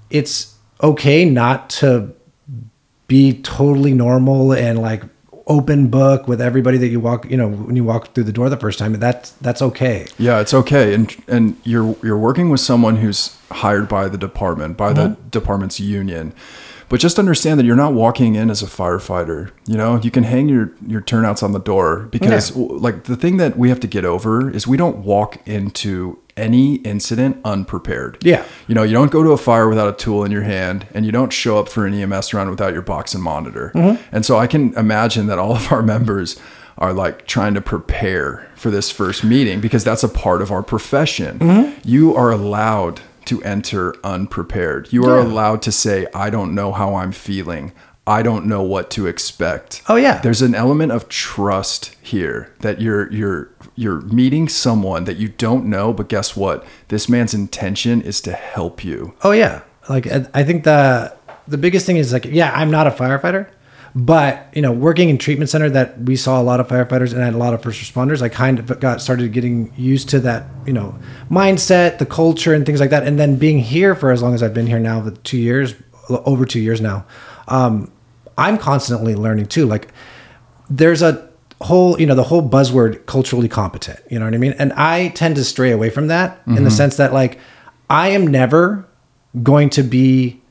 it's 0.09 0.55
okay 0.81 1.25
not 1.25 1.69
to 1.69 2.13
be 3.07 3.41
totally 3.41 3.93
normal 3.93 4.53
and 4.53 4.79
like 4.79 5.03
open 5.49 5.87
book 5.87 6.27
with 6.27 6.39
everybody 6.39 6.77
that 6.77 6.87
you 6.89 6.99
walk 6.99 7.29
you 7.29 7.35
know 7.35 7.49
when 7.49 7.75
you 7.75 7.83
walk 7.83 8.13
through 8.13 8.23
the 8.23 8.31
door 8.31 8.49
the 8.49 8.57
first 8.57 8.77
time 8.79 8.93
that's 8.93 9.31
that's 9.41 9.61
okay 9.61 10.05
Yeah, 10.17 10.39
it's 10.39 10.53
okay, 10.53 10.93
and 10.93 11.15
and 11.27 11.55
you're 11.63 11.95
you're 12.03 12.17
working 12.19 12.49
with 12.51 12.59
someone 12.61 12.97
who's 12.97 13.35
hired 13.51 13.89
by 13.89 14.07
the 14.09 14.17
department, 14.17 14.77
by 14.77 14.93
the 14.93 15.01
Mm-hmm. 15.09 15.29
department's 15.29 15.79
union. 15.79 16.33
But 16.89 16.99
just 16.99 17.19
understand 17.19 17.59
that 17.59 17.65
you're 17.67 17.75
not 17.85 17.93
walking 17.93 18.33
in 18.35 18.49
as 18.49 18.63
a 18.63 18.65
firefighter. 18.65 19.51
You 19.67 19.77
know, 19.77 19.99
you 20.01 20.09
can 20.11 20.23
hang 20.23 20.49
your 20.49 20.71
your 20.87 21.01
turnouts 21.01 21.41
on 21.43 21.51
the 21.51 21.59
door 21.59 22.07
because 22.11 22.51
Yeah. 22.55 22.65
like 22.87 23.03
the 23.03 23.15
thing 23.15 23.37
that 23.37 23.57
we 23.57 23.69
have 23.69 23.79
to 23.81 23.87
get 23.87 24.05
over 24.05 24.49
is 24.49 24.67
we 24.67 24.77
don't 24.77 24.97
walk 25.05 25.37
into 25.47 26.17
any 26.39 26.75
incident 26.77 27.37
unprepared. 27.45 28.17
Yeah. 28.23 28.43
You 28.67 28.75
know, 28.75 28.83
you 28.83 28.93
don't 28.93 29.11
go 29.11 29.21
to 29.23 29.31
a 29.31 29.37
fire 29.37 29.67
without 29.69 29.87
a 29.93 29.97
tool 29.97 30.23
in 30.23 30.31
your 30.31 30.43
hand 30.43 30.87
and 30.93 31.05
you 31.05 31.11
don't 31.11 31.31
show 31.33 31.59
up 31.59 31.69
for 31.69 31.85
an 31.85 31.93
EMS 31.93 32.33
round 32.33 32.49
without 32.49 32.73
your 32.73 32.81
box 32.81 33.13
and 33.13 33.21
monitor. 33.23 33.71
Mm-hmm. 33.75 34.01
And 34.15 34.25
so 34.25 34.37
I 34.37 34.47
can 34.47 34.73
imagine 34.75 35.27
that 35.27 35.37
all 35.37 35.55
of 35.55 35.71
our 35.71 35.83
members 35.83 36.39
are 36.77 36.93
like 36.93 37.27
trying 37.27 37.53
to 37.55 37.61
prepare 37.61 38.49
for 38.55 38.71
this 38.71 38.89
first 38.89 39.23
meeting 39.23 39.59
because 39.59 39.83
that's 39.83 40.03
a 40.03 40.09
part 40.09 40.41
of 40.41 40.51
our 40.51 40.63
profession. 40.63 41.37
Mm-hmm. 41.39 41.79
You 41.87 42.15
are 42.15 42.31
allowed 42.31 43.01
to 43.25 43.43
enter 43.43 43.93
unprepared. 44.03 44.91
You 44.91 45.03
are 45.05 45.17
Yeah. 45.19 45.23
allowed 45.27 45.61
to 45.63 45.71
say, 45.71 46.07
I 46.15 46.29
don't 46.29 46.55
know 46.55 46.71
how 46.71 46.95
I'm 46.95 47.11
feeling. 47.11 47.73
I 48.07 48.23
don't 48.23 48.45
know 48.47 48.63
what 48.63 48.89
to 48.91 49.05
expect. 49.05 49.83
Oh, 49.87 49.95
yeah. 49.95 50.19
There's 50.19 50.41
an 50.41 50.55
element 50.55 50.91
of 50.91 51.07
trust 51.09 51.95
here 52.01 52.51
that 52.61 52.81
you're 52.81 53.11
you're 53.13 53.49
you're 53.79 54.01
meeting 54.01 54.49
someone 54.49 55.05
that 55.05 55.15
you 55.15 55.29
don't 55.29 55.65
know, 55.65 55.93
but 55.93 56.09
guess 56.09 56.35
what? 56.35 56.65
This 56.89 57.07
man's 57.07 57.33
intention 57.33 58.01
is 58.01 58.19
to 58.21 58.33
help 58.33 58.83
you. 58.83 59.13
Oh 59.23 59.31
yeah, 59.31 59.61
like 59.87 60.05
I 60.05 60.25
I 60.33 60.43
think 60.43 60.65
the 60.65 61.15
the 61.47 61.57
biggest 61.57 61.85
thing 61.85 61.95
is 61.95 62.11
like 62.11 62.25
yeah, 62.25 62.51
I'm 62.53 62.69
not 62.69 62.87
a 62.87 62.91
firefighter, 62.91 63.49
but 63.95 64.47
you 64.53 64.61
know, 64.61 64.73
working 64.73 65.07
in 65.07 65.17
treatment 65.17 65.49
center 65.49 65.69
that 65.69 65.97
we 66.01 66.17
saw 66.17 66.41
a 66.41 66.43
lot 66.43 66.59
of 66.59 66.67
firefighters 66.67 67.13
and 67.13 67.23
had 67.23 67.33
a 67.33 67.37
lot 67.37 67.53
of 67.53 67.63
first 67.63 67.81
responders. 67.81 68.21
I 68.21 68.27
kind 68.27 68.59
of 68.59 68.81
got 68.81 69.01
started 69.01 69.31
getting 69.31 69.73
used 69.77 70.09
to 70.09 70.19
that 70.19 70.45
you 70.65 70.73
know 70.73 70.99
mindset, 71.31 71.99
the 71.99 72.05
culture, 72.05 72.53
and 72.53 72.65
things 72.65 72.81
like 72.81 72.89
that. 72.89 73.03
And 73.03 73.17
then 73.17 73.37
being 73.37 73.59
here 73.59 73.95
for 73.95 74.11
as 74.11 74.21
long 74.21 74.33
as 74.33 74.43
I've 74.43 74.53
been 74.53 74.67
here 74.67 74.79
now, 74.79 74.99
the 74.99 75.11
two 75.11 75.37
years, 75.37 75.73
over 76.09 76.45
two 76.45 76.59
years 76.59 76.81
now, 76.81 77.05
um, 77.47 77.89
I'm 78.37 78.57
constantly 78.57 79.15
learning 79.15 79.45
too. 79.45 79.65
Like 79.65 79.87
there's 80.69 81.01
a 81.01 81.28
whole 81.61 81.99
you 81.99 82.05
know 82.05 82.15
the 82.15 82.23
whole 82.23 82.47
buzzword 82.47 83.05
culturally 83.05 83.49
competent 83.49 83.99
you 84.09 84.17
know 84.17 84.25
what 84.25 84.33
i 84.33 84.37
mean 84.37 84.53
and 84.59 84.71
i 84.73 85.09
tend 85.09 85.35
to 85.35 85.43
stray 85.43 85.71
away 85.71 85.89
from 85.89 86.07
that 86.07 86.39
in 86.47 86.53
Mm-hmm. 86.53 86.63
the 86.63 86.71
sense 86.71 86.95
that 86.97 87.11
like 87.13 87.37
i 87.89 88.07
am 88.09 88.25
never 88.27 88.87
going 89.43 89.69
to 89.71 89.83
be 89.83 90.41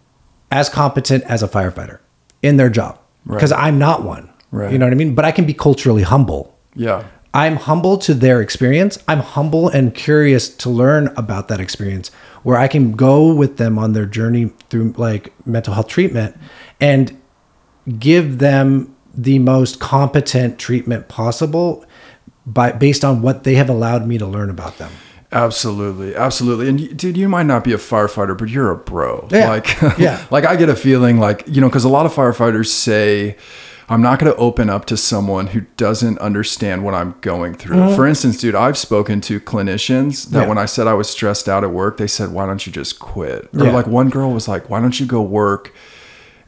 as 0.50 0.68
competent 0.68 1.24
as 1.24 1.42
a 1.42 1.48
firefighter 1.48 1.98
in 2.42 2.56
their 2.58 2.68
job 2.68 2.98
because 3.26 3.52
i'm 3.52 3.78
not 3.78 4.02
one 4.04 4.28
Right. 4.50 4.70
you 4.72 4.78
know 4.78 4.86
what 4.86 4.92
i 4.92 4.96
mean 4.96 5.14
but 5.14 5.24
i 5.24 5.32
can 5.32 5.46
be 5.46 5.54
culturally 5.54 6.02
humble 6.02 6.56
Yeah. 6.74 7.04
I'm 7.34 7.56
humble 7.56 7.98
to 7.98 8.14
their 8.14 8.40
experience. 8.40 8.98
I'm 9.06 9.18
humble 9.20 9.68
and 9.68 9.94
curious 9.94 10.48
to 10.62 10.70
learn 10.70 11.08
about 11.14 11.48
that 11.48 11.60
experience 11.60 12.10
where 12.42 12.56
I 12.56 12.68
can 12.68 12.92
go 12.92 13.32
with 13.34 13.58
them 13.58 13.78
on 13.78 13.92
their 13.92 14.06
journey 14.06 14.50
through 14.70 14.94
like 14.96 15.24
mental 15.46 15.74
health 15.74 15.88
treatment 15.88 16.34
and 16.80 17.14
give 17.98 18.38
them 18.38 18.96
the 19.20 19.38
most 19.40 19.80
competent 19.80 20.58
treatment 20.58 21.08
possible 21.08 21.84
by 22.46 22.70
based 22.72 23.04
on 23.04 23.20
what 23.20 23.42
they 23.44 23.54
have 23.56 23.68
allowed 23.68 24.06
me 24.06 24.16
to 24.16 24.24
learn 24.26 24.48
about 24.48 24.78
them. 24.78 24.92
Absolutely, 25.32 26.14
absolutely. 26.16 26.68
And 26.68 26.96
dude, 26.96 27.16
you 27.18 27.28
might 27.28 27.42
not 27.46 27.62
be 27.64 27.72
a 27.74 27.76
firefighter, 27.78 28.36
but 28.38 28.48
you're 28.48 28.70
a 28.70 28.76
bro. 28.76 29.28
Yeah. 29.30 29.50
Like, 29.50 29.76
Yeah. 29.98 30.24
like 30.30 30.46
I 30.46 30.56
get 30.56 30.68
a 30.70 30.76
feeling 30.76 31.18
like 31.18 31.44
you 31.46 31.60
know, 31.60 31.68
because 31.68 31.84
a 31.84 31.88
lot 31.90 32.06
of 32.06 32.14
firefighters 32.14 32.68
say, 32.68 33.36
"I'm 33.90 34.00
not 34.00 34.18
going 34.18 34.32
to 34.32 34.38
open 34.38 34.70
up 34.70 34.86
to 34.86 34.96
someone 34.96 35.48
who 35.48 35.62
doesn't 35.76 36.18
understand 36.20 36.82
what 36.84 36.94
I'm 36.94 37.14
going 37.20 37.54
through." 37.54 37.94
For 37.94 38.06
instance, 38.06 38.38
dude, 38.38 38.54
I've 38.54 38.78
spoken 38.78 39.20
to 39.22 39.38
clinicians 39.40 40.24
that 40.30 40.30
Mm-hmm. 40.30 40.36
Yeah. 40.42 40.48
when 40.48 40.58
I 40.58 40.64
said 40.64 40.86
I 40.86 40.94
was 40.94 41.10
stressed 41.10 41.46
out 41.48 41.62
at 41.64 41.72
work, 41.72 41.98
they 41.98 42.06
said, 42.06 42.30
"Why 42.32 42.46
don't 42.46 42.66
you 42.66 42.72
just 42.72 42.98
quit?" 42.98 43.50
Or 43.54 43.66
Yeah. 43.66 43.72
like 43.72 43.86
one 43.86 44.08
girl 44.08 44.30
was 44.32 44.48
like, 44.48 44.70
"Why 44.70 44.80
don't 44.80 44.98
you 44.98 45.04
go 45.04 45.20
work?" 45.20 45.74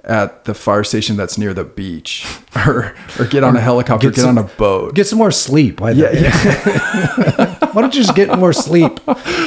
At 0.02 0.44
the 0.44 0.54
fire 0.54 0.82
station 0.82 1.16
that's 1.16 1.36
near 1.36 1.52
the 1.52 1.64
beach, 1.64 2.26
or 2.56 2.94
or 3.18 3.26
get 3.26 3.44
on 3.44 3.54
a 3.54 3.60
helicopter, 3.60 4.08
get 4.08 4.16
get, 4.16 4.22
some- 4.22 4.38
on 4.38 4.44
a 4.44 4.48
boat. 4.48 4.94
Get 4.94 5.06
some 5.06 5.18
more 5.18 5.30
sleep. 5.30 5.80
Why, 5.80 5.90
yeah, 5.90 6.10
yeah. 6.12 7.56
why 7.72 7.82
don't 7.82 7.94
you 7.94 8.02
just 8.02 8.14
get 8.16 8.38
more 8.38 8.52
sleep? 8.52 8.98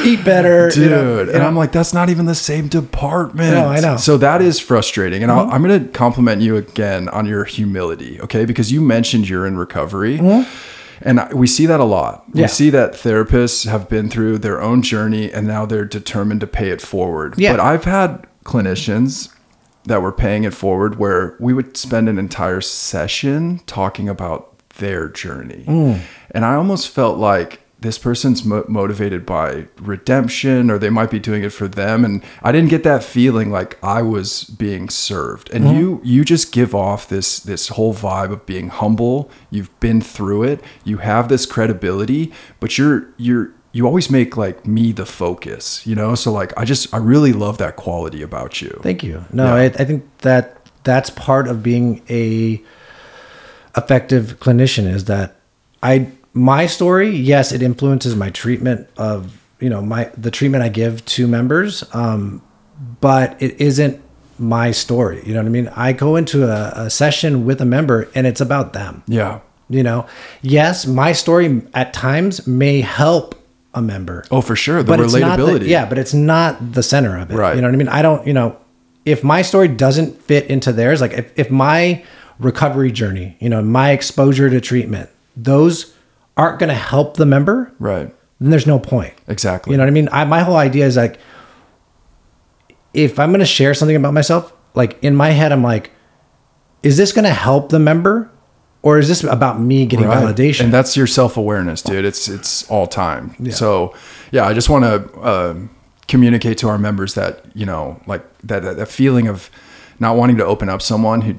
Eat 0.06 0.24
better. 0.24 0.70
dude. 0.70 0.84
you 0.84 0.89
know, 0.89 1.13
you 1.16 1.20
and 1.22 1.32
know? 1.34 1.48
I'm 1.48 1.56
like, 1.56 1.72
that's 1.72 1.94
not 1.94 2.10
even 2.10 2.26
the 2.26 2.36
same 2.36 2.68
department. 2.68 3.54
No, 3.54 3.68
I 3.68 3.80
know. 3.80 3.88
Mm-hmm. 3.89 3.98
So 3.98 4.18
that 4.18 4.42
is 4.42 4.60
frustrating. 4.60 5.24
And 5.24 5.32
I'll, 5.32 5.50
I'm 5.50 5.63
going 5.63 5.86
to 5.86 5.92
compliment 5.92 6.42
you 6.42 6.56
again 6.56 7.10
on 7.10 7.26
your 7.26 7.46
humility, 7.46 8.22
okay? 8.22 8.46
Because 8.46 8.72
you 8.72 8.82
mentioned 8.82 9.28
you're 9.28 9.46
in 9.46 9.58
recovery. 9.58 10.20
And 11.02 11.20
we 11.34 11.48
see 11.48 11.66
that 11.66 11.80
a 11.80 11.84
lot. 11.84 12.28
Mm-hmm. 12.28 12.38
Yeah. 12.38 12.44
We 12.44 12.48
see 12.48 12.70
that 12.70 12.94
therapists 12.94 13.68
have 13.68 13.89
been 13.89 14.10
through 14.10 14.38
their 14.38 14.62
own 14.62 14.82
journey 14.82 15.32
and 15.32 15.48
now 15.48 15.66
they're 15.66 15.86
determined 15.86 16.42
to 16.42 16.48
pay 16.48 16.70
it 16.70 16.82
forward. 16.82 17.36
Yeah. 17.38 17.54
But 17.54 17.60
I've 17.60 17.84
had 17.84 18.26
clinicians 18.46 19.33
that 19.86 20.02
were 20.02 20.12
paying 20.12 20.43
it 20.43 20.54
forward 20.54 20.98
where 20.98 21.36
we 21.39 21.54
would 21.54 21.76
spend 21.78 22.08
an 22.10 22.17
entire 22.17 22.62
session 22.62 23.60
talking 23.65 24.08
about 24.10 24.50
their 24.78 25.08
journey. 25.10 25.65
Mm. 25.67 26.00
And 26.32 26.46
I 26.46 26.56
almost 26.56 26.89
felt 26.89 27.17
like 27.17 27.60
this 27.82 27.98
person's 27.98 28.46
mo- 28.46 28.63
motivated 28.69 29.26
by 29.26 29.67
redemption 29.78 30.72
or 30.72 30.78
they 30.78 30.89
might 30.89 31.12
be 31.12 31.19
doing 31.19 31.43
it 31.43 31.50
for 31.52 31.67
them 31.67 32.06
and 32.06 32.24
I 32.41 32.54
didn't 32.54 32.69
get 32.69 32.84
that 32.84 33.04
feeling 33.04 33.52
like 33.52 33.78
I 33.84 34.02
was 34.02 34.46
being 34.46 34.89
served. 34.89 35.50
And 35.52 35.65
Mm-hmm. 35.65 35.78
you 35.78 36.02
you 36.04 36.24
just 36.24 36.54
give 36.54 36.74
off 36.74 37.10
this 37.10 37.39
this 37.39 37.67
whole 37.67 37.93
vibe 37.93 38.32
of 38.32 38.46
being 38.46 38.69
humble. 38.69 39.30
You've 39.50 39.78
been 39.82 40.00
through 40.00 40.43
it. 40.43 40.62
You 40.86 40.98
have 41.00 41.28
this 41.28 41.46
credibility, 41.46 42.32
but 42.62 42.78
you're 42.78 43.10
you're 43.17 43.52
you 43.74 43.86
always 43.88 44.10
make 44.10 44.38
like 44.38 44.66
me 44.66 44.92
the 44.94 45.06
focus, 45.06 45.86
you 45.86 45.96
know? 45.96 46.16
So 46.16 46.32
like 46.32 46.54
I 46.58 46.64
just 46.64 46.94
I 46.94 46.98
really 46.98 47.34
love 47.34 47.58
that 47.58 47.76
quality 47.76 48.22
about 48.22 48.62
you. 48.62 48.80
Thank 48.84 49.04
you. 49.04 49.26
No, 49.34 49.46
Yeah. 49.46 49.54
I, 49.56 49.64
I 49.66 49.84
think 49.86 50.06
that 50.20 50.58
that's 50.84 51.10
part 51.10 51.48
of 51.48 51.62
being 51.64 52.02
a 52.10 52.62
effective 53.76 54.40
clinician 54.40 54.86
is 54.88 55.06
that 55.06 55.36
I 55.82 56.08
my 56.34 56.66
story, 56.66 57.10
yes, 57.10 57.52
it 57.52 57.62
influences 57.62 58.16
my 58.16 58.30
treatment 58.30 58.88
of 58.98 59.40
you 59.60 59.70
know 59.70 59.82
my 59.82 60.10
the 60.18 60.32
treatment 60.32 60.64
I 60.64 60.70
give 60.70 61.04
to 61.06 61.28
members, 61.28 61.84
um, 61.94 62.42
but 63.02 63.42
it 63.42 63.60
isn't 63.62 64.02
my 64.40 64.72
story. 64.72 65.22
You 65.26 65.34
know 65.34 65.40
what 65.42 65.46
I 65.48 65.50
mean? 65.50 65.68
I 65.70 65.94
go 65.94 66.16
into 66.16 66.46
a, 66.50 66.86
a 66.86 66.90
session 66.90 67.46
with 67.46 67.62
a 67.62 67.66
member 67.66 68.10
and 68.16 68.26
it's 68.28 68.42
about 68.42 68.74
them. 68.74 69.04
yeah. 69.08 69.40
You 69.70 69.82
know, 69.82 70.06
yes, 70.42 70.86
my 70.86 71.14
story 71.14 71.62
at 71.74 71.94
times 71.94 72.46
may 72.46 72.82
help 72.82 73.34
a 73.76 73.82
member 73.82 74.24
Oh, 74.32 74.42
for 74.42 74.56
sure. 74.56 74.84
The 74.84 74.88
but 74.92 75.00
it's 75.00 75.14
not 75.16 75.40
relatability. 75.40 75.60
the, 75.62 75.68
yeah, 75.68 75.86
but 75.86 75.98
it's 75.98 76.14
not 76.14 76.74
the 76.74 76.84
center 76.84 77.18
of 77.18 77.32
it. 77.32 77.36
Right. 77.36 77.56
You 77.56 77.62
know 77.62 77.68
what 77.68 77.74
I 77.74 77.78
mean? 77.78 77.88
I 77.90 78.02
don't, 78.02 78.26
you 78.28 78.34
know, 78.34 78.58
if 79.06 79.24
my 79.24 79.42
story 79.42 79.68
doesn't 79.68 80.22
fit 80.22 80.46
into 80.48 80.72
theirs, 80.72 81.02
like 81.02 81.14
if, 81.14 81.32
if 81.38 81.50
my 81.52 82.04
recovery 82.40 82.92
journey, 82.92 83.36
you 83.40 83.50
know, 83.50 83.62
my 83.62 83.92
exposure 83.92 84.50
to 84.50 84.62
treatment, 84.62 85.10
those 85.36 85.94
aren't 86.38 86.60
going 86.60 86.70
to 86.70 86.76
help 86.76 87.18
the 87.18 87.26
member, 87.26 87.72
Right. 87.80 88.14
then 88.40 88.50
there's 88.52 88.68
no 88.68 88.80
point. 88.80 89.14
Exactly. 89.28 89.72
You 89.72 89.78
know 89.78 89.84
what 89.84 89.90
I 89.90 89.92
mean? 89.92 90.10
I, 90.12 90.24
my 90.26 90.42
whole 90.42 90.56
idea 90.58 90.86
is 90.86 90.96
like, 90.98 91.20
if 92.94 93.20
I'm 93.20 93.30
going 93.30 93.40
to 93.40 93.46
share 93.46 93.74
something 93.74 93.96
about 93.96 94.14
myself, 94.14 94.54
like 94.76 94.98
in 95.04 95.16
my 95.16 95.30
head, 95.32 95.52
I'm 95.52 95.64
like, 95.64 95.92
is 96.84 96.98
this 96.98 97.12
going 97.12 97.26
to 97.26 97.34
help 97.34 97.70
the 97.70 97.80
member? 97.80 98.30
Or 98.84 99.00
is 99.00 99.08
this 99.08 99.24
about 99.24 99.60
me 99.62 99.86
getting 99.86 100.08
Right. 100.08 100.22
validation? 100.24 100.65
And 100.65 100.74
that's 100.74 100.96
your 100.96 101.08
self 101.08 101.38
awareness, 101.38 101.82
dude. 101.82 102.06
It's 102.06 102.28
it's 102.28 102.69
all 102.69 102.86
time. 102.86 103.34
So 103.52 103.93
yeah, 104.32 104.46
I 104.46 104.54
just 104.54 104.69
want 104.69 104.84
to 104.86 105.19
uh, 105.19 105.56
communicate 106.08 106.58
to 106.60 106.67
our 106.69 106.78
members 106.78 107.13
that 107.15 107.46
you 107.56 107.65
know, 107.65 108.00
like 108.06 108.24
that, 108.43 108.62
that 108.63 108.76
that 108.78 108.88
feeling 108.89 109.28
of 109.28 109.50
not 110.00 110.15
wanting 110.17 110.38
to 110.38 110.46
open 110.46 110.67
up 110.69 110.82
someone 110.82 111.22
who 111.22 111.36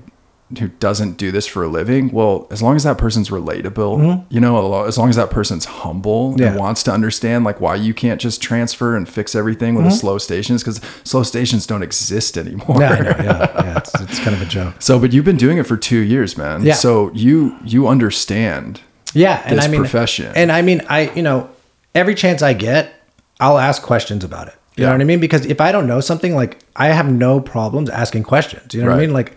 who 0.58 0.68
doesn't 0.68 1.16
do 1.16 1.30
this 1.30 1.46
for 1.46 1.62
a 1.64 1.68
living. 1.68 2.10
Well, 2.10 2.46
as 2.50 2.62
long 2.62 2.76
as 2.76 2.84
that 2.84 2.98
person's 2.98 3.30
relatable, 3.30 4.24
you 4.30 4.40
know, 4.40 4.84
as 4.84 4.96
long 4.98 5.08
as 5.10 5.16
that 5.16 5.30
person's 5.30 5.64
humble 5.64 6.14
Mm-hmm. 6.32 6.40
Yeah. 6.40 6.48
and 6.48 6.58
wants 6.58 6.82
to 6.84 6.92
understand 6.92 7.44
like 7.44 7.60
why 7.60 7.74
you 7.76 7.92
can't 7.94 8.20
just 8.20 8.40
transfer 8.42 8.96
and 8.96 9.08
fix 9.08 9.34
everything 9.34 9.74
with 9.74 9.86
a 9.86 9.90
slow 9.90 10.18
stations 10.18 10.62
because 10.62 10.80
slow 11.04 11.22
stations 11.22 11.66
don't 11.66 11.82
exist 11.82 12.36
anymore. 12.38 12.66
Mm-hmm. 12.76 12.80
yeah, 12.80 13.12
know, 13.12 13.24
yeah, 13.24 13.64
yeah. 13.64 13.78
It's, 13.78 13.94
it's 14.00 14.18
kind 14.20 14.34
of 14.36 14.42
a 14.42 14.46
joke. 14.46 14.74
So, 14.80 14.98
but 14.98 15.12
you've 15.12 15.24
been 15.24 15.36
doing 15.36 15.58
it 15.58 15.66
for 15.66 15.76
two 15.76 15.98
years, 16.00 16.36
man. 16.36 16.62
Yeah. 16.64 16.74
So 16.74 17.10
you 17.14 17.56
you 17.64 17.86
understand. 17.88 18.80
yeah 19.14 19.42
and 19.44 19.58
this 19.58 19.64
i 19.64 19.68
mean 19.68 19.80
profession. 19.80 20.32
and 20.34 20.50
i 20.50 20.60
mean 20.62 20.82
i 20.88 21.10
you 21.14 21.22
know 21.22 21.48
every 21.94 22.14
chance 22.16 22.42
i 22.42 22.52
get 22.52 22.92
i'll 23.38 23.58
ask 23.58 23.80
questions 23.82 24.24
about 24.24 24.48
it 24.48 24.54
you 24.76 24.82
Yeah. 24.82 24.88
know 24.88 24.94
what 24.96 25.00
i 25.02 25.04
mean 25.04 25.20
because 25.20 25.46
if 25.46 25.60
i 25.60 25.70
don't 25.70 25.86
know 25.86 26.00
something 26.00 26.34
like 26.34 26.58
i 26.74 26.88
have 26.88 27.08
no 27.10 27.40
problems 27.40 27.88
asking 27.90 28.24
questions 28.24 28.74
you 28.74 28.82
know 28.82 28.88
what 28.90 28.96
i 28.98 29.00
mean 29.00 29.12
like 29.12 29.36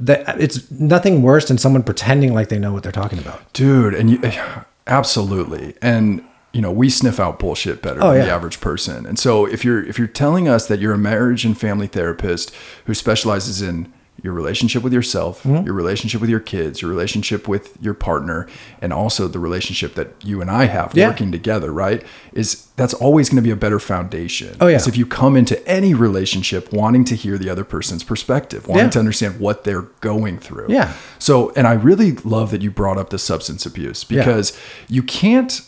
that 0.00 0.40
it's 0.40 0.70
nothing 0.70 1.22
worse 1.22 1.48
than 1.48 1.58
someone 1.58 1.82
pretending 1.82 2.32
like 2.34 2.48
they 2.48 2.58
know 2.58 2.72
what 2.72 2.82
they're 2.82 2.92
talking 2.92 3.18
about. 3.18 3.52
Dude 3.52 3.94
and 3.94 4.10
you 4.10 4.20
absolutely. 4.86 5.74
And 5.82 6.24
you 6.52 6.60
know 6.62 6.70
we 6.72 6.88
sniff 6.88 7.20
out 7.20 7.38
bullshit 7.38 7.82
better 7.82 8.02
Oh, 8.02 8.12
than 8.12 8.26
the 8.26 8.30
average 8.32 8.60
person. 8.60 9.06
And 9.06 9.18
so 9.18 9.46
if 9.46 9.64
you're 9.64 9.84
if 9.84 9.98
you're 9.98 10.06
telling 10.08 10.48
us 10.48 10.66
that 10.68 10.78
you're 10.80 10.94
a 10.94 10.98
marriage 10.98 11.44
and 11.44 11.58
family 11.58 11.86
therapist 11.86 12.54
who 12.86 12.94
specializes 12.94 13.60
in 13.60 13.92
your 14.22 14.32
relationship 14.32 14.82
with 14.82 14.92
yourself, 14.92 15.42
mm-hmm. 15.44 15.64
your 15.64 15.74
relationship 15.74 16.20
with 16.20 16.28
your 16.30 16.40
kids, 16.40 16.82
your 16.82 16.90
relationship 16.90 17.46
with 17.46 17.76
your 17.80 17.94
partner, 17.94 18.48
and 18.82 18.92
also 18.92 19.28
the 19.28 19.38
relationship 19.38 19.94
that 19.94 20.08
you 20.24 20.40
and 20.40 20.50
I 20.50 20.64
have 20.66 20.92
Yeah. 20.94 21.08
working 21.08 21.30
together, 21.30 21.72
right? 21.72 22.02
Is 22.32 22.66
that's 22.76 22.94
always 22.94 23.28
going 23.28 23.36
to 23.36 23.42
be 23.42 23.50
a 23.50 23.56
better 23.56 23.78
foundation. 23.78 24.56
Oh, 24.60 24.66
yeah. 24.66 24.80
If 24.86 24.96
you 24.96 25.06
come 25.06 25.36
into 25.36 25.64
any 25.68 25.94
relationship 25.94 26.72
wanting 26.72 27.04
to 27.04 27.14
hear 27.14 27.38
the 27.38 27.48
other 27.48 27.64
person's 27.64 28.02
perspective, 28.04 28.66
wanting 28.66 28.86
Yeah. 28.86 28.90
to 28.90 28.98
understand 28.98 29.38
what 29.40 29.64
they're 29.64 29.88
going 30.00 30.38
through. 30.38 30.66
Yeah. 30.68 30.92
So, 31.18 31.52
and 31.56 31.66
I 31.66 31.72
really 31.74 32.12
love 32.24 32.50
that 32.50 32.62
you 32.62 32.70
brought 32.70 32.98
up 32.98 33.10
the 33.10 33.18
substance 33.18 33.66
abuse 33.66 34.04
because 34.04 34.58
you 34.88 35.02
can't 35.02 35.60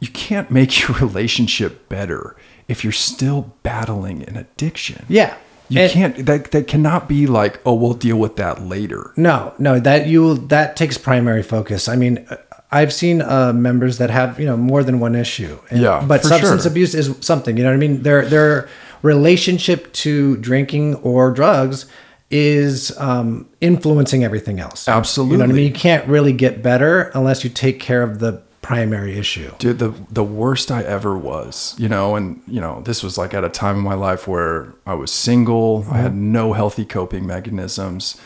you 0.00 0.08
can't 0.08 0.50
make 0.50 0.80
your 0.88 0.96
relationship 0.98 1.88
better 1.88 2.34
if 2.66 2.82
you're 2.82 2.92
still 2.92 3.52
battling 3.62 4.22
an 4.24 4.36
addiction. 4.36 5.06
Yeah. 5.08 5.34
You 5.68 5.80
And- 5.80 5.90
can't 5.92 6.26
that 6.26 6.50
that 6.50 6.66
cannot 6.66 7.08
be 7.08 7.26
like, 7.26 7.60
"Oh, 7.64 7.74
we'll 7.74 7.94
deal 7.94 8.16
with 8.16 8.36
that 8.36 8.66
later." 8.66 9.12
No, 9.16 9.52
no, 9.58 9.78
that 9.80 10.06
you 10.06 10.34
that 10.48 10.76
takes 10.76 10.98
primary 10.98 11.42
focus. 11.42 11.88
I 11.88 11.96
mean, 11.96 12.26
I've 12.70 12.92
seen 12.92 13.22
uh, 13.22 13.52
members 13.54 13.98
that 13.98 14.10
have 14.10 14.38
you 14.40 14.46
know 14.46 14.56
more 14.56 14.82
than 14.82 15.00
one 15.00 15.14
issue. 15.14 15.58
And- 15.70 15.80
Yeah, 15.80 16.04
but 16.06 16.22
substance 16.24 16.62
sure. 16.62 16.70
abuse 16.70 16.94
is 16.94 17.14
something. 17.20 17.56
You 17.56 17.62
know 17.64 17.70
what 17.70 17.74
I 17.76 17.78
mean? 17.78 18.02
Their 18.02 18.24
their 18.26 18.68
relationship 19.02 19.92
to 19.92 20.36
drinking 20.38 20.94
or 20.96 21.30
drugs 21.32 21.86
is 22.30 22.96
um, 22.98 23.46
influencing 23.60 24.24
everything 24.24 24.58
else. 24.58 24.88
absolutely 24.88 25.32
You 25.32 25.38
know 25.38 25.44
what 25.44 25.52
I 25.52 25.56
mean? 25.56 25.66
You 25.66 25.72
can't 25.72 26.06
really 26.08 26.32
get 26.32 26.62
better 26.62 27.10
unless 27.14 27.44
you 27.44 27.50
take 27.50 27.78
care 27.78 28.02
of 28.02 28.20
the 28.20 28.40
primary 28.62 29.18
issue. 29.18 29.52
Dude, 29.58 29.78
the 29.78 29.92
the 30.10 30.24
worst 30.24 30.70
I 30.70 30.82
ever 30.82 31.16
was, 31.18 31.74
you 31.78 31.88
know, 31.88 32.16
and 32.16 32.40
you 32.46 32.60
know, 32.60 32.80
this 32.84 33.02
was 33.02 33.18
like 33.18 33.34
at 33.34 33.44
a 33.44 33.48
time 33.48 33.76
in 33.76 33.82
my 33.82 33.94
life 33.94 34.26
where 34.28 34.72
I 34.86 34.94
was 34.94 35.10
single, 35.10 35.84
I 35.90 35.98
had 35.98 36.12
Mm-hmm. 36.12 36.32
no 36.32 36.52
healthy 36.54 36.84
coping 36.84 37.26
mechanisms. 37.26 38.16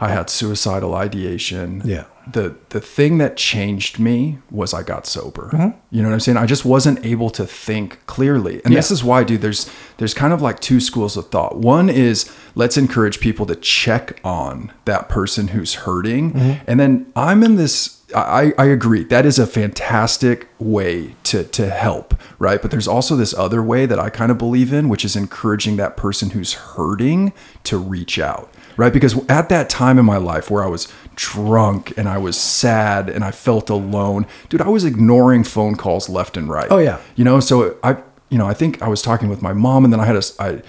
I 0.00 0.08
had 0.08 0.30
suicidal 0.30 0.94
ideation. 0.94 1.82
Yeah. 1.84 2.04
The 2.30 2.56
the 2.68 2.80
thing 2.80 3.18
that 3.18 3.36
changed 3.36 3.98
me 3.98 4.38
was 4.50 4.72
I 4.72 4.82
got 4.82 5.06
sober. 5.06 5.50
Mm-hmm. 5.52 5.78
You 5.90 6.02
know 6.02 6.08
what 6.08 6.14
I'm 6.14 6.20
saying? 6.20 6.38
I 6.38 6.46
just 6.46 6.64
wasn't 6.64 7.04
able 7.04 7.28
to 7.30 7.44
think 7.44 8.04
clearly. 8.06 8.62
And 8.64 8.74
this 8.74 8.90
is 8.90 9.02
why, 9.02 9.24
dude, 9.24 9.40
there's 9.40 9.70
there's 9.98 10.14
kind 10.14 10.32
of 10.32 10.40
like 10.40 10.60
two 10.60 10.80
schools 10.80 11.16
of 11.16 11.28
thought. 11.28 11.56
One 11.56 11.90
is 11.90 12.34
let's 12.54 12.76
encourage 12.76 13.20
people 13.20 13.46
to 13.46 13.56
check 13.56 14.20
on 14.22 14.72
that 14.84 15.08
person 15.08 15.48
who's 15.48 15.74
hurting. 15.74 16.32
Mm-hmm. 16.32 16.64
And 16.66 16.80
then 16.80 17.12
I'm 17.16 17.42
in 17.42 17.56
this 17.56 18.00
I, 18.14 18.52
I 18.58 18.66
agree. 18.66 19.04
That 19.04 19.26
is 19.26 19.38
a 19.38 19.46
fantastic 19.46 20.48
way 20.58 21.14
to 21.24 21.44
to 21.44 21.70
help, 21.70 22.14
right? 22.38 22.60
But 22.60 22.70
there's 22.70 22.88
also 22.88 23.16
this 23.16 23.34
other 23.34 23.62
way 23.62 23.86
that 23.86 23.98
I 23.98 24.10
kind 24.10 24.30
of 24.30 24.38
believe 24.38 24.72
in, 24.72 24.88
which 24.88 25.04
is 25.04 25.16
encouraging 25.16 25.76
that 25.76 25.96
person 25.96 26.30
who's 26.30 26.54
hurting 26.54 27.32
to 27.64 27.78
reach 27.78 28.18
out, 28.18 28.52
right? 28.80 28.92
Because 28.92 29.14
at 29.28 29.48
that 29.50 29.68
time 29.68 29.98
in 29.98 30.04
my 30.04 30.16
life 30.16 30.50
where 30.50 30.64
I 30.64 30.66
was 30.66 30.88
drunk 31.14 31.92
and 31.98 32.08
I 32.08 32.18
was 32.18 32.36
sad 32.36 33.08
and 33.10 33.22
I 33.22 33.30
felt 33.30 33.68
alone, 33.70 34.26
dude, 34.48 34.62
I 34.62 34.68
was 34.68 34.84
ignoring 34.84 35.44
phone 35.44 35.76
calls 35.76 36.08
left 36.08 36.36
and 36.36 36.48
right. 36.48 36.68
Oh, 36.70 36.78
yeah. 36.78 36.98
You 37.14 37.24
know, 37.24 37.40
so 37.40 37.76
I, 37.84 37.98
you 38.30 38.38
know, 38.38 38.46
I 38.48 38.54
think 38.54 38.80
I 38.82 38.88
was 38.88 39.02
talking 39.02 39.28
with 39.28 39.42
my 39.42 39.52
mom, 39.52 39.84
and 39.84 39.92
then 39.92 40.00
I 40.00 40.06
had 40.06 40.16
a, 40.16 40.22
I, 40.38 40.62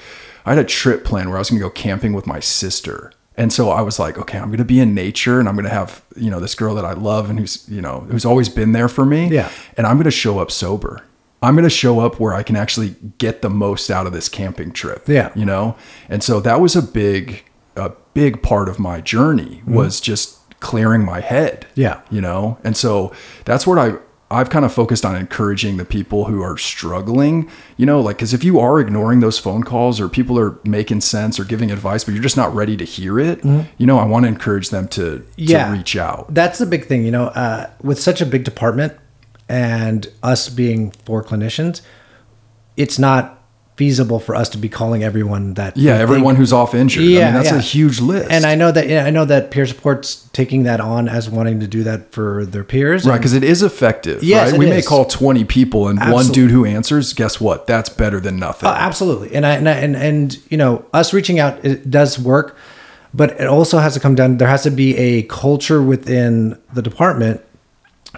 I 0.46 0.56
had 0.56 0.58
a 0.58 0.68
trip 0.68 1.04
plan 1.06 1.30
where 1.30 1.38
I 1.38 1.40
was 1.40 1.50
going 1.50 1.60
to 1.62 1.66
go 1.66 1.70
camping 1.70 2.12
with 2.14 2.28
my 2.28 2.40
sister, 2.40 3.12
and 3.38 3.54
so 3.54 3.70
I 3.70 3.82
was 3.82 3.98
like, 4.00 4.18
okay, 4.18 4.38
I'm 4.40 4.48
going 4.48 4.58
to 4.58 4.66
be 4.66 4.80
in 4.80 4.94
nature, 4.94 5.40
and 5.40 5.48
I'm 5.48 5.56
going 5.56 5.68
to 5.68 5.74
have, 5.74 6.04
you 6.16 6.30
know, 6.32 6.40
this 6.40 6.56
girl 6.56 6.76
that 6.76 6.86
I 6.86 6.94
love 6.94 7.30
and 7.30 7.40
who's, 7.40 7.68
you 7.70 7.82
know, 7.82 8.02
who's 8.10 8.26
always 8.26 8.50
been 8.50 8.72
there 8.74 8.90
for 8.90 9.06
me, 9.06 9.28
Yeah. 9.30 9.50
and 9.78 9.86
I'm 9.88 9.96
going 9.98 10.06
to 10.06 10.12
show 10.12 10.40
up 10.40 10.50
sober. 10.52 11.04
I'm 11.44 11.56
going 11.56 11.64
to 11.64 11.70
show 11.72 12.00
up 12.02 12.20
where 12.20 12.34
I 12.34 12.44
can 12.44 12.56
actually 12.56 12.96
get 13.18 13.42
the 13.42 13.50
most 13.50 13.90
out 13.90 14.06
of 14.06 14.14
this 14.14 14.28
camping 14.30 14.72
trip. 14.72 15.08
Yeah. 15.08 15.32
You 15.36 15.46
know? 15.46 15.76
And 16.08 16.22
so 16.24 16.40
that 16.42 16.62
was 16.62 16.76
a 16.76 16.84
big, 16.84 17.44
a 17.76 17.92
big 18.14 18.42
part 18.42 18.68
of 18.70 18.80
my 18.80 19.00
journey 19.02 19.62
was 19.66 20.00
just 20.02 20.38
clearing 20.60 21.04
my 21.06 21.22
head 21.22 21.66
Mm-hmm. 21.72 21.82
Yeah. 21.82 22.02
you 22.12 22.22
know 22.22 22.58
and 22.64 22.76
so 22.78 23.12
that's 23.46 23.66
what 23.66 23.80
i 23.80 23.94
i've 24.30 24.50
kind 24.50 24.64
of 24.64 24.72
focused 24.74 25.04
on 25.06 25.16
encouraging 25.16 25.78
the 25.78 25.86
people 25.86 26.26
who 26.26 26.42
are 26.42 26.58
struggling 26.58 27.50
you 27.78 27.86
know 27.86 28.00
like 28.00 28.18
because 28.18 28.34
if 28.34 28.44
you 28.44 28.60
are 28.60 28.80
ignoring 28.80 29.20
those 29.22 29.40
phone 29.40 29.64
calls 29.64 30.00
or 30.00 30.08
people 30.08 30.38
are 30.38 30.60
making 30.64 31.02
sense 31.02 31.40
or 31.40 31.44
giving 31.46 31.72
advice 31.72 32.04
but 32.04 32.14
you're 32.14 32.22
just 32.24 32.38
not 32.38 32.54
ready 32.54 32.78
to 32.78 32.84
hear 32.86 33.20
it 33.20 33.44
you 33.78 33.86
know 33.88 33.98
i 33.98 34.06
want 34.06 34.24
to 34.24 34.28
encourage 34.30 34.70
them 34.70 34.88
to, 34.88 35.02
Mm-hmm. 35.02 35.32
Yeah. 35.38 35.66
to 35.68 35.72
reach 35.78 35.96
out 35.98 36.34
That's 36.34 36.60
the 36.60 36.66
big 36.66 36.86
thing, 36.86 37.04
you 37.06 37.12
know, 37.12 37.26
uh, 37.28 37.70
with 37.82 38.00
such 38.00 38.22
a 38.22 38.26
big 38.26 38.44
department 38.44 38.94
and 39.50 40.08
us 40.24 40.48
being 40.48 40.92
four 41.06 41.24
clinicians, 41.24 41.82
it's 42.78 42.98
not 43.00 43.41
feasible 43.78 44.20
for 44.20 44.36
us 44.36 44.50
to 44.50 44.58
be 44.58 44.70
calling 44.70 45.02
everyone 45.04 45.54
that. 45.56 45.76
yeah 45.76 45.94
we 45.94 45.98
think- 45.98 46.02
everyone 46.10 46.36
who's 46.36 46.54
off 46.54 46.76
injured 46.76 47.02
i 47.04 47.06
Yeah, 47.08 47.26
mean 47.26 47.34
that's 47.36 47.52
yeah. 47.52 47.58
a 47.58 47.62
huge 47.62 48.00
list 48.00 48.30
And 48.30 48.46
I 48.46 48.54
know 48.56 48.72
that 48.72 48.88
yeah, 48.88 49.06
I 49.06 49.10
know 49.10 49.26
that 49.26 49.50
peer 49.50 49.66
support's 49.66 50.28
taking 50.34 50.64
that 50.64 50.80
on 50.80 51.08
as 51.10 51.30
wanting 51.30 51.60
to 51.62 51.68
do 51.68 51.84
that 51.84 52.12
for 52.12 52.46
their 52.46 52.64
peers. 52.64 53.06
Right, 53.08 53.18
because 53.18 53.34
it 53.34 53.44
is 53.44 53.64
effective. 53.64 54.24
Yes, 54.24 54.52
right? 54.52 54.60
we 54.60 54.66
may 54.68 54.82
call 54.82 55.06
twenty 55.06 55.46
people 55.46 55.88
and 55.88 56.00
one 56.12 56.28
dude 56.28 56.52
who 56.52 56.64
answers. 56.66 57.14
Guess 57.14 57.42
what? 57.42 57.66
That's 57.66 57.90
better 57.90 58.20
than 58.20 58.38
nothing. 58.38 58.68
Uh, 58.70 58.74
absolutely, 58.74 59.34
and 59.36 59.46
I, 59.46 59.56
and 59.56 59.68
I, 59.68 59.74
and 59.74 59.96
and 59.96 60.38
you 60.52 60.58
know, 60.58 60.86
us 60.94 61.14
reaching 61.14 61.40
out 61.40 61.64
it 61.66 61.90
does 61.90 62.20
work, 62.20 62.56
but 63.14 63.32
it 63.42 63.48
also 63.48 63.80
has 63.80 63.94
to 63.96 64.00
come 64.00 64.16
down. 64.16 64.38
There 64.38 64.48
has 64.48 64.64
to 64.64 64.70
be 64.72 64.96
a 64.98 65.24
culture 65.24 65.82
within 65.82 66.58
the 66.74 66.82
department 66.82 67.42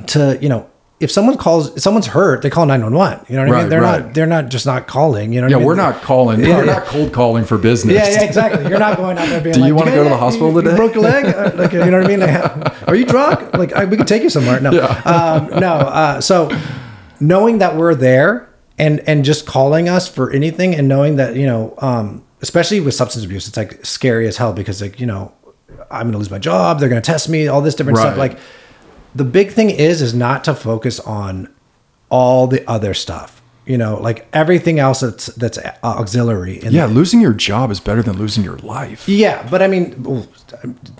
to 0.07 0.37
you 0.41 0.49
know. 0.49 0.67
If 1.03 1.11
someone 1.11 1.37
calls, 1.37 1.75
if 1.75 1.83
someone's 1.83 2.07
hurt, 2.07 2.41
they 2.41 2.49
call 2.49 2.65
nine 2.65 2.81
one 2.81 2.93
one. 2.93 3.25
You 3.27 3.35
know 3.35 3.45
what 3.45 3.55
I 3.55 3.61
mean? 3.61 3.69
They're 3.69 3.81
right. 3.81 4.05
not. 4.05 4.13
They're 4.13 4.25
not 4.25 4.49
just 4.49 4.65
not 4.65 4.87
calling. 4.87 5.33
You 5.33 5.41
know? 5.41 5.45
What 5.45 5.51
yeah, 5.51 5.55
I 5.57 5.59
mean? 5.59 5.67
we're 5.67 5.75
not 5.75 6.01
calling. 6.01 6.39
Yeah, 6.39 6.57
we're 6.57 6.65
yeah. 6.65 6.73
not 6.73 6.85
cold 6.85 7.13
calling 7.13 7.45
for 7.45 7.57
business. 7.57 7.95
Yeah, 7.95 8.09
yeah, 8.09 8.23
exactly. 8.23 8.69
You're 8.69 8.79
not 8.79 8.97
going 8.97 9.17
out 9.17 9.27
there 9.27 9.41
being 9.41 9.55
like, 9.55 9.55
Do 9.55 9.61
like, 9.61 9.67
you 9.67 9.75
wanna 9.75 9.91
go 9.91 10.03
to 10.03 10.09
the 10.09 10.17
hospital 10.17 10.53
you, 10.53 10.61
today?" 10.61 10.75
broke 10.75 10.93
your 10.93 11.03
leg? 11.03 11.25
Uh, 11.33 11.51
like, 11.55 11.71
you 11.71 11.79
know 11.79 11.97
what 11.97 12.05
I 12.05 12.07
mean? 12.07 12.19
Like, 12.19 12.87
are 12.87 12.95
you 12.95 13.05
drunk? 13.05 13.53
Like, 13.53 13.73
I, 13.73 13.85
we 13.85 13.97
could 13.97 14.07
take 14.07 14.23
you 14.23 14.29
somewhere. 14.29 14.59
No, 14.59 14.69
um, 15.05 15.47
no. 15.59 15.73
Uh, 15.73 16.21
so 16.21 16.55
knowing 17.19 17.57
that 17.57 17.75
we're 17.75 17.95
there 17.95 18.49
and 18.77 18.99
and 19.07 19.25
just 19.25 19.45
calling 19.45 19.89
us 19.89 20.07
for 20.07 20.31
anything, 20.31 20.75
and 20.75 20.87
knowing 20.87 21.15
that 21.15 21.35
you 21.35 21.45
know, 21.45 21.73
um, 21.79 22.23
especially 22.41 22.79
with 22.79 22.93
substance 22.93 23.25
abuse, 23.25 23.47
it's 23.47 23.57
like 23.57 23.83
scary 23.85 24.27
as 24.27 24.37
hell 24.37 24.53
because 24.53 24.81
like 24.81 24.99
you 24.99 25.05
know, 25.07 25.33
I'm 25.89 26.07
gonna 26.07 26.17
lose 26.17 26.31
my 26.31 26.39
job. 26.39 26.79
They're 26.79 26.89
gonna 26.89 27.01
test 27.01 27.29
me. 27.29 27.47
All 27.47 27.61
this 27.61 27.75
different 27.75 27.97
stuff. 27.97 28.17
Like, 28.17 28.37
the 29.15 29.23
big 29.23 29.51
thing 29.51 29.69
is 29.69 30.01
is 30.01 30.13
not 30.13 30.43
to 30.45 30.53
focus 30.55 30.99
on 30.99 31.53
all 32.09 32.47
the 32.47 32.67
other 32.69 32.93
stuff. 32.93 33.41
You 33.65 33.77
know, 33.77 33.95
like 34.01 34.27
everything 34.33 34.79
else 34.79 34.99
that's 34.99 35.27
that's 35.27 35.57
auxiliary. 35.83 36.59
Yeah, 36.63 36.85
losing 36.85 37.21
your 37.21 37.31
job 37.33 37.71
is 37.71 37.79
better 37.79 38.03
than 38.03 38.17
losing 38.17 38.43
your 38.43 38.57
life. 38.57 39.07
yeah, 39.07 39.47
but 39.49 39.61
I 39.61 39.67
mean, 39.67 40.27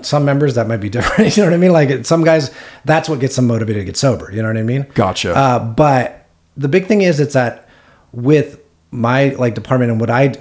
some 0.02 0.24
members 0.24 0.56
that 0.56 0.68
might 0.68 0.78
be 0.78 0.88
different. 0.98 1.36
You 1.36 1.44
know 1.44 1.50
what 1.50 1.56
I 1.56 1.58
mean? 1.58 1.74
Like 1.74 2.06
some 2.06 2.24
guys, 2.24 2.52
that's 2.86 3.10
what 3.10 3.20
gets 3.20 3.36
them 3.36 3.48
motivated 3.48 3.82
to 3.82 3.86
get 3.86 3.98
sober. 3.98 4.32
You 4.32 4.42
know 4.42 4.48
what 4.48 4.56
I 4.58 4.64
mean? 4.64 4.88
Gotcha. 4.94 5.36
Uh, 5.36 5.60
but 5.60 6.26
the 6.56 6.70
big 6.70 6.86
thing 6.86 7.02
is, 7.02 7.20
it's 7.20 7.34
that 7.34 7.68
with 8.14 8.60
my 8.92 9.30
like 9.30 9.56
department 9.56 9.92
and 9.92 10.00
what 10.00 10.10
I 10.10 10.34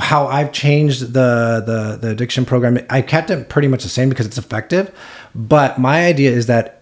how 0.00 0.26
I've 0.26 0.50
changed 0.50 1.12
the 1.12 1.62
the 1.64 1.98
the 2.00 2.10
addiction 2.10 2.44
program. 2.44 2.78
I 2.90 3.02
kept 3.02 3.30
it 3.30 3.48
pretty 3.48 3.68
much 3.68 3.84
the 3.84 3.88
same 3.88 4.08
because 4.08 4.26
it's 4.26 4.38
effective. 4.38 4.90
But 5.34 5.78
my 5.78 6.06
idea 6.06 6.32
is 6.32 6.46
that 6.46 6.77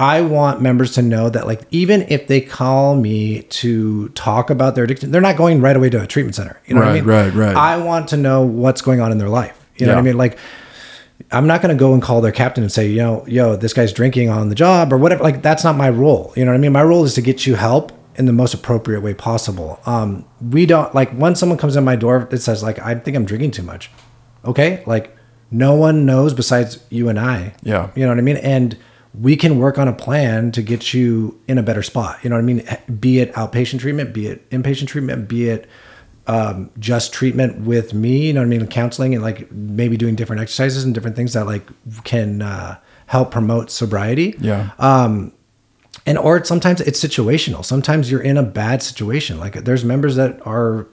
I 0.00 0.22
want 0.22 0.62
members 0.62 0.92
to 0.92 1.02
know 1.02 1.28
that 1.28 1.46
like 1.46 1.60
even 1.70 2.06
if 2.08 2.26
they 2.26 2.40
call 2.40 2.96
me 2.96 3.42
to 3.42 4.08
talk 4.10 4.48
about 4.48 4.74
their 4.74 4.84
addiction, 4.84 5.10
they're 5.10 5.20
not 5.20 5.36
going 5.36 5.60
right 5.60 5.76
away 5.76 5.90
to 5.90 6.02
a 6.02 6.06
treatment 6.06 6.34
center. 6.34 6.58
You 6.66 6.74
know 6.74 6.80
what 6.80 6.88
I 6.88 6.94
mean? 6.94 7.04
right, 7.04 7.34
right. 7.34 7.54
I 7.54 7.76
want 7.76 8.08
to 8.08 8.16
know 8.16 8.40
what's 8.40 8.80
going 8.80 9.02
on 9.02 9.12
in 9.12 9.18
their 9.18 9.28
life. 9.28 9.62
You 9.76 9.84
know 9.84 9.92
what 9.92 9.98
I 9.98 10.02
mean? 10.02 10.16
Like 10.16 10.38
I'm 11.30 11.46
not 11.46 11.60
going 11.60 11.76
to 11.76 11.78
go 11.78 11.92
and 11.92 12.02
call 12.02 12.22
their 12.22 12.32
captain 12.32 12.64
and 12.64 12.72
say, 12.72 12.88
you 12.88 12.96
know, 12.96 13.26
yo, 13.26 13.56
this 13.56 13.74
guy's 13.74 13.92
drinking 13.92 14.30
on 14.30 14.48
the 14.48 14.54
job 14.54 14.90
or 14.90 14.96
whatever. 14.96 15.22
Like 15.22 15.42
that's 15.42 15.64
not 15.64 15.76
my 15.76 15.90
role. 15.90 16.32
You 16.34 16.46
know 16.46 16.52
what 16.52 16.56
I 16.56 16.60
mean? 16.60 16.72
My 16.72 16.82
role 16.82 17.04
is 17.04 17.12
to 17.16 17.20
get 17.20 17.46
you 17.46 17.56
help 17.56 17.92
in 18.14 18.24
the 18.24 18.32
most 18.32 18.54
appropriate 18.54 19.02
way 19.02 19.12
possible. 19.12 19.80
Um, 19.84 20.24
we 20.40 20.64
don't 20.64 20.94
like 20.94 21.10
when 21.12 21.34
someone 21.34 21.58
comes 21.58 21.76
in 21.76 21.84
my 21.84 21.96
door 21.96 22.26
that 22.30 22.38
says 22.38 22.62
like, 22.62 22.78
I 22.78 22.94
think 22.94 23.18
I'm 23.18 23.26
drinking 23.26 23.50
too 23.50 23.64
much. 23.64 23.90
Okay. 24.46 24.82
Like 24.86 25.14
no 25.50 25.74
one 25.74 26.06
knows 26.06 26.32
besides 26.32 26.82
you 26.88 27.10
and 27.10 27.20
I. 27.20 27.52
Yeah. 27.62 27.90
You 27.94 28.04
know 28.04 28.08
what 28.08 28.18
I 28.18 28.22
mean? 28.22 28.38
And 28.38 28.78
we 29.18 29.36
can 29.36 29.58
work 29.58 29.78
on 29.78 29.88
a 29.88 29.92
plan 29.92 30.52
to 30.52 30.62
get 30.62 30.94
you 30.94 31.40
in 31.48 31.58
a 31.58 31.62
better 31.62 31.82
spot. 31.82 32.18
You 32.22 32.30
know 32.30 32.36
what 32.36 32.42
I 32.42 32.44
mean? 32.44 32.98
Be 33.00 33.20
it 33.20 33.32
outpatient 33.34 33.80
treatment, 33.80 34.12
be 34.12 34.26
it 34.26 34.48
inpatient 34.50 34.86
treatment, 34.86 35.28
be 35.28 35.48
it 35.48 35.68
um, 36.26 36.70
just 36.78 37.12
treatment 37.12 37.62
with 37.62 37.92
me, 37.92 38.28
you 38.28 38.32
know 38.32 38.40
what 38.40 38.46
I 38.46 38.48
mean? 38.48 38.66
Counseling 38.68 39.14
and 39.14 39.22
like 39.22 39.50
maybe 39.50 39.96
doing 39.96 40.14
different 40.14 40.40
exercises 40.40 40.84
and 40.84 40.94
different 40.94 41.16
things 41.16 41.32
that 41.32 41.46
like 41.46 41.66
can 42.04 42.42
uh, 42.42 42.78
help 43.06 43.32
promote 43.32 43.70
sobriety. 43.70 44.36
Yeah. 44.38 44.70
Um, 44.78 45.32
and 46.06 46.16
or 46.16 46.44
sometimes 46.44 46.80
it's 46.80 47.02
situational. 47.02 47.64
Sometimes 47.64 48.10
you're 48.10 48.20
in 48.20 48.36
a 48.36 48.44
bad 48.44 48.82
situation. 48.82 49.40
Like 49.40 49.64
there's 49.64 49.84
members 49.84 50.14
that 50.16 50.44
are 50.46 50.86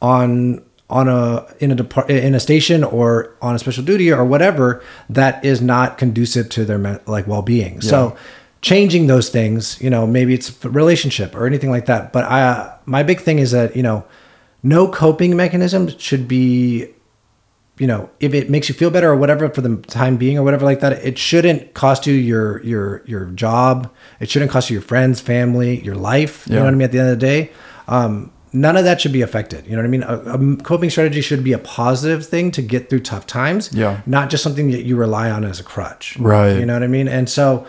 on 0.00 0.62
on 0.88 1.08
a 1.08 1.44
in 1.58 1.72
a 1.72 1.74
depart 1.74 2.08
in 2.10 2.34
a 2.34 2.40
station 2.40 2.84
or 2.84 3.34
on 3.42 3.54
a 3.54 3.58
special 3.58 3.82
duty 3.84 4.12
or 4.12 4.24
whatever 4.24 4.82
that 5.10 5.44
is 5.44 5.60
not 5.60 5.98
conducive 5.98 6.48
to 6.50 6.64
their 6.64 7.00
like 7.06 7.26
well-being. 7.26 7.80
So 7.80 8.16
changing 8.62 9.06
those 9.08 9.28
things, 9.28 9.80
you 9.80 9.90
know, 9.90 10.06
maybe 10.06 10.32
it's 10.34 10.64
a 10.64 10.70
relationship 10.70 11.34
or 11.34 11.46
anything 11.46 11.70
like 11.70 11.86
that. 11.86 12.12
But 12.12 12.24
I 12.24 12.72
my 12.84 13.02
big 13.02 13.20
thing 13.20 13.38
is 13.40 13.50
that, 13.50 13.74
you 13.76 13.82
know, 13.82 14.04
no 14.62 14.88
coping 14.88 15.36
mechanism 15.36 15.88
should 15.98 16.28
be 16.28 16.92
you 17.78 17.86
know, 17.86 18.08
if 18.20 18.32
it 18.32 18.48
makes 18.48 18.70
you 18.70 18.74
feel 18.74 18.90
better 18.90 19.10
or 19.10 19.16
whatever 19.16 19.50
for 19.50 19.60
the 19.60 19.76
time 19.82 20.16
being 20.16 20.38
or 20.38 20.42
whatever 20.42 20.64
like 20.64 20.80
that, 20.80 20.92
it 21.04 21.18
shouldn't 21.18 21.74
cost 21.74 22.06
you 22.06 22.14
your 22.14 22.62
your 22.62 23.02
your 23.06 23.26
job. 23.26 23.92
It 24.18 24.30
shouldn't 24.30 24.50
cost 24.50 24.70
you 24.70 24.74
your 24.74 24.82
friends, 24.82 25.20
family, 25.20 25.80
your 25.82 25.94
life. 25.94 26.46
You 26.46 26.54
Yeah. 26.54 26.60
know 26.60 26.64
what 26.66 26.74
I 26.74 26.76
mean? 26.76 26.84
At 26.86 26.92
the 26.92 26.98
end 27.00 27.08
of 27.10 27.20
the 27.20 27.26
day, 27.26 27.50
um, 27.86 28.30
none 28.60 28.76
of 28.76 28.84
that 28.84 29.00
should 29.00 29.12
be 29.12 29.22
affected. 29.22 29.66
You 29.66 29.72
know 29.72 29.78
what 29.78 29.86
I 29.86 29.88
mean? 29.88 30.02
A, 30.02 30.16
a 30.16 30.56
coping 30.62 30.90
strategy 30.90 31.20
should 31.20 31.44
be 31.44 31.52
a 31.52 31.58
positive 31.58 32.26
thing 32.26 32.50
to 32.52 32.62
get 32.62 32.88
through 32.90 33.00
tough 33.00 33.26
times. 33.26 33.72
Yeah. 33.72 34.00
Not 34.06 34.30
just 34.30 34.42
something 34.42 34.70
that 34.70 34.84
you 34.84 34.96
rely 34.96 35.30
on 35.30 35.44
as 35.44 35.60
a 35.60 35.64
crutch. 35.64 36.16
Right. 36.18 36.58
You 36.58 36.66
know 36.66 36.72
what 36.72 36.82
I 36.82 36.88
mean? 36.88 37.08
And 37.08 37.28
so. 37.28 37.66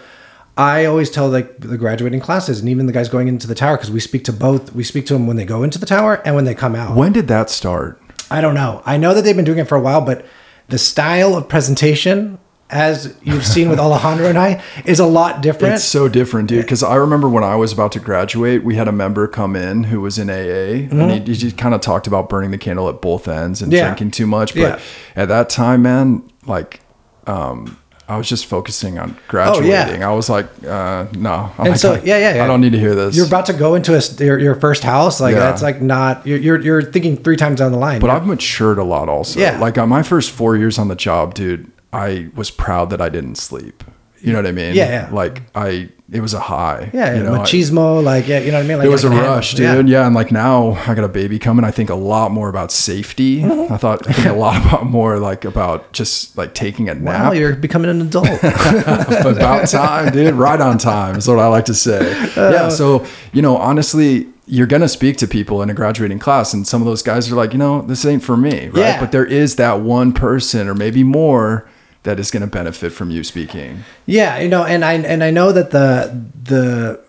I 0.60 0.86
always 0.86 1.12
tell 1.12 1.30
like 1.30 1.60
the 1.60 1.78
graduating 1.78 2.20
classes 2.20 2.60
and 2.60 2.68
even 2.68 2.88
the 2.88 2.92
guys 2.92 3.10
going 3.10 3.28
into 3.28 3.46
the 3.46 3.54
tower 3.54 3.78
because 3.78 3.92
we 3.92 4.00
speak 4.00 4.24
to 4.24 4.34
both. 4.34 4.74
We 4.74 4.84
speak 4.84 5.06
to 5.06 5.14
them 5.14 5.28
when 5.28 5.38
they 5.38 5.46
go 5.46 5.62
into 5.62 5.78
the 5.78 5.86
tower 5.86 6.20
and 6.26 6.34
when 6.34 6.46
they 6.46 6.56
come 6.56 6.74
out. 6.74 6.96
When 6.96 7.14
did 7.14 7.28
that 7.28 7.52
start? 7.52 8.02
I 8.32 8.42
don't 8.42 8.56
know. 8.56 8.82
I 8.84 8.98
know 8.98 9.14
that 9.14 9.24
they've 9.24 9.36
been 9.36 9.46
doing 9.46 9.60
it 9.60 9.68
for 9.68 9.76
a 9.76 9.80
while, 9.80 10.02
but 10.02 10.26
the 10.70 10.80
style 10.80 11.36
of 11.36 11.48
presentation, 11.48 12.40
as 12.70 13.16
you've 13.24 13.46
seen 13.46 13.70
with 13.70 13.80
Alejandro 13.80 14.28
and 14.28 14.38
I, 14.38 14.62
is 14.86 15.00
a 15.00 15.06
lot 15.06 15.42
different. 15.42 15.76
It's 15.76 15.84
so 15.86 16.10
different, 16.10 16.50
dude. 16.50 16.62
Because 16.64 16.84
I 16.84 16.96
remember 16.96 17.30
when 17.30 17.44
I 17.44 17.56
was 17.56 17.72
about 17.72 17.94
to 17.94 18.00
graduate, 18.00 18.64
we 18.64 18.76
had 18.76 18.88
a 18.88 18.92
member 18.92 19.28
come 19.28 19.56
in 19.56 19.86
who 19.86 20.02
was 20.02 20.18
in 20.20 20.30
AA, 20.30 20.90
and 20.92 21.12
he, 21.12 21.20
he 21.20 21.38
just 21.38 21.58
kind 21.58 21.74
of 21.74 21.82
talked 21.82 22.08
about 22.08 22.28
burning 22.30 22.52
the 22.52 22.58
candle 22.58 22.90
at 22.90 23.02
both 23.02 23.28
ends 23.28 23.62
and 23.62 23.72
Mm-hmm. 23.72 23.78
Yeah. 23.78 23.86
drinking 23.88 24.12
too 24.12 24.28
much. 24.28 24.54
But 24.54 24.60
Yeah. 24.62 24.80
at 25.16 25.28
that 25.30 25.50
time, 25.50 25.82
man, 25.84 26.24
like, 26.46 26.82
um, 27.26 27.78
I 28.10 28.18
was 28.18 28.30
just 28.30 28.46
focusing 28.46 28.98
on 28.98 29.18
graduating. 29.28 30.02
I 30.04 30.14
was 30.14 30.30
like, 30.30 30.48
uh, 30.66 31.08
no. 31.18 31.30
I'm 31.34 31.52
Oh, 31.52 31.54
and 31.60 31.70
like, 31.72 31.78
so, 31.80 31.94
yeah, 31.96 32.18
yeah, 32.18 32.36
yeah. 32.36 32.44
I 32.44 32.48
don't 32.48 32.62
need 32.62 32.72
to 32.72 32.80
hear 32.80 32.96
this. 32.96 33.18
You're 33.18 33.28
about 33.28 33.46
to 33.48 33.54
go 33.54 33.76
into 33.76 33.96
a, 33.98 34.24
your, 34.24 34.40
your 34.40 34.56
first 34.56 34.84
house. 34.84 35.20
Like 35.20 35.34
Yeah. 35.34 35.40
that's 35.40 35.62
like 35.62 35.82
not 35.82 36.26
you're, 36.26 36.38
you're 36.40 36.62
you're 36.62 36.82
thinking 36.82 37.18
three 37.18 37.36
times 37.36 37.60
down 37.60 37.74
the 37.74 37.78
line. 37.78 38.00
but 38.00 38.10
I've 38.10 38.26
matured 38.26 38.78
a 38.78 38.84
lot 38.86 39.10
also. 39.10 39.42
Yeah. 39.42 39.60
Like 39.60 39.78
on 39.78 39.90
my 39.90 40.04
first 40.04 40.32
four 40.32 40.56
years 40.56 40.80
on 40.80 40.88
the 40.88 40.96
job, 40.96 41.34
dude, 41.34 41.70
I 41.94 42.30
was 42.36 42.52
proud 42.52 42.90
that 42.92 43.02
I 43.02 43.10
didn't 43.10 43.36
sleep. 43.36 43.84
You 44.20 44.34
know 44.34 44.40
what 44.40 44.48
I 44.48 44.52
mean? 44.52 44.74
Yeah, 44.74 44.90
yeah. 44.90 45.10
Like 45.14 45.44
I, 45.56 45.90
it 46.12 46.22
was 46.22 46.34
a 46.34 46.40
high. 46.40 46.90
yeah, 46.92 47.16
you 47.16 47.22
know, 47.24 47.36
I- 47.36 47.38
machismo. 47.40 48.04
like 48.04 48.28
yeah, 48.28 48.40
you 48.40 48.50
know 48.52 48.58
what 48.58 48.66
I 48.66 48.68
mean. 48.68 48.78
Like 48.80 48.88
it 48.88 48.90
was 48.90 49.06
I 49.06 49.10
a 49.10 49.12
handle- 49.12 49.30
rush, 49.32 49.58
yeah. 49.60 49.76
dude. 49.76 49.88
Yeah. 49.90 50.08
and 50.08 50.16
like 50.16 50.32
now 50.32 50.72
I 50.88 50.96
got 50.96 51.04
a 51.04 51.08
baby 51.08 51.38
coming. 51.38 51.64
I 51.64 51.70
think 51.70 51.92
a 51.92 51.96
lot 51.96 52.32
more 52.32 52.50
about 52.50 52.72
safety. 52.72 53.42
Mm-hmm. 53.42 53.72
I 53.72 53.78
thought 53.78 54.08
I 54.10 54.14
think 54.14 54.28
a 54.28 54.34
lot 54.34 54.60
about 54.66 54.88
more 54.88 55.20
like 55.20 55.46
about 55.46 55.94
just 55.94 56.36
like 56.36 56.56
taking 56.56 56.90
a 56.90 56.96
Wow, 56.96 57.30
nap. 57.30 57.36
you're 57.36 57.56
becoming 57.56 57.92
an 57.92 58.02
adult. 58.02 58.28
about 58.44 59.68
time, 59.70 60.12
dude. 60.12 60.34
Right 60.34 60.60
on 60.60 60.78
time 60.78 61.16
is 61.18 61.28
what 61.28 61.40
I 61.40 61.48
like 61.48 61.66
to 61.66 61.74
say. 61.76 62.12
Uh, 62.36 62.52
yeah. 62.52 62.70
So 62.70 63.06
you 63.34 63.42
know, 63.44 63.56
honestly, 63.58 64.28
you're 64.48 64.68
gonna 64.68 64.90
speak 64.90 65.18
to 65.18 65.28
people 65.28 65.62
in 65.62 65.70
a 65.70 65.74
graduating 65.74 66.20
class, 66.20 66.54
and 66.54 66.66
some 66.68 66.82
of 66.82 66.86
those 66.88 67.04
guys 67.04 67.32
are 67.32 67.36
like, 67.36 67.54
you 67.54 67.60
know, 67.60 67.82
this 67.84 68.04
ain't 68.06 68.24
for 68.24 68.36
me, 68.36 68.68
right? 68.70 68.78
Yeah. 68.78 69.00
But 69.00 69.12
there 69.12 69.26
is 69.26 69.58
that 69.58 69.82
one 69.82 70.12
person, 70.12 70.68
or 70.68 70.74
maybe 70.74 71.04
more, 71.04 71.70
that 72.04 72.20
is 72.20 72.32
gonna 72.32 72.48
benefit 72.48 72.92
from 72.94 73.12
you 73.12 73.24
speaking. 73.24 73.84
Yeah, 74.06 74.40
you 74.40 74.48
know, 74.50 74.64
and 74.64 74.84
I 74.86 74.94
and 74.94 75.24
I 75.24 75.32
know 75.32 75.52
that 75.52 75.72
the 75.72 76.26
the 76.44 77.00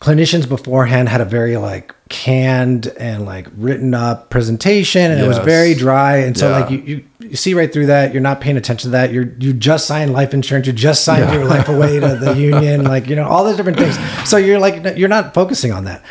clinicians 0.00 0.48
beforehand 0.48 1.08
had 1.08 1.20
a 1.20 1.24
very 1.24 1.56
like 1.56 1.92
canned 2.08 2.86
and 2.98 3.26
like 3.26 3.48
written 3.56 3.94
up 3.94 4.30
presentation, 4.30 5.10
and 5.10 5.20
it 5.20 5.26
was 5.26 5.38
very 5.38 5.74
dry. 5.74 6.18
And 6.18 6.36
so 6.38 6.48
Yeah. 6.50 6.58
like 6.60 6.70
you, 6.70 6.78
you 6.78 7.04
you 7.30 7.36
see 7.36 7.52
right 7.52 7.70
through 7.72 7.86
that. 7.86 8.12
You're 8.12 8.22
not 8.22 8.40
paying 8.40 8.56
attention 8.56 8.88
to 8.88 8.92
that. 8.92 9.12
You're 9.12 9.32
you 9.40 9.52
just 9.52 9.86
signed 9.86 10.12
life 10.12 10.32
insurance. 10.32 10.66
You 10.68 10.72
just 10.72 11.04
signed 11.04 11.24
Yeah. 11.24 11.34
your 11.34 11.44
life 11.46 11.68
away 11.68 11.98
to 12.00 12.14
the 12.16 12.32
union. 12.36 12.84
Like 12.84 13.08
you 13.08 13.16
know 13.16 13.26
all 13.26 13.42
those 13.44 13.56
different 13.56 13.78
things. 13.78 13.98
So 14.28 14.36
you're 14.36 14.60
like 14.60 14.96
you're 14.96 15.08
not 15.08 15.34
focusing 15.34 15.72
on 15.72 15.84
that. 15.86 16.02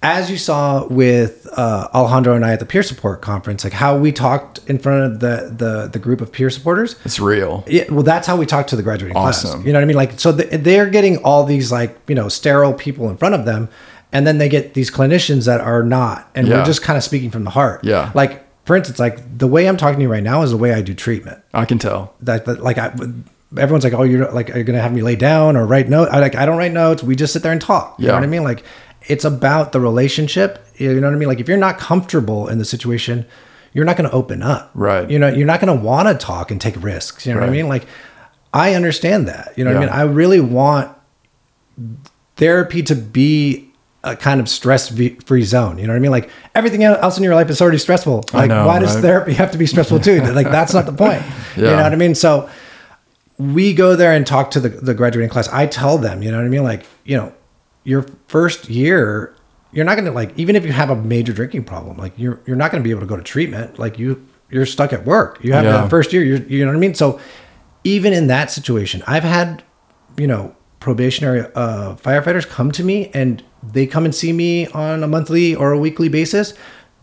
As 0.00 0.30
you 0.30 0.36
saw 0.38 0.86
with 0.86 1.48
uh, 1.56 1.88
Alejandro 1.92 2.36
and 2.36 2.44
I 2.44 2.52
at 2.52 2.60
the 2.60 2.66
peer 2.66 2.84
support 2.84 3.20
conference, 3.20 3.64
like 3.64 3.72
how 3.72 3.98
we 3.98 4.12
talked 4.12 4.60
in 4.68 4.78
front 4.78 5.02
of 5.14 5.18
the 5.20 5.52
the 5.56 5.88
the 5.92 5.98
group 5.98 6.20
of 6.20 6.30
peer 6.30 6.50
supporters, 6.50 6.94
It's 7.04 7.18
real. 7.18 7.64
yeah, 7.66 7.82
well, 7.90 8.04
that's 8.04 8.24
how 8.26 8.36
we 8.36 8.46
talk 8.46 8.68
to 8.68 8.76
the 8.76 8.82
graduating 8.84 9.14
class. 9.14 9.44
Awesome. 9.44 9.66
You 9.66 9.72
know 9.72 9.78
what 9.80 9.82
I 9.82 9.86
mean? 9.86 9.96
Like, 9.96 10.20
so 10.20 10.36
th- 10.36 10.62
they're 10.62 10.88
getting 10.88 11.16
all 11.24 11.42
these 11.42 11.72
like 11.72 11.98
you 12.06 12.14
know 12.14 12.28
sterile 12.28 12.74
people 12.74 13.10
in 13.10 13.16
front 13.16 13.34
of 13.34 13.44
them, 13.44 13.68
and 14.12 14.24
then 14.24 14.38
they 14.38 14.48
get 14.48 14.74
these 14.74 14.88
clinicians 14.88 15.46
that 15.46 15.60
are 15.60 15.82
not, 15.82 16.30
and 16.36 16.46
Yeah. 16.46 16.58
we're 16.58 16.64
just 16.64 16.82
kind 16.82 16.96
of 16.96 17.02
speaking 17.02 17.32
from 17.32 17.42
the 17.42 17.50
heart. 17.50 17.82
Yeah. 17.82 18.12
Like 18.14 18.44
for 18.66 18.76
instance, 18.76 19.00
like 19.00 19.36
the 19.36 19.48
way 19.48 19.68
I'm 19.68 19.76
talking 19.76 19.96
to 19.98 20.02
you 20.02 20.08
right 20.12 20.22
now 20.22 20.42
is 20.42 20.52
the 20.52 20.56
way 20.58 20.72
I 20.74 20.80
do 20.80 20.94
treatment. 20.94 21.42
I 21.52 21.64
can 21.64 21.80
tell. 21.80 22.14
That, 22.20 22.44
that 22.44 22.62
like 22.62 22.78
I, 22.78 22.92
everyone's 23.56 23.82
like, 23.82 23.94
oh, 23.94 24.04
you're 24.04 24.30
like, 24.30 24.50
are 24.54 24.58
you 24.58 24.64
gonna 24.64 24.80
have 24.80 24.92
me 24.92 25.02
lay 25.02 25.16
down 25.16 25.56
or 25.56 25.66
write 25.66 25.88
notes? 25.88 26.12
I 26.12 26.20
like, 26.20 26.36
I 26.36 26.46
don't 26.46 26.56
write 26.58 26.72
notes. 26.72 27.02
We 27.02 27.16
just 27.16 27.32
sit 27.32 27.42
there 27.42 27.50
and 27.50 27.60
talk. 27.60 27.98
You 27.98 28.06
know 28.06 28.12
Yeah. 28.12 28.20
what 28.20 28.24
I 28.24 28.28
mean? 28.28 28.44
Like, 28.44 28.62
it's 29.08 29.24
about 29.24 29.72
the 29.72 29.80
relationship. 29.80 30.64
You 30.76 31.00
know 31.00 31.08
what 31.08 31.14
I 31.14 31.18
mean? 31.18 31.28
Like, 31.28 31.40
if 31.40 31.48
you're 31.48 31.56
not 31.56 31.78
comfortable 31.78 32.48
in 32.48 32.58
the 32.58 32.64
situation, 32.64 33.26
you're 33.72 33.84
not 33.84 33.96
going 33.96 34.08
to 34.08 34.14
open 34.14 34.42
up. 34.42 34.70
Right. 34.74 35.10
You 35.10 35.18
know, 35.18 35.28
you're 35.28 35.46
not 35.46 35.60
going 35.60 35.76
to 35.76 35.84
want 35.84 36.08
to 36.08 36.14
talk 36.14 36.50
and 36.50 36.60
take 36.60 36.80
risks. 36.82 37.26
You 37.26 37.34
know 37.34 37.40
what 37.40 37.48
I 37.48 37.52
mean? 37.52 37.68
Like, 37.68 37.86
I 38.52 38.74
understand 38.74 39.28
that. 39.28 39.52
You 39.56 39.64
know 39.64 39.72
what 39.72 39.78
I 39.78 39.80
mean? 39.80 39.88
I 39.88 40.02
really 40.02 40.40
want 40.40 40.90
therapy 42.36 42.82
to 42.84 42.94
be 42.94 43.68
a 44.04 44.16
kind 44.16 44.40
of 44.40 44.48
stress 44.48 44.88
free 44.88 45.42
zone. 45.42 45.78
You 45.78 45.86
know 45.86 45.92
what 45.92 45.96
I 45.96 46.00
mean? 46.00 46.10
Like 46.10 46.30
everything 46.54 46.84
else 46.84 47.18
in 47.18 47.24
your 47.24 47.34
life 47.34 47.50
is 47.50 47.60
already 47.60 47.78
stressful. 47.78 48.24
Like 48.32 48.48
know, 48.48 48.66
why 48.66 48.78
does 48.78 48.94
right? 48.94 49.02
therapy 49.02 49.32
have 49.34 49.50
to 49.52 49.58
be 49.58 49.66
stressful 49.66 50.00
too? 50.00 50.20
like 50.32 50.50
that's 50.50 50.72
not 50.72 50.86
the 50.86 50.92
point. 50.92 51.22
Yeah. 51.56 51.70
You 51.70 51.76
know 51.76 51.82
what 51.82 51.92
I 51.92 51.96
mean? 51.96 52.14
So 52.14 52.48
we 53.38 53.74
go 53.74 53.96
there 53.96 54.12
and 54.12 54.26
talk 54.26 54.52
to 54.52 54.60
the, 54.60 54.68
the 54.68 54.94
graduating 54.94 55.30
class. 55.30 55.48
I 55.48 55.66
tell 55.66 55.98
them, 55.98 56.22
you 56.22 56.30
know 56.30 56.38
what 56.38 56.46
I 56.46 56.48
mean? 56.48 56.62
Like, 56.62 56.86
you 57.04 57.16
know, 57.16 57.32
your 57.88 58.06
first 58.26 58.68
year, 58.68 59.34
you're 59.72 59.84
not 59.84 59.94
going 59.94 60.04
to 60.04 60.10
like, 60.12 60.38
even 60.38 60.54
if 60.56 60.64
you 60.66 60.72
have 60.72 60.90
a 60.90 60.96
major 60.96 61.32
drinking 61.32 61.64
problem, 61.64 61.96
like 61.96 62.12
you're, 62.16 62.38
you're 62.46 62.56
not 62.56 62.70
going 62.70 62.82
to 62.82 62.84
be 62.84 62.90
able 62.90 63.00
to 63.00 63.06
go 63.06 63.16
to 63.16 63.22
treatment. 63.22 63.78
Like 63.78 63.98
you, 63.98 64.26
you're 64.50 64.66
stuck 64.66 64.92
at 64.92 65.04
work. 65.06 65.38
You 65.42 65.52
have 65.54 65.64
Yeah. 65.64 65.72
that 65.72 65.90
first 65.90 66.12
year, 66.12 66.22
you're, 66.22 66.42
you 66.42 66.64
know 66.64 66.70
what 66.70 66.76
I 66.76 66.80
mean? 66.80 66.94
So 66.94 67.18
even 67.84 68.12
in 68.12 68.26
that 68.26 68.50
situation, 68.50 69.02
I've 69.06 69.22
had, 69.24 69.62
you 70.18 70.26
know, 70.26 70.54
probationary 70.80 71.40
uh, 71.54 71.94
firefighters 71.96 72.46
come 72.46 72.70
to 72.72 72.84
me 72.84 73.10
and 73.14 73.42
they 73.62 73.86
come 73.86 74.04
and 74.04 74.14
see 74.14 74.32
me 74.32 74.66
on 74.68 75.02
a 75.02 75.08
monthly 75.08 75.54
or 75.54 75.72
a 75.72 75.78
weekly 75.78 76.08
basis 76.08 76.54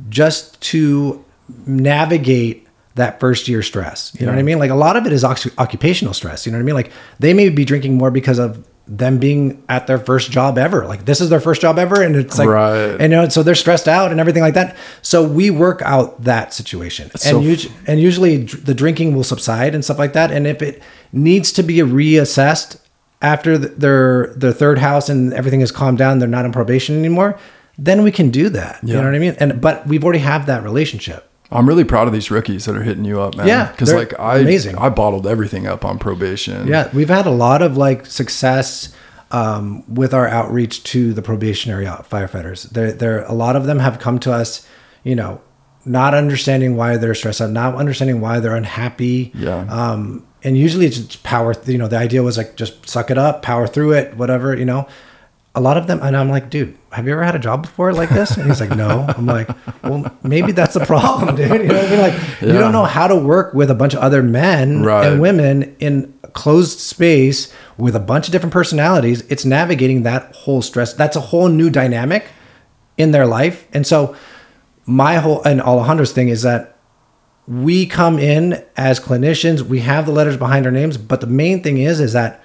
just 0.09 0.59
to 0.61 1.23
navigate 1.65 2.67
that 2.95 3.19
first 3.19 3.47
year 3.47 3.61
stress. 3.61 4.15
You 4.19 4.25
know 4.25 4.31
what 4.31 4.39
I 4.39 4.43
mean? 4.43 4.59
Like 4.59 4.71
a 4.71 4.75
lot 4.75 4.95
of 4.95 5.05
it 5.05 5.11
is 5.11 5.23
oc- 5.23 5.57
occupational 5.59 6.13
stress. 6.13 6.45
You 6.45 6.51
know 6.51 6.57
what 6.57 6.63
I 6.63 6.65
mean? 6.65 6.75
Like 6.75 6.91
they 7.19 7.33
may 7.33 7.49
be 7.49 7.65
drinking 7.65 7.95
more 7.97 8.09
because 8.11 8.39
of 8.39 8.65
them 8.87 9.17
being 9.17 9.63
at 9.67 9.87
their 9.87 9.97
first 9.97 10.29
job 10.31 10.57
ever. 10.57 10.85
Like 10.85 11.05
this 11.05 11.19
is 11.19 11.29
their 11.29 11.39
first 11.39 11.61
job 11.61 11.79
ever, 11.79 12.01
and 12.03 12.15
it's 12.15 12.37
like, 12.37 12.47
Right. 12.47 12.91
and 12.99 13.01
you 13.01 13.07
know, 13.09 13.29
so 13.29 13.41
they're 13.41 13.55
stressed 13.55 13.87
out 13.87 14.11
and 14.11 14.19
everything 14.19 14.43
like 14.43 14.53
that. 14.53 14.75
So 15.01 15.23
we 15.23 15.49
work 15.49 15.81
out 15.83 16.23
that 16.23 16.53
situation, 16.53 17.09
and 17.11 17.19
so- 17.19 17.39
usu- 17.41 17.69
and 17.87 17.99
usually 17.99 18.37
the 18.43 18.73
drinking 18.75 19.15
will 19.15 19.23
subside 19.23 19.73
and 19.73 19.83
stuff 19.83 19.97
like 19.97 20.13
that. 20.13 20.29
And 20.31 20.45
if 20.45 20.61
it 20.61 20.83
needs 21.11 21.51
to 21.53 21.63
be 21.63 21.77
reassessed 21.77 22.77
after 23.21 23.57
th- 23.57 23.71
their 23.77 24.27
their 24.35 24.51
third 24.51 24.77
house 24.79 25.09
and 25.09 25.33
everything 25.33 25.61
is 25.61 25.71
calmed 25.71 25.97
down, 25.97 26.19
they're 26.19 26.27
not 26.27 26.45
on 26.45 26.51
probation 26.51 26.97
anymore. 26.97 27.37
Then 27.77 28.03
we 28.03 28.11
can 28.11 28.29
do 28.29 28.49
that. 28.49 28.79
You 28.83 28.93
know 28.93 29.03
what 29.03 29.15
I 29.15 29.19
mean? 29.19 29.35
And 29.39 29.59
but 29.59 29.85
we've 29.87 30.03
already 30.03 30.19
have 30.19 30.45
that 30.45 30.63
relationship. 30.63 31.27
I'm 31.51 31.67
really 31.67 31.83
proud 31.83 32.07
of 32.07 32.13
these 32.13 32.31
rookies 32.31 32.65
that 32.65 32.75
are 32.75 32.83
hitting 32.83 33.05
you 33.05 33.21
up, 33.21 33.35
man. 33.35 33.47
Yeah, 33.47 33.71
because 33.71 33.93
like 33.93 34.19
I, 34.19 34.39
amazing. 34.39 34.77
I 34.77 34.89
bottled 34.89 35.27
everything 35.27 35.67
up 35.67 35.85
on 35.85 35.99
probation. 35.99 36.67
Yeah, 36.67 36.89
we've 36.93 37.09
had 37.09 37.25
a 37.25 37.31
lot 37.31 37.61
of 37.61 37.77
like 37.77 38.05
success 38.05 38.93
um, 39.31 39.83
with 39.93 40.13
our 40.13 40.27
outreach 40.27 40.83
to 40.83 41.13
the 41.13 41.21
probationary 41.21 41.85
firefighters. 41.85 42.69
There, 42.69 42.91
there, 42.91 43.23
a 43.25 43.33
lot 43.33 43.55
of 43.55 43.65
them 43.65 43.79
have 43.79 43.99
come 43.99 44.19
to 44.19 44.31
us, 44.31 44.67
you 45.03 45.15
know, 45.15 45.41
not 45.85 46.13
understanding 46.13 46.75
why 46.75 46.97
they're 46.97 47.13
stressed 47.13 47.41
out, 47.41 47.51
not 47.51 47.75
understanding 47.75 48.21
why 48.21 48.39
they're 48.39 48.55
unhappy. 48.55 49.31
Yeah. 49.35 49.65
Um, 49.69 50.25
and 50.43 50.57
usually 50.57 50.85
it's 50.85 50.97
just 50.97 51.23
power. 51.23 51.55
You 51.65 51.77
know, 51.77 51.87
the 51.87 51.97
idea 51.97 52.23
was 52.23 52.37
like 52.37 52.55
just 52.55 52.87
suck 52.87 53.11
it 53.11 53.17
up, 53.17 53.41
power 53.41 53.67
through 53.67 53.93
it, 53.93 54.15
whatever. 54.15 54.55
You 54.55 54.65
know, 54.65 54.87
a 55.55 55.61
lot 55.61 55.77
of 55.77 55.87
them, 55.87 55.99
and 56.03 56.15
I'm 56.17 56.29
like, 56.29 56.49
dude, 56.49 56.77
have 56.91 57.05
you 57.07 57.13
ever 57.13 57.23
had 57.23 57.35
a 57.35 57.39
job 57.39 57.61
before 57.63 57.93
like 57.93 58.09
this? 58.09 58.35
And 58.37 58.47
he's 58.47 58.59
like, 58.59 58.75
no. 58.75 59.05
I'm 59.07 59.25
like, 59.25 59.49
well, 59.83 60.11
maybe 60.23 60.51
that's 60.51 60.73
the 60.73 60.85
problem, 60.85 61.35
dude. 61.37 61.49
You 61.49 61.67
know 61.67 61.75
what 61.75 61.85
I 61.85 61.89
mean? 61.89 61.99
Like, 61.99 62.41
you 62.41 62.53
don't 62.53 62.71
know 62.71 62.83
how 62.85 63.07
to 63.07 63.15
work 63.15 63.53
with 63.53 63.71
a 63.71 63.75
bunch 63.75 63.93
of 63.93 63.99
other 64.01 64.21
men 64.21 64.83
Right. 64.83 65.05
and 65.07 65.21
women 65.21 65.75
in 65.79 66.13
a 66.23 66.27
closed 66.27 66.79
space 66.79 67.53
with 67.77 67.95
a 67.95 67.99
bunch 67.99 68.27
of 68.27 68.31
different 68.33 68.53
personalities. 68.53 69.21
It's 69.29 69.45
navigating 69.45 70.03
that 70.03 70.33
whole 70.35 70.61
stress. 70.61 70.93
That's 70.93 71.15
a 71.15 71.21
whole 71.21 71.47
new 71.47 71.69
dynamic 71.69 72.25
in 72.97 73.11
their 73.11 73.25
life. 73.25 73.67
And 73.73 73.87
so, 73.87 74.15
my 74.85 75.15
whole 75.15 75.41
and 75.43 75.61
Alejandro's 75.61 76.11
thing 76.11 76.27
is 76.29 76.43
that 76.43 76.77
we 77.47 77.85
come 77.85 78.19
in 78.19 78.63
as 78.75 78.99
clinicians, 78.99 79.61
we 79.61 79.79
have 79.81 80.05
the 80.05 80.11
letters 80.11 80.37
behind 80.37 80.65
our 80.65 80.71
names, 80.71 80.97
but 80.97 81.21
the 81.21 81.27
main 81.27 81.61
thing 81.63 81.77
is 81.77 81.99
is 81.99 82.13
that 82.13 82.41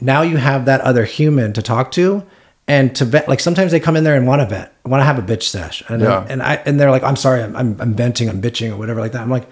now 0.00 0.22
you 0.22 0.36
have 0.38 0.64
that 0.64 0.80
other 0.80 1.04
human 1.04 1.52
to 1.52 1.62
talk 1.62 1.90
to 1.92 2.24
and 2.66 2.94
to 2.96 3.04
vent. 3.04 3.28
Like 3.28 3.40
sometimes 3.40 3.72
they 3.72 3.80
come 3.80 3.96
in 3.96 4.04
there 4.04 4.16
and 4.16 4.26
want 4.26 4.40
to 4.42 4.46
vent, 4.46 4.70
want 4.84 5.00
to 5.00 5.04
have 5.04 5.18
a 5.18 5.22
bitch 5.22 5.42
sesh, 5.44 5.82
and 5.88 6.02
Yeah. 6.02 6.26
and 6.28 6.42
I 6.42 6.54
and 6.66 6.78
they're 6.80 6.90
like, 6.90 7.02
I'm 7.02 7.16
sorry, 7.16 7.42
I'm, 7.42 7.54
I'm 7.56 7.80
I'm 7.80 7.94
venting, 7.94 8.28
I'm 8.28 8.40
bitching 8.40 8.70
or 8.72 8.76
whatever 8.76 9.00
like 9.00 9.12
that. 9.12 9.22
I'm 9.22 9.30
like, 9.30 9.46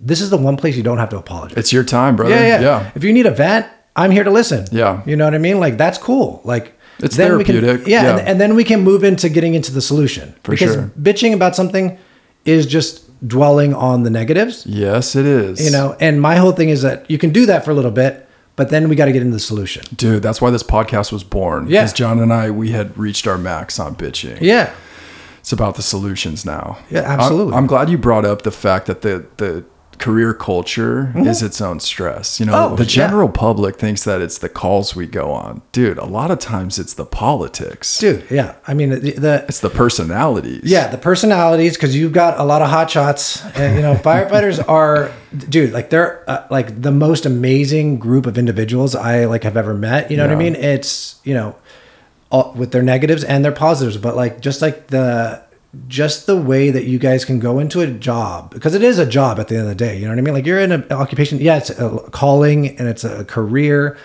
this 0.00 0.20
is 0.20 0.30
the 0.30 0.36
one 0.36 0.56
place 0.56 0.76
you 0.76 0.82
don't 0.82 0.98
have 0.98 1.08
to 1.10 1.16
apologize. 1.18 1.56
It's 1.56 1.72
your 1.72 1.84
time, 1.84 2.16
brother. 2.16 2.34
yeah, 2.34 2.46
yeah, 2.46 2.60
yeah. 2.60 2.90
If 2.94 3.04
you 3.04 3.12
need 3.12 3.26
a 3.26 3.30
vent, 3.30 3.66
I'm 3.96 4.10
here 4.10 4.24
to 4.24 4.30
listen. 4.30 4.66
Yeah. 4.72 5.02
you 5.06 5.16
know 5.16 5.24
what 5.24 5.34
I 5.34 5.38
mean. 5.38 5.58
Like 5.60 5.76
that's 5.78 5.98
cool. 5.98 6.40
Like 6.44 6.74
It's 6.98 7.16
then 7.16 7.38
we 7.38 7.44
can- 7.44 7.60
therapeutic. 7.60 7.86
yeah, 7.88 8.02
Yeah. 8.02 8.10
And, 8.18 8.28
and 8.28 8.40
then 8.40 8.54
we 8.56 8.64
can 8.64 8.80
move 8.82 9.04
into 9.04 9.28
getting 9.28 9.54
into 9.54 9.72
the 9.72 9.80
solution 9.80 10.34
For 10.42 10.52
because 10.52 10.74
sure. 10.74 10.90
bitching 11.00 11.32
about 11.32 11.54
something 11.56 11.96
is 12.44 12.66
just 12.66 13.02
dwelling 13.26 13.72
on 13.72 14.02
the 14.02 14.10
negatives. 14.10 14.66
Yes, 14.66 15.16
it 15.16 15.24
is. 15.24 15.64
You 15.64 15.70
know, 15.70 15.96
and 16.00 16.20
my 16.20 16.36
whole 16.36 16.52
thing 16.52 16.68
is 16.68 16.82
that 16.82 17.08
you 17.10 17.16
can 17.16 17.30
do 17.30 17.46
that 17.46 17.64
for 17.64 17.70
a 17.70 17.74
little 17.74 17.90
bit, 17.90 18.28
but 18.56 18.70
then 18.70 18.88
we 18.88 18.96
got 18.96 19.06
to 19.06 19.12
get 19.12 19.22
into 19.22 19.34
the 19.34 19.40
solution. 19.40 19.84
dude, 19.96 20.22
that's 20.22 20.40
why 20.40 20.50
this 20.50 20.62
podcast 20.62 21.12
was 21.12 21.24
born. 21.24 21.66
Yeah. 21.66 21.82
Because 21.82 21.92
John 21.92 22.20
and 22.20 22.32
I, 22.32 22.50
we 22.50 22.70
had 22.70 22.96
reached 22.96 23.26
our 23.26 23.38
max 23.38 23.78
on 23.80 23.96
bitching. 23.96 24.38
Yeah. 24.40 24.72
It's 25.40 25.52
about 25.52 25.74
the 25.74 25.82
solutions 25.82 26.46
now. 26.46 26.78
Yeah, 26.90 27.00
absolutely. 27.00 27.52
I'm, 27.52 27.60
I'm 27.60 27.66
glad 27.66 27.90
you 27.90 27.98
brought 27.98 28.24
up 28.24 28.42
the 28.42 28.50
fact 28.50 28.86
that 28.86 29.02
the 29.02 29.26
the 29.36 29.64
career 29.98 30.34
culture 30.34 31.12
is 31.16 31.42
its 31.42 31.60
own 31.60 31.80
stress. 31.80 32.38
You 32.40 32.46
know, 32.46 32.52
Mm-hmm. 32.52 32.72
Oh, 32.72 32.76
the 32.76 32.84
yeah. 32.84 32.88
general 32.88 33.28
public 33.28 33.76
thinks 33.76 34.04
that 34.04 34.20
it's 34.20 34.38
the 34.38 34.48
calls 34.48 34.94
we 34.96 35.06
go 35.06 35.30
on. 35.32 35.62
Dude, 35.72 35.98
a 35.98 36.04
lot 36.04 36.30
of 36.30 36.38
times 36.38 36.78
it's 36.78 36.94
the 36.94 37.04
politics. 37.06 37.98
Dude, 37.98 38.24
yeah. 38.30 38.54
I 38.66 38.74
mean, 38.74 38.90
the, 38.90 39.12
the 39.12 39.44
It's 39.48 39.60
the 39.60 39.70
personalities. 39.70 40.62
yeah, 40.64 40.88
the 40.88 40.98
personalities 40.98 41.74
because 41.76 41.96
you've 41.96 42.12
got 42.12 42.38
a 42.38 42.44
lot 42.44 42.62
of 42.62 42.68
hot 42.70 42.90
shots. 42.90 43.44
And, 43.56 43.76
you 43.76 43.82
know, 43.82 43.94
firefighters 43.94 44.62
are, 44.68 45.10
dude, 45.48 45.72
like 45.72 45.90
they're 45.90 46.22
uh, 46.28 46.46
like 46.50 46.80
the 46.82 46.92
most 46.92 47.26
amazing 47.26 47.98
group 47.98 48.26
of 48.26 48.36
individuals 48.38 48.94
I 48.94 49.24
like 49.26 49.44
have 49.44 49.56
ever 49.56 49.74
met. 49.74 50.10
You 50.10 50.16
know 50.16 50.24
what 50.26 50.32
I 50.32 50.38
mean? 50.38 50.54
It's 50.56 51.20
you 51.24 51.34
know, 51.34 51.56
all, 52.30 52.52
with 52.56 52.72
their 52.72 52.82
negatives 52.82 53.24
and 53.24 53.44
their 53.44 53.52
positives, 53.52 53.96
but 53.96 54.16
like 54.16 54.40
just 54.40 54.60
like 54.62 54.88
the 54.88 55.42
just 55.88 56.26
the 56.26 56.36
way 56.36 56.70
that 56.70 56.84
you 56.84 56.98
guys 56.98 57.24
can 57.24 57.38
go 57.38 57.58
into 57.58 57.80
a 57.80 57.86
job 57.86 58.50
because 58.50 58.74
it 58.74 58.82
is 58.82 58.98
a 58.98 59.06
job 59.06 59.38
at 59.38 59.48
the 59.48 59.56
end 59.56 59.62
of 59.64 59.68
the 59.68 59.74
day. 59.74 59.96
You 59.96 60.04
know 60.04 60.10
what 60.10 60.18
I 60.18 60.22
mean? 60.22 60.34
Like 60.34 60.46
you're 60.46 60.60
in 60.60 60.72
an 60.72 60.90
occupation. 60.90 61.38
Yeah, 61.38 61.56
it's 61.56 61.70
a 61.70 61.98
calling 62.10 62.78
and 62.78 62.88
it's 62.88 63.04
a 63.04 63.24
career 63.24 63.96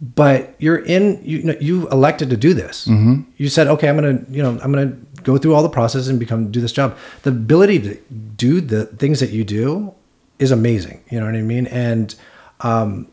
but 0.00 0.54
you're 0.58 0.78
in 0.78 1.20
you 1.22 1.42
know 1.42 1.54
you 1.60 1.86
elected 1.90 2.30
to 2.30 2.36
do 2.36 2.54
this 2.54 2.86
mm-hmm. 2.86 3.20
you 3.36 3.48
said 3.48 3.66
okay 3.66 3.88
i'm 3.88 3.96
gonna 3.96 4.24
you 4.30 4.42
know 4.42 4.58
i'm 4.62 4.72
gonna 4.72 4.96
go 5.22 5.36
through 5.36 5.54
all 5.54 5.62
the 5.62 5.68
process 5.68 6.08
and 6.08 6.18
become 6.18 6.50
do 6.50 6.60
this 6.60 6.72
job 6.72 6.96
the 7.22 7.30
ability 7.30 7.78
to 7.78 7.94
do 8.36 8.60
the 8.60 8.86
things 8.86 9.20
that 9.20 9.30
you 9.30 9.44
do 9.44 9.92
is 10.38 10.50
amazing 10.50 11.02
you 11.10 11.20
know 11.20 11.26
what 11.26 11.34
i 11.34 11.42
mean 11.42 11.66
and 11.66 12.14
um 12.60 13.06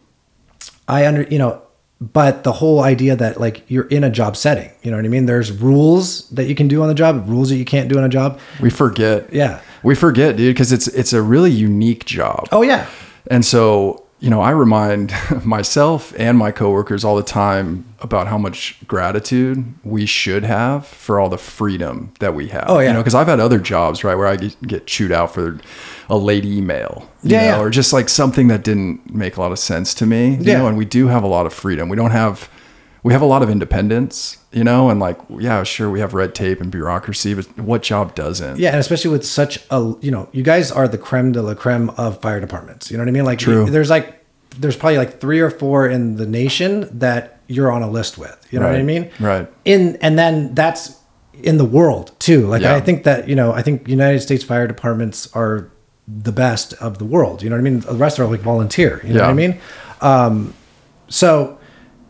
i 0.88 1.06
under 1.06 1.24
you 1.24 1.38
know 1.38 1.62
but 2.00 2.44
the 2.44 2.52
whole 2.52 2.82
idea 2.84 3.16
that 3.16 3.40
like 3.40 3.64
you're 3.70 3.88
in 3.88 4.04
a 4.04 4.10
job 4.10 4.38
setting 4.38 4.70
you 4.84 4.92
know 4.92 4.98
what 4.98 5.06
i 5.06 5.10
mean 5.10 5.26
there's 5.26 5.52
rules 5.52 6.30
that 6.30 6.46
you 6.46 6.54
can 6.56 6.68
do 6.68 6.82
on 6.82 6.88
the 6.88 6.94
job 6.94 7.28
rules 7.28 7.50
that 7.50 7.56
you 7.58 7.66
can't 7.66 7.90
do 7.90 7.98
on 7.98 8.04
a 8.04 8.10
job 8.10 8.40
We 8.62 8.70
forget. 8.70 9.34
Yeah. 9.34 9.62
We 9.84 9.96
forget, 9.96 10.36
dude, 10.38 10.54
because 10.56 10.72
it's 10.72 10.88
it's 10.88 11.14
a 11.14 11.22
really 11.22 11.52
unique 11.52 12.06
job. 12.06 12.48
oh 12.52 12.62
yeah 12.64 12.88
And 13.30 13.44
so, 13.46 14.04
you 14.20 14.30
know, 14.32 14.42
I 14.42 14.50
remind 14.52 15.14
myself 15.46 16.14
and 16.18 16.38
my 16.38 16.52
coworkers 16.52 17.04
all 17.04 17.16
the 17.16 17.24
time 17.24 17.86
about 18.00 18.28
how 18.28 18.38
much 18.38 18.78
gratitude 18.88 19.74
we 19.84 20.06
should 20.06 20.44
have 20.44 20.86
for 20.88 21.20
all 21.20 21.30
the 21.30 21.38
freedom 21.38 22.12
that 22.20 22.34
we 22.34 22.48
have. 22.48 22.66
Oh, 22.68 22.80
yeah. 22.80 22.88
You 22.88 22.94
know, 22.94 23.00
because 23.00 23.16
I've 23.16 23.28
had 23.28 23.40
other 23.40 23.60
jobs, 23.60 24.04
right, 24.04 24.16
where 24.16 24.28
I 24.28 24.36
get, 24.38 24.88
chewed 24.88 25.12
out 25.12 25.34
for 25.34 25.60
a 26.10 26.18
late 26.18 26.46
email. 26.46 27.10
you 27.24 27.32
Yeah, 27.32 27.40
know, 27.42 27.46
yeah. 27.58 27.60
Or 27.62 27.70
just 27.70 27.94
like 27.94 28.10
something 28.10 28.48
that 28.48 28.64
didn't 28.64 29.14
make 29.14 29.38
a 29.38 29.42
lot 29.42 29.52
of 29.52 29.60
sense 29.60 29.94
to 29.96 30.06
me. 30.06 30.32
You 30.36 30.38
Yeah. 30.42 30.58
know, 30.60 30.68
and 30.68 30.78
we 30.78 30.86
do 30.86 31.08
have 31.08 31.24
a 31.24 31.28
lot 31.28 31.46
of 31.46 31.54
freedom. 31.54 31.88
We 31.90 31.96
don't 31.98 32.12
have, 32.12 32.50
we 33.08 33.14
have 33.14 33.22
a 33.22 33.26
lot 33.26 33.42
of 33.42 33.50
independence, 33.50 34.36
you 34.52 34.66
know, 34.66 34.90
and 34.90 35.00
like, 35.00 35.18
yeah, 35.30 35.64
sure, 35.64 35.90
we 35.90 36.02
have 36.02 36.14
red 36.14 36.36
tape 36.36 36.60
and 36.60 36.70
bureaucracy, 36.70 37.34
but 37.34 37.46
what 37.58 37.82
job 37.82 38.14
doesn't? 38.16 38.60
Yeah, 38.60 38.72
and 38.72 38.80
especially 38.80 39.12
with 39.12 39.26
such 39.26 39.64
a 39.72 39.96
you 40.02 40.12
know, 40.12 40.28
you 40.34 40.44
guys 40.44 40.74
are 40.74 40.90
the 40.90 40.98
creme 40.98 41.32
de 41.32 41.42
la 41.42 41.54
creme 41.54 41.90
of 41.92 42.22
fire 42.22 42.42
departments. 42.42 42.92
You 42.92 42.98
know 42.98 43.04
what 43.04 43.08
I 43.08 43.12
mean? 43.12 43.24
Like 43.24 43.40
True. 43.40 43.70
there's 43.70 43.90
like 43.90 44.26
there's 44.58 44.76
probably 44.76 44.98
like 44.98 45.22
three 45.22 45.40
or 45.40 45.50
four 45.50 45.88
in 45.88 46.18
the 46.18 46.26
nation 46.26 46.90
that 47.00 47.40
you're 47.48 47.72
on 47.72 47.82
a 47.82 47.90
list 47.90 48.18
with. 48.18 48.46
You 48.52 48.60
know 48.60 48.66
what 48.68 48.76
I 48.76 48.84
mean? 48.84 49.10
right. 49.22 49.48
In 49.64 49.96
and 50.02 50.20
then 50.20 50.54
that's 50.54 51.00
in 51.34 51.58
the 51.58 51.66
world 51.66 52.12
too. 52.20 52.46
Like 52.48 52.62
Yeah. 52.62 52.76
I 52.76 52.82
think 52.82 53.06
that, 53.06 53.30
you 53.30 53.36
know, 53.36 53.54
I 53.54 53.62
think 53.62 53.88
United 53.88 54.20
States 54.20 54.44
fire 54.44 54.68
departments 54.68 55.34
are 55.34 55.72
the 56.10 56.34
best 56.34 56.74
of 56.74 56.98
the 56.98 57.06
world. 57.06 57.42
You 57.42 57.50
know 57.50 57.56
what 57.56 57.62
I 57.62 57.70
mean? 57.70 57.80
The 57.80 57.94
rest 57.94 58.20
are 58.20 58.26
like 58.26 58.42
volunteer. 58.42 59.00
You 59.06 59.14
know 59.14 59.22
what 59.22 59.30
I 59.30 59.34
mean? 59.34 59.62
Um, 60.02 60.54
so 61.08 61.57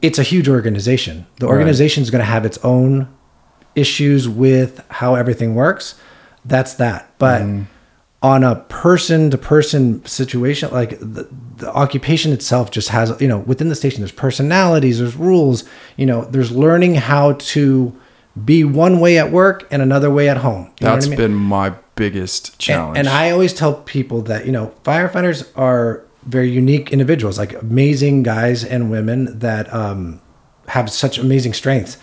it's 0.01 0.19
a 0.19 0.23
huge 0.23 0.47
organization. 0.49 1.25
The 1.39 1.47
organization 1.47 2.03
is 2.03 2.09
going 2.11 2.19
to 2.19 2.25
have 2.25 2.45
its 2.45 2.57
own 2.59 3.07
issues 3.75 4.27
with 4.29 4.83
how 4.89 5.15
everything 5.15 5.55
works. 5.55 5.95
That's 6.45 6.73
that. 6.75 7.11
But 7.17 7.41
Mm-hmm. 7.41 7.63
on 8.23 8.43
a 8.43 8.55
person 8.69 9.29
to 9.31 9.37
person 9.37 10.03
situation, 10.05 10.71
like 10.71 10.99
the, 10.99 11.27
the 11.57 11.71
occupation 11.71 12.31
itself 12.31 12.71
just 12.71 12.89
has, 12.89 13.13
you 13.21 13.27
know, 13.27 13.37
within 13.39 13.69
the 13.69 13.75
station, 13.75 14.01
there's 14.01 14.11
personalities, 14.11 14.99
there's 14.99 15.15
rules, 15.15 15.63
you 15.97 16.05
know, 16.05 16.25
there's 16.25 16.51
learning 16.51 16.95
how 16.95 17.33
to 17.33 17.95
be 18.43 18.63
one 18.63 18.99
way 18.99 19.17
at 19.19 19.31
work 19.31 19.67
and 19.71 19.81
another 19.81 20.09
way 20.11 20.29
at 20.29 20.37
home. 20.37 20.71
You 20.79 20.85
know 20.87 20.91
what 20.91 20.95
That's 20.95 21.05
I 21.07 21.09
mean? 21.09 21.17
been 21.17 21.33
my 21.35 21.73
biggest 21.95 22.49
And- 22.49 22.59
challenge. 22.59 22.97
And, 22.99 23.07
I 23.07 23.29
always 23.31 23.53
tell 23.53 23.73
people 23.73 24.21
that, 24.23 24.45
you 24.45 24.51
know, 24.51 24.71
firefighters 24.83 25.47
are 25.55 26.03
very 26.27 26.49
unique 26.49 26.91
individuals, 26.91 27.37
like 27.37 27.53
amazing 27.53 28.23
guys 28.23 28.63
and 28.63 28.91
women 28.91 29.39
that 29.39 29.73
um, 29.73 30.21
have 30.67 30.91
such 30.91 31.17
amazing 31.17 31.53
strengths. 31.53 31.97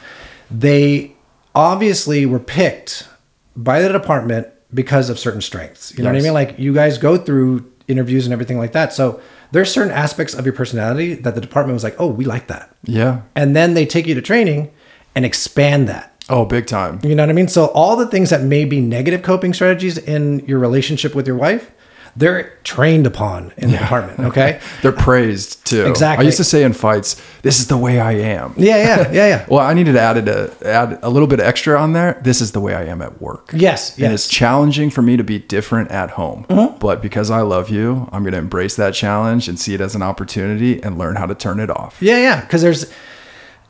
They 0.51 1.15
obviously 1.55 2.27
were 2.27 2.41
picked 2.41 3.07
by 3.55 3.81
the 3.81 3.93
department 3.93 4.49
because 4.73 5.09
of 5.11 5.19
certain 5.19 5.41
strengths. 5.41 5.97
You 5.97 6.03
know 6.03 6.11
what 6.11 6.19
I 6.19 6.23
mean? 6.23 6.35
Like 6.35 6.59
you 6.59 6.75
guys 6.75 6.99
go 6.99 7.17
through 7.17 7.71
interviews 7.87 8.27
and 8.27 8.33
everything 8.33 8.59
like 8.59 8.73
that. 8.73 8.93
So 8.93 9.21
there's 9.53 9.71
certain 9.71 9.93
aspects 9.93 10.35
of 10.35 10.45
your 10.45 10.55
personality 10.55 11.15
that 11.15 11.35
the 11.35 11.41
department 11.41 11.75
was 11.75 11.85
like, 11.85 11.95
oh, 12.01 12.09
we 12.09 12.25
like 12.25 12.49
that. 12.49 12.75
yeah. 12.85 13.23
And 13.37 13.55
then 13.55 13.75
they 13.75 13.87
take 13.87 14.07
you 14.07 14.15
to 14.15 14.23
training 14.23 14.73
and 15.15 15.25
expand 15.25 15.89
that. 15.89 16.11
Oh, 16.31 16.47
big 16.47 16.67
time. 16.67 16.99
You 17.03 17.15
know 17.15 17.23
what 17.23 17.31
I 17.31 17.35
mean? 17.35 17.49
So 17.49 17.67
all 17.67 17.97
the 17.97 18.07
things 18.07 18.31
that 18.31 18.43
may 18.43 18.65
be 18.65 18.81
negative 18.81 19.23
coping 19.23 19.53
strategies 19.53 19.99
in 19.99 20.41
your 20.47 20.59
relationship 20.59 21.15
with 21.15 21.27
your 21.27 21.37
wife, 21.37 21.71
they're 22.17 22.57
trained 22.63 23.07
upon 23.07 23.53
in 23.57 23.71
the 23.71 23.79
department. 23.79 24.21
Okay. 24.35 24.61
They're 24.83 24.93
praised 24.93 25.67
too. 25.67 25.85
Exactly. 25.87 26.25
I 26.25 26.27
used 26.27 26.37
to 26.39 26.45
say 26.45 26.63
in 26.65 26.73
fights, 26.73 27.21
"This 27.43 27.59
is 27.59 27.67
the 27.67 27.77
way 27.77 28.01
I 28.01 28.13
am." 28.13 28.55
Yeah, 28.57 28.77
yeah, 28.77 29.13
yeah, 29.13 29.27
yeah. 29.29 29.47
Well, 29.51 29.61
I 29.61 29.75
needed 29.75 29.93
to 29.93 30.01
add 30.01 30.17
it 30.17 30.29
a 30.29 30.53
add 30.67 30.99
a 31.03 31.11
little 31.11 31.29
bit 31.29 31.41
extra 31.41 31.79
on 31.79 31.93
there. 31.93 32.21
This 32.23 32.41
is 32.41 32.53
the 32.53 32.61
way 32.61 32.75
I 32.75 32.85
am 32.85 33.03
at 33.03 33.21
work. 33.21 33.51
Yes, 33.53 33.99
And 33.99 34.13
it's 34.13 34.29
challenging 34.29 34.91
for 34.91 35.03
me 35.03 35.17
to 35.17 35.25
be 35.25 35.39
different 35.39 35.91
at 35.91 36.11
home. 36.11 36.47
Mm-hmm. 36.49 36.79
But 36.79 37.03
because 37.03 37.31
I 37.31 37.43
love 37.43 37.69
you, 37.71 38.09
I'm 38.13 38.23
going 38.23 38.33
to 38.33 38.39
embrace 38.39 38.77
that 38.77 38.95
challenge 38.95 39.49
and 39.49 39.59
see 39.59 39.75
it 39.75 39.81
as 39.81 39.95
an 39.95 40.03
opportunity 40.03 40.83
and 40.83 40.97
learn 40.99 41.17
how 41.17 41.27
to 41.27 41.35
turn 41.35 41.61
it 41.61 41.71
off. 41.71 41.99
Yeah, 42.01 42.19
yeah. 42.19 42.41
Because 42.41 42.63
there's 42.63 42.93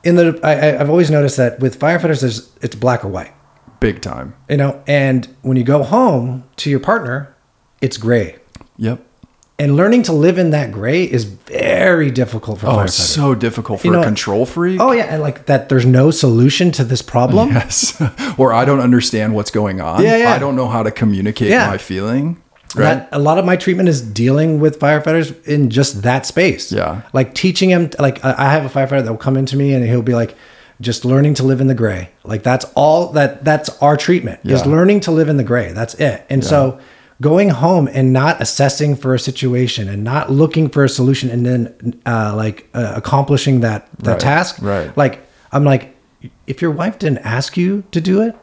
in 0.04 0.16
the 0.16 0.38
I- 0.42 0.78
I've 0.80 0.90
always 0.90 1.10
noticed 1.10 1.36
that 1.38 1.60
with 1.60 1.78
firefighters, 1.78 2.20
there's 2.20 2.50
it's 2.62 2.74
black 2.76 3.04
or 3.04 3.08
white. 3.08 3.32
Big 3.80 4.00
time. 4.00 4.34
You 4.48 4.56
know, 4.56 4.82
and 4.86 5.26
when 5.42 5.56
you 5.56 5.64
go 5.64 5.82
home 5.82 6.44
to 6.56 6.70
your 6.70 6.80
partner, 6.80 7.33
it's 7.84 7.96
gray. 7.96 8.36
Yep. 8.78 8.98
And 9.56 9.76
learning 9.76 10.02
to 10.04 10.12
live 10.12 10.36
in 10.36 10.50
that 10.50 10.72
gray 10.72 11.04
is 11.04 11.22
very 11.24 12.10
difficult 12.10 12.58
for 12.58 12.66
Oh, 12.66 12.70
firefighters. 12.78 12.90
so 12.90 13.34
difficult 13.36 13.80
for 13.80 13.86
You 13.86 13.92
know 13.92 14.00
a 14.00 14.04
control 14.04 14.46
freak. 14.46 14.80
oh 14.80 14.90
yeah, 14.92 15.04
and 15.04 15.22
like 15.22 15.46
that. 15.46 15.68
There's 15.68 15.86
no 15.86 16.10
solution 16.10 16.72
to 16.72 16.82
this 16.84 17.02
problem. 17.02 17.50
Yes. 17.50 18.02
or 18.38 18.52
I 18.52 18.64
don't 18.64 18.80
understand 18.80 19.34
what's 19.36 19.52
going 19.52 19.80
on. 19.80 20.02
Yeah, 20.02 20.16
yeah. 20.16 20.32
I 20.32 20.38
don't 20.40 20.56
know 20.56 20.66
how 20.68 20.82
to 20.82 20.90
communicate 20.90 21.50
Yeah. 21.50 21.68
my 21.68 21.78
feeling. 21.78 22.38
Right. 22.74 22.82
That 22.96 23.08
a 23.12 23.20
lot 23.20 23.38
of 23.38 23.44
my 23.44 23.54
treatment 23.54 23.88
is 23.88 24.00
dealing 24.02 24.58
with 24.58 24.80
firefighters 24.80 25.30
in 25.46 25.70
just 25.70 26.02
that 26.02 26.26
space. 26.26 26.72
Yeah. 26.72 27.02
Like 27.12 27.32
teaching 27.34 27.70
him, 27.70 27.90
like 28.00 28.24
I 28.24 28.34
I 28.36 28.48
have 28.50 28.64
a 28.66 28.68
firefighter 28.76 29.04
that 29.04 29.10
will 29.14 29.24
come 29.28 29.36
into 29.36 29.56
me 29.56 29.72
and 29.74 29.84
he'll 29.86 30.02
be 30.02 30.16
like, 30.16 30.34
just 30.80 31.04
learning 31.04 31.34
to 31.34 31.44
live 31.44 31.60
in 31.60 31.68
the 31.68 31.74
gray. 31.84 32.10
Like 32.24 32.42
that's 32.42 32.64
all 32.74 33.12
that 33.12 33.44
that's 33.44 33.68
our 33.80 33.96
treatment 33.96 34.40
is 34.42 34.66
learning 34.66 34.98
to 35.06 35.12
live 35.12 35.28
in 35.28 35.36
the 35.36 35.44
gray. 35.52 35.70
That's 35.72 35.94
it. 35.94 36.26
And 36.28 36.42
so 36.44 36.80
going 37.30 37.48
home 37.50 37.88
and 37.98 38.12
not 38.12 38.40
assessing 38.40 38.94
for 39.02 39.14
a 39.14 39.18
situation 39.18 39.88
and 39.88 40.04
not 40.04 40.24
looking 40.30 40.68
for 40.74 40.82
a 40.84 40.88
solution 40.88 41.26
and 41.34 41.44
then 41.48 41.56
uh, 42.06 42.32
like 42.36 42.58
uh, 42.74 42.92
accomplishing 43.00 43.60
that 43.60 43.80
that 43.98 44.12
Right, 44.12 44.20
task. 44.20 44.52
right. 44.60 44.94
Like 45.02 45.14
I'm 45.54 45.64
like, 45.64 45.82
if 46.46 46.60
your 46.62 46.70
wife 46.80 46.98
didn't 46.98 47.22
ask 47.38 47.56
you 47.56 47.82
to 47.92 48.00
do 48.00 48.20
it, 48.26 48.34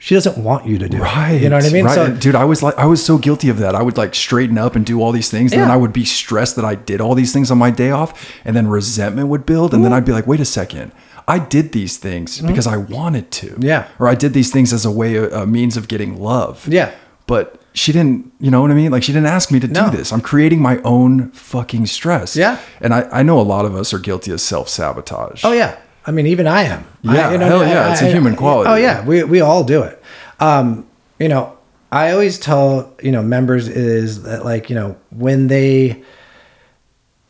she 0.00 0.14
doesn't 0.14 0.38
want 0.48 0.62
you 0.70 0.76
to 0.78 0.88
do 0.88 0.98
Right. 0.98 1.32
it. 1.32 1.42
You 1.42 1.48
know 1.48 1.56
what 1.56 1.64
I 1.70 1.70
mean? 1.76 1.86
Right. 1.86 1.94
So 1.94 2.14
dude, 2.24 2.34
I 2.34 2.44
was 2.44 2.62
like, 2.62 2.76
I 2.78 2.86
was 2.86 3.00
so 3.04 3.18
guilty 3.18 3.48
of 3.48 3.58
that. 3.58 3.74
I 3.74 3.82
would 3.82 3.96
like 3.96 4.14
straighten 4.14 4.58
up 4.58 4.76
and 4.76 4.84
do 4.86 5.00
all 5.02 5.10
these 5.18 5.30
things. 5.30 5.52
And 5.52 5.60
then 5.62 5.70
I 5.70 5.76
would 5.82 5.92
be 5.92 6.04
stressed 6.04 6.54
that 6.56 6.64
I 6.72 6.74
did 6.90 7.00
all 7.00 7.14
these 7.16 7.32
things 7.32 7.50
on 7.50 7.58
my 7.58 7.70
day 7.70 7.90
off. 7.90 8.10
And 8.44 8.54
then 8.56 8.68
resentment 8.68 9.28
would 9.32 9.44
build. 9.52 9.72
And 9.74 9.82
then 9.84 9.92
I'd 9.92 10.04
be 10.04 10.12
like, 10.12 10.26
wait 10.26 10.40
a 10.40 10.44
second. 10.60 10.92
I 11.26 11.38
did 11.56 11.72
these 11.72 11.96
things 11.98 12.40
because 12.40 12.66
I 12.66 12.76
wanted 12.76 13.26
to. 13.40 13.46
Mm-hmm. 13.48 13.62
Yeah. 13.70 13.88
Or 13.98 14.06
I 14.08 14.14
did 14.14 14.32
these 14.34 14.50
things 14.52 14.72
as 14.72 14.84
a 14.84 14.90
way, 15.00 15.16
a 15.16 15.44
means 15.46 15.76
of 15.76 15.86
getting 15.88 16.12
love. 16.20 16.66
Yeah. 16.68 16.90
But 17.26 17.60
she 17.78 17.92
didn't, 17.92 18.32
you 18.40 18.50
know 18.50 18.60
what 18.60 18.70
I 18.70 18.74
mean? 18.74 18.90
Like 18.90 19.02
she 19.02 19.12
didn't 19.12 19.28
ask 19.28 19.50
me 19.50 19.60
to 19.60 19.68
No. 19.68 19.90
do 19.90 19.96
this. 19.96 20.12
I'm 20.12 20.20
creating 20.20 20.60
my 20.60 20.78
own 20.84 21.30
fucking 21.30 21.86
stress. 21.86 22.36
Yeah. 22.36 22.58
And 22.80 22.92
I, 22.92 23.08
I 23.12 23.22
know 23.22 23.40
a 23.40 23.42
lot 23.42 23.64
of 23.64 23.74
us 23.74 23.92
are 23.94 23.98
guilty 23.98 24.30
of 24.32 24.40
self 24.40 24.68
sabotage. 24.68 25.44
Oh 25.44 25.52
yeah. 25.52 25.78
I 26.06 26.10
mean, 26.10 26.26
even 26.26 26.46
I 26.46 26.62
am. 26.62 26.84
Yeah, 27.02 27.28
I, 27.28 27.36
hell 27.36 27.66
yeah, 27.66 27.92
it's 27.92 28.00
a 28.00 28.10
human 28.10 28.34
quality. 28.34 28.70
Oh 28.70 28.76
yeah, 28.76 29.04
we 29.04 29.22
we 29.24 29.40
all 29.42 29.62
do 29.62 29.82
it. 29.82 30.02
Um, 30.40 30.86
you 31.18 31.28
know, 31.28 31.58
I 31.92 32.12
always 32.12 32.38
tell 32.38 32.94
you 33.02 33.12
know 33.12 33.22
members 33.22 33.68
is 33.68 34.22
that 34.22 34.42
like 34.44 34.70
you 34.70 34.74
know 34.76 34.96
when 35.10 35.48
they 35.48 36.02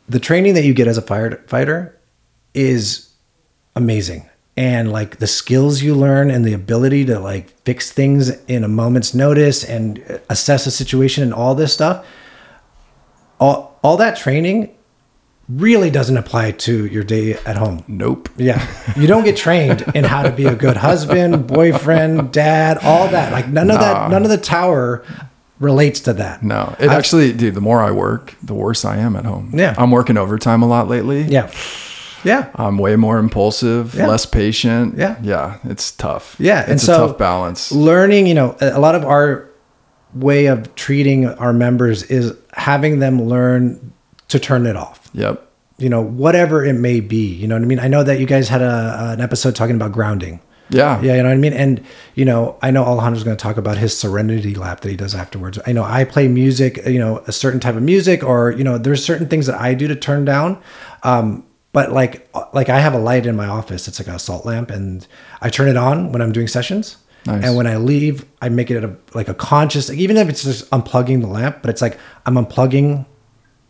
the 0.07 0.19
training 0.19 0.53
that 0.53 0.63
you 0.63 0.73
get 0.73 0.87
as 0.87 0.97
a 0.97 1.01
firefighter 1.01 1.91
is 2.53 3.09
amazing. 3.75 4.29
And 4.59 4.91
like 4.91 5.19
the 5.19 5.25
skills 5.27 5.81
you 5.81 5.95
learn 5.95 6.29
and 6.29 6.43
the 6.43 6.51
ability 6.53 7.05
to 7.05 7.17
like 7.17 7.49
fix 7.63 7.93
things 7.93 8.27
in 8.47 8.65
a 8.65 8.67
moment's 8.67 9.13
notice 9.13 9.63
and 9.63 10.19
assess 10.29 10.67
a 10.67 10.71
situation 10.71 11.23
and 11.23 11.33
all 11.33 11.55
this 11.55 11.73
stuff 11.73 12.05
all, 13.39 13.79
all 13.81 13.95
that 13.95 14.17
training 14.17 14.75
really 15.47 15.89
doesn't 15.89 16.17
apply 16.17 16.51
to 16.51 16.85
your 16.87 17.03
day 17.05 17.33
at 17.45 17.55
home 17.55 17.83
Nope. 17.87 18.27
yeah 18.35 18.67
you 18.97 19.07
don't 19.07 19.23
get 19.23 19.37
trained 19.37 19.83
in 19.95 20.03
how 20.03 20.23
to 20.23 20.31
be 20.31 20.45
a 20.45 20.55
good 20.55 20.75
husband 20.77 21.47
boyfriend 21.47 22.33
dad 22.33 22.77
all 22.83 23.07
that 23.07 23.31
like 23.31 23.47
none 23.47 23.71
of 23.71 23.79
that 23.79 24.11
none 24.11 24.23
of 24.23 24.29
the 24.29 24.37
tower 24.37 25.05
relates 25.59 26.01
to 26.01 26.13
that 26.13 26.41
No, 26.43 26.73
it 26.79 26.89
actually, 26.89 27.33
dude. 27.33 27.53
The 27.53 27.59
more 27.61 27.81
I 27.81 27.91
work, 27.91 28.33
the 28.41 28.53
worse 28.53 28.85
I 28.85 28.95
am 28.95 29.17
at 29.17 29.25
home. 29.25 29.51
Yeah. 29.53 29.75
I'm 29.77 29.91
working 29.91 30.15
overtime 30.15 30.61
a 30.61 30.67
lot 30.67 30.87
lately. 30.87 31.23
yeah 31.23 31.51
yeah 32.23 32.49
I'm 32.55 32.77
way 32.77 32.95
more 32.95 33.17
impulsive, 33.17 33.95
Yeah. 33.95 34.07
less 34.07 34.25
patient. 34.25 34.97
Yeah. 34.97 35.15
yeah. 35.21 35.57
It's 35.63 35.91
tough. 35.91 36.35
Yeah, 36.39 36.63
and 36.63 36.73
it's 36.73 36.83
so- 36.83 37.05
a 37.05 37.07
tough 37.07 37.17
balance. 37.17 37.71
learning 37.71 38.27
you 38.27 38.33
know 38.33 38.55
a 38.61 38.77
a 38.77 38.79
lot 38.79 38.95
of 38.95 39.03
our 39.05 39.49
way 40.13 40.47
of 40.47 40.73
treating 40.75 41.27
our 41.27 41.53
members 41.53 42.03
is 42.03 42.33
having 42.53 42.99
them 42.99 43.21
learn 43.23 43.93
to 44.27 44.39
turn 44.39 44.65
it 44.65 44.75
off 44.75 45.09
Yep. 45.13 45.47
you 45.77 45.87
know 45.89 46.01
whatever 46.01 46.65
it 46.65 46.73
may 46.73 46.99
be 46.99 47.27
you 47.33 47.47
know 47.47 47.55
what 47.55 47.61
i 47.61 47.65
mean 47.65 47.79
i 47.79 47.87
know 47.87 48.03
that 48.03 48.19
you 48.19 48.25
guys 48.25 48.49
had 48.49 48.61
a, 48.61 49.11
an 49.13 49.21
episode 49.21 49.55
talking 49.55 49.75
about 49.75 49.91
grounding 49.91 50.39
Yeah. 50.69 50.99
yeah 51.01 51.15
you 51.15 51.21
know 51.23 51.29
what 51.29 51.35
i 51.35 51.37
mean 51.37 51.53
and 51.53 51.83
you 52.15 52.25
know 52.25 52.57
i 52.63 52.71
know 52.71 52.83
alejandro's 52.83 53.23
going 53.23 53.37
to 53.37 53.41
talk 53.41 53.57
about 53.57 53.77
his 53.77 53.95
serenity 53.95 54.55
lap 54.55 54.81
that 54.81 54.89
he 54.89 54.95
does 54.95 55.13
afterwards 55.13 55.59
i 55.67 55.71
know 55.73 55.83
i 55.83 56.03
play 56.05 56.27
music 56.27 56.79
you 56.87 56.97
know 56.99 57.19
a 57.27 57.31
certain 57.31 57.59
type 57.59 57.75
of 57.75 57.83
music 57.83 58.23
or 58.23 58.49
you 58.51 58.63
know 58.63 58.77
there's 58.79 59.05
certain 59.05 59.27
things 59.27 59.45
that 59.45 59.59
i 59.61 59.75
do 59.75 59.87
to 59.87 59.95
turn 59.95 60.25
down 60.25 60.59
um 61.03 61.43
but 61.71 61.91
like 61.91 62.29
like 62.53 62.69
i 62.69 62.79
have 62.79 62.93
a 62.93 62.97
light 62.99 63.25
in 63.25 63.35
my 63.35 63.47
office 63.47 63.87
it's 63.87 63.99
like 63.99 64.07
a 64.07 64.17
salt 64.19 64.45
lamp 64.45 64.69
and 64.71 65.07
i 65.41 65.49
turn 65.49 65.67
it 65.67 65.77
on 65.77 66.11
when 66.11 66.21
i'm 66.21 66.31
doing 66.31 66.47
sessions 66.47 66.97
Nice. 67.25 67.43
and 67.43 67.57
when 67.57 67.67
I 67.67 67.75
leave, 67.75 68.25
I 68.41 68.47
make 68.47 68.71
it 68.71 68.81
a, 68.81 68.95
like 69.13 69.27
a 69.27 69.33
conscious, 69.33 69.89
even 69.91 70.15
if 70.15 70.29
it's 70.29 70.43
just 70.45 70.69
unplugging 70.71 71.19
the 71.19 71.27
lamp, 71.27 71.57
but 71.61 71.69
it's 71.69 71.81
like 71.81 71.99
I'm 72.25 72.35
unplugging 72.35 73.05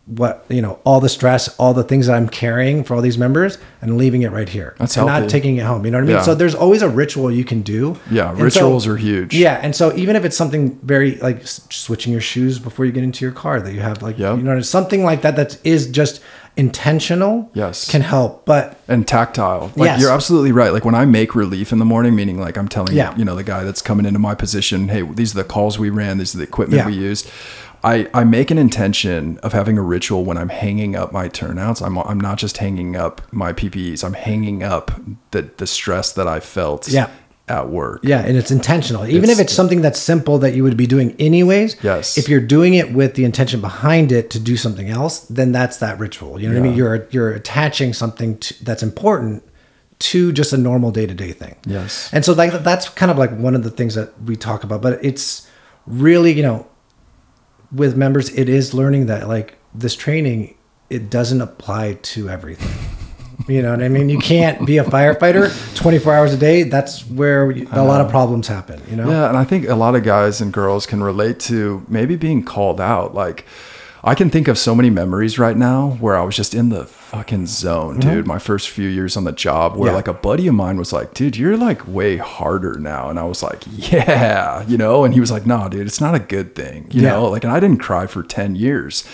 what 0.06 0.44
you 0.48 0.62
know 0.62 0.78
all 0.84 1.00
the 1.00 1.08
stress, 1.08 1.48
all 1.58 1.74
the 1.74 1.82
things 1.82 2.06
that 2.06 2.14
I'm 2.14 2.28
carrying 2.28 2.84
for 2.84 2.94
all 2.94 3.02
these 3.02 3.18
members, 3.18 3.58
and 3.82 3.98
leaving 3.98 4.22
it 4.22 4.30
right 4.30 4.48
here. 4.48 4.76
That's 4.78 4.96
and 4.96 5.08
healthy. 5.08 5.22
not 5.22 5.30
taking 5.30 5.56
it 5.56 5.64
home. 5.64 5.84
You 5.84 5.90
know 5.90 5.98
what 5.98 6.04
I 6.04 6.06
mean? 6.06 6.16
Yeah. 6.16 6.22
So 6.22 6.34
there's 6.36 6.54
always 6.54 6.82
a 6.82 6.88
ritual 6.88 7.30
you 7.30 7.44
can 7.44 7.62
do. 7.62 7.98
Yeah, 8.08 8.30
And 8.30 8.38
so- 8.38 8.44
rituals 8.44 8.86
are 8.86 8.96
huge. 8.96 9.34
Yeah, 9.34 9.58
and 9.60 9.74
so 9.74 9.94
even 9.96 10.14
if 10.14 10.24
it's 10.24 10.36
something 10.36 10.78
very 10.84 11.16
like 11.16 11.44
switching 11.46 12.12
your 12.12 12.22
shoes 12.22 12.60
before 12.60 12.86
you 12.86 12.92
get 12.92 13.02
into 13.02 13.24
your 13.24 13.32
car, 13.32 13.60
that 13.60 13.72
you 13.72 13.80
have 13.80 14.00
like 14.00 14.16
Yep. 14.16 14.38
you 14.38 14.42
know 14.44 14.60
something 14.60 15.02
like 15.04 15.22
that 15.22 15.34
that 15.36 15.58
is 15.64 15.88
just 15.90 16.22
intentional. 16.56 17.50
Yes. 17.54 17.90
can 17.90 18.00
help. 18.02 18.44
But 18.44 18.78
and 18.88 19.06
tactile. 19.06 19.72
Like 19.76 19.86
Yes. 19.86 20.00
you're 20.00 20.10
absolutely 20.12 20.52
right. 20.52 20.72
Like 20.72 20.84
when 20.84 20.94
I 20.94 21.04
make 21.04 21.34
relief 21.34 21.72
in 21.72 21.78
the 21.78 21.84
morning, 21.84 22.14
meaning 22.14 22.38
like 22.40 22.56
I'm 22.58 22.68
telling 22.68 22.94
Yeah. 22.94 23.16
you 23.16 23.24
know 23.24 23.34
the 23.34 23.44
guy 23.44 23.64
that's 23.64 23.82
coming 23.82 24.06
into 24.06 24.18
my 24.18 24.34
position, 24.34 24.88
hey, 24.88 25.02
these 25.02 25.34
are 25.34 25.42
the 25.42 25.48
calls 25.48 25.78
we 25.78 25.90
ran, 25.90 26.18
these 26.18 26.34
are 26.34 26.38
the 26.38 26.44
equipment 26.44 26.80
Yeah. 26.80 26.86
we 26.86 26.94
used. 26.94 27.28
I, 27.82 28.08
I 28.12 28.24
make 28.24 28.50
an 28.50 28.58
intention 28.58 29.38
of 29.42 29.54
having 29.54 29.78
a 29.78 29.82
ritual 29.82 30.26
when 30.26 30.36
I'm 30.36 30.50
hanging 30.50 30.94
up 30.94 31.12
my 31.12 31.28
turnouts. 31.28 31.80
I'm 31.80 31.96
I'm 31.98 32.20
not 32.20 32.36
just 32.36 32.58
hanging 32.58 32.94
up 32.94 33.22
my 33.32 33.54
PPEs. 33.54 34.04
I'm 34.04 34.12
hanging 34.12 34.62
up 34.62 34.90
the 35.30 35.48
the 35.56 35.66
stress 35.66 36.12
that 36.12 36.28
I 36.28 36.40
felt 36.40 36.88
Yeah. 36.88 37.08
At 37.50 37.68
work. 37.68 38.00
Yeah, 38.04 38.20
and 38.20 38.36
it's 38.36 38.50
intentional. 38.50 39.04
Even 39.04 39.24
It's- 39.24 39.38
if 39.38 39.44
it's 39.44 39.52
something 39.52 39.82
that's 39.82 39.98
simple 39.98 40.38
that 40.38 40.54
you 40.54 40.62
would 40.62 40.76
be 40.76 40.86
doing 40.86 41.14
anyways. 41.18 41.76
Yes. 41.82 42.16
If 42.16 42.28
you're 42.28 42.40
doing 42.40 42.74
it 42.74 42.92
with 42.92 43.14
the 43.14 43.24
intention 43.24 43.60
behind 43.60 44.12
it 44.12 44.30
to 44.30 44.38
do 44.38 44.56
something 44.56 44.88
else, 44.88 45.20
then 45.28 45.52
that's 45.52 45.76
that 45.78 45.98
ritual. 45.98 46.40
You 46.40 46.48
know 46.48 46.54
what 46.54 46.60
I 46.66 46.68
mean? 46.68 46.76
You're 46.76 47.06
you're 47.10 47.32
attaching 47.32 47.92
something 47.92 48.38
to, 48.38 48.64
that's 48.64 48.82
important 48.82 49.42
to 50.10 50.32
just 50.32 50.52
a 50.52 50.56
normal 50.56 50.90
day 50.92 51.06
to 51.06 51.12
day 51.14 51.32
thing. 51.32 51.56
Yes. 51.66 52.08
And 52.12 52.24
so 52.24 52.32
like 52.32 52.52
that's 52.62 52.88
kind 52.88 53.10
of 53.10 53.18
like 53.18 53.36
one 53.36 53.54
of 53.54 53.64
the 53.64 53.70
things 53.70 53.94
that 53.96 54.10
we 54.24 54.36
talk 54.36 54.64
about, 54.64 54.80
but 54.80 54.98
it's 55.04 55.46
really 55.86 56.32
you 56.32 56.42
know 56.42 56.66
with 57.72 57.96
members 57.96 58.28
it 58.30 58.48
is 58.48 58.72
learning 58.74 59.06
that 59.06 59.28
like 59.28 59.56
this 59.74 59.94
training 59.96 60.54
it 60.88 61.10
doesn't 61.10 61.40
apply 61.40 61.98
to 62.02 62.28
everything. 62.28 62.70
You 63.48 63.62
know 63.62 63.70
what 63.70 63.82
I 63.82 63.88
mean? 63.88 64.08
You 64.08 64.18
can't 64.18 64.66
be 64.66 64.78
a 64.78 64.84
firefighter 64.84 65.50
24 65.76 66.14
hours 66.14 66.34
a 66.34 66.36
day. 66.36 66.62
That's 66.64 67.06
where 67.06 67.50
a 67.50 67.54
lot 67.54 68.00
of 68.00 68.06
uh-huh. 68.06 68.08
problems 68.10 68.48
happen, 68.48 68.82
you 68.88 68.96
know? 68.96 69.08
Yeah, 69.08 69.28
and 69.28 69.36
I 69.36 69.44
think 69.44 69.68
a 69.68 69.74
lot 69.74 69.94
of 69.94 70.02
guys 70.02 70.40
and 70.40 70.52
girls 70.52 70.86
can 70.86 71.02
relate 71.02 71.40
to 71.40 71.84
maybe 71.88 72.16
being 72.16 72.44
called 72.44 72.80
out. 72.80 73.14
Like, 73.14 73.46
I 74.02 74.14
can 74.14 74.30
think 74.30 74.48
of 74.48 74.56
so 74.56 74.74
many 74.74 74.88
memories 74.88 75.38
right 75.38 75.56
now 75.56 75.90
where 76.00 76.16
I 76.16 76.22
was 76.22 76.34
just 76.34 76.54
in 76.54 76.70
the 76.70 76.86
fucking 76.86 77.46
zone, 77.46 77.98
mm-hmm. 77.98 78.10
dude. 78.10 78.26
My 78.26 78.38
first 78.38 78.70
few 78.70 78.88
years 78.88 79.16
on 79.16 79.24
the 79.24 79.32
job, 79.32 79.76
where 79.76 79.90
Yeah. 79.90 79.96
like 79.96 80.08
a 80.08 80.14
buddy 80.14 80.46
of 80.46 80.54
mine 80.54 80.78
was 80.78 80.92
like, 80.92 81.12
dude, 81.12 81.36
you're 81.36 81.56
like 81.56 81.86
way 81.86 82.16
harder 82.16 82.78
now. 82.78 83.10
And 83.10 83.18
I 83.18 83.24
was 83.24 83.42
like, 83.42 83.62
yeah, 83.70 84.64
you 84.66 84.78
know? 84.78 85.04
And 85.04 85.12
he 85.12 85.20
was 85.20 85.30
like, 85.30 85.44
nah, 85.44 85.68
dude, 85.68 85.86
it's 85.86 86.00
not 86.00 86.14
a 86.14 86.18
good 86.18 86.54
thing, 86.54 86.86
you 86.90 87.02
Yeah. 87.02 87.10
know? 87.10 87.28
Like, 87.28 87.44
and 87.44 87.52
I 87.52 87.60
didn't 87.60 87.78
cry 87.78 88.06
for 88.06 88.22
10 88.22 88.56
years. 88.56 89.04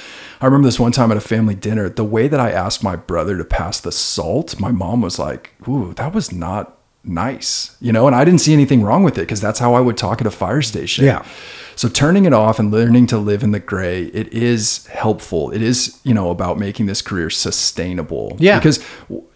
I 0.40 0.46
remember 0.46 0.66
this 0.66 0.80
one 0.80 0.92
time 0.92 1.10
at 1.10 1.16
a 1.16 1.20
family 1.20 1.54
dinner, 1.54 1.88
the 1.88 2.04
way 2.04 2.28
that 2.28 2.40
I 2.40 2.50
asked 2.50 2.82
my 2.82 2.96
brother 2.96 3.36
to 3.38 3.44
pass 3.44 3.80
the 3.80 3.92
salt, 3.92 4.60
my 4.60 4.70
mom 4.70 5.00
was 5.00 5.18
like, 5.18 5.54
ooh, 5.68 5.94
that 5.94 6.14
was 6.14 6.32
not 6.32 6.78
nice, 7.06 7.76
you 7.80 7.92
know? 7.92 8.06
And 8.06 8.16
I 8.16 8.24
didn't 8.24 8.40
see 8.40 8.52
anything 8.52 8.82
wrong 8.82 9.02
with 9.02 9.16
it 9.18 9.22
because 9.22 9.40
that's 9.40 9.58
how 9.58 9.74
I 9.74 9.80
would 9.80 9.96
talk 9.96 10.20
at 10.20 10.26
a 10.26 10.30
fire 10.30 10.62
station. 10.62 11.04
Yeah. 11.04 11.24
So 11.76 11.90
turning 11.90 12.24
it 12.24 12.32
off 12.32 12.58
and 12.58 12.72
learning 12.72 13.06
to 13.08 13.18
live 13.18 13.42
in 13.42 13.50
the 13.52 13.60
gray, 13.60 14.04
it 14.06 14.32
is 14.32 14.86
helpful. 14.86 15.50
It 15.50 15.60
is, 15.60 16.00
you 16.04 16.14
know, 16.14 16.30
about 16.30 16.58
making 16.58 16.86
this 16.86 17.02
career 17.02 17.28
sustainable. 17.28 18.36
Yeah. 18.40 18.58
Because, 18.58 18.82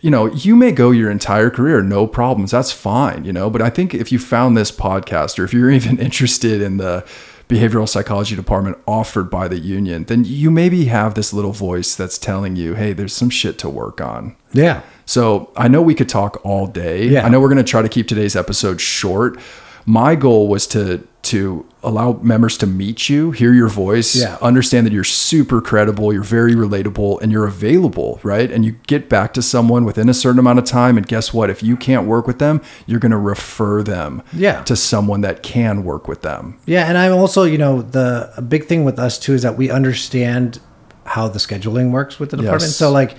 you 0.00 0.10
know, 0.10 0.26
you 0.26 0.56
may 0.56 0.72
go 0.72 0.90
your 0.90 1.10
entire 1.10 1.50
career, 1.50 1.82
no 1.82 2.06
problems. 2.06 2.50
That's 2.52 2.72
fine, 2.72 3.24
you 3.24 3.32
know, 3.32 3.50
but 3.50 3.60
I 3.60 3.68
think 3.68 3.94
if 3.94 4.10
you 4.10 4.18
found 4.18 4.56
this 4.56 4.72
podcast 4.72 5.38
or 5.38 5.44
if 5.44 5.52
you're 5.52 5.70
even 5.70 5.98
interested 5.98 6.62
in 6.62 6.78
the 6.78 7.06
behavioral 7.50 7.88
psychology 7.88 8.36
department 8.36 8.78
offered 8.86 9.28
by 9.28 9.48
the 9.48 9.58
union, 9.58 10.04
then 10.04 10.24
you 10.24 10.50
maybe 10.50 10.84
have 10.86 11.14
this 11.14 11.32
little 11.32 11.52
voice 11.52 11.96
that's 11.96 12.16
telling 12.16 12.54
you, 12.54 12.74
hey, 12.74 12.92
there's 12.92 13.12
some 13.12 13.28
shit 13.28 13.58
to 13.58 13.68
work 13.68 14.00
on. 14.00 14.36
Yeah. 14.52 14.82
So 15.04 15.52
I 15.56 15.66
know 15.66 15.82
we 15.82 15.96
could 15.96 16.08
talk 16.08 16.40
all 16.44 16.68
day. 16.68 17.08
Yeah. 17.08 17.26
I 17.26 17.28
know 17.28 17.40
we're 17.40 17.48
going 17.48 17.58
to 17.58 17.64
try 17.64 17.82
to 17.82 17.88
keep 17.88 18.06
today's 18.06 18.36
episode 18.36 18.80
short. 18.80 19.38
My 19.84 20.14
goal 20.14 20.46
was 20.46 20.66
to 20.68 21.06
to 21.22 21.66
allow 21.82 22.18
members 22.22 22.56
to 22.58 22.66
meet 22.66 23.08
you, 23.08 23.30
hear 23.30 23.52
your 23.52 23.68
voice, 23.68 24.16
Yeah. 24.16 24.36
understand 24.40 24.86
that 24.86 24.92
you're 24.92 25.04
super 25.04 25.60
credible, 25.60 26.12
you're 26.12 26.22
very 26.22 26.54
relatable, 26.54 27.20
and 27.20 27.30
you're 27.30 27.46
available, 27.46 28.18
right? 28.22 28.50
And 28.50 28.64
you 28.64 28.76
get 28.86 29.08
back 29.08 29.34
to 29.34 29.42
someone 29.42 29.84
within 29.84 30.08
a 30.08 30.14
certain 30.14 30.38
amount 30.38 30.58
of 30.58 30.64
time. 30.64 30.96
And 30.96 31.06
guess 31.06 31.32
what? 31.34 31.50
If 31.50 31.62
you 31.62 31.76
can't 31.76 32.06
work 32.06 32.26
with 32.26 32.38
them, 32.38 32.60
you're 32.86 32.98
going 33.00 33.12
to 33.12 33.18
refer 33.18 33.82
them 33.82 34.22
Yeah. 34.32 34.62
to 34.62 34.74
someone 34.76 35.20
that 35.20 35.42
can 35.42 35.84
work 35.84 36.08
with 36.08 36.22
them. 36.22 36.56
Yeah, 36.64 36.86
and 36.86 36.96
I'm 36.96 37.12
also, 37.12 37.44
you 37.44 37.58
know, 37.58 37.82
the 37.82 38.30
a 38.36 38.42
big 38.42 38.66
thing 38.66 38.84
with 38.84 38.98
us 38.98 39.18
too 39.18 39.34
is 39.34 39.42
that 39.42 39.56
we 39.58 39.70
understand 39.70 40.58
how 41.04 41.28
the 41.28 41.38
scheduling 41.38 41.90
works 41.90 42.18
with 42.18 42.30
the 42.30 42.36
department. 42.38 42.62
Yes. 42.70 42.76
So 42.76 42.90
like 42.90 43.14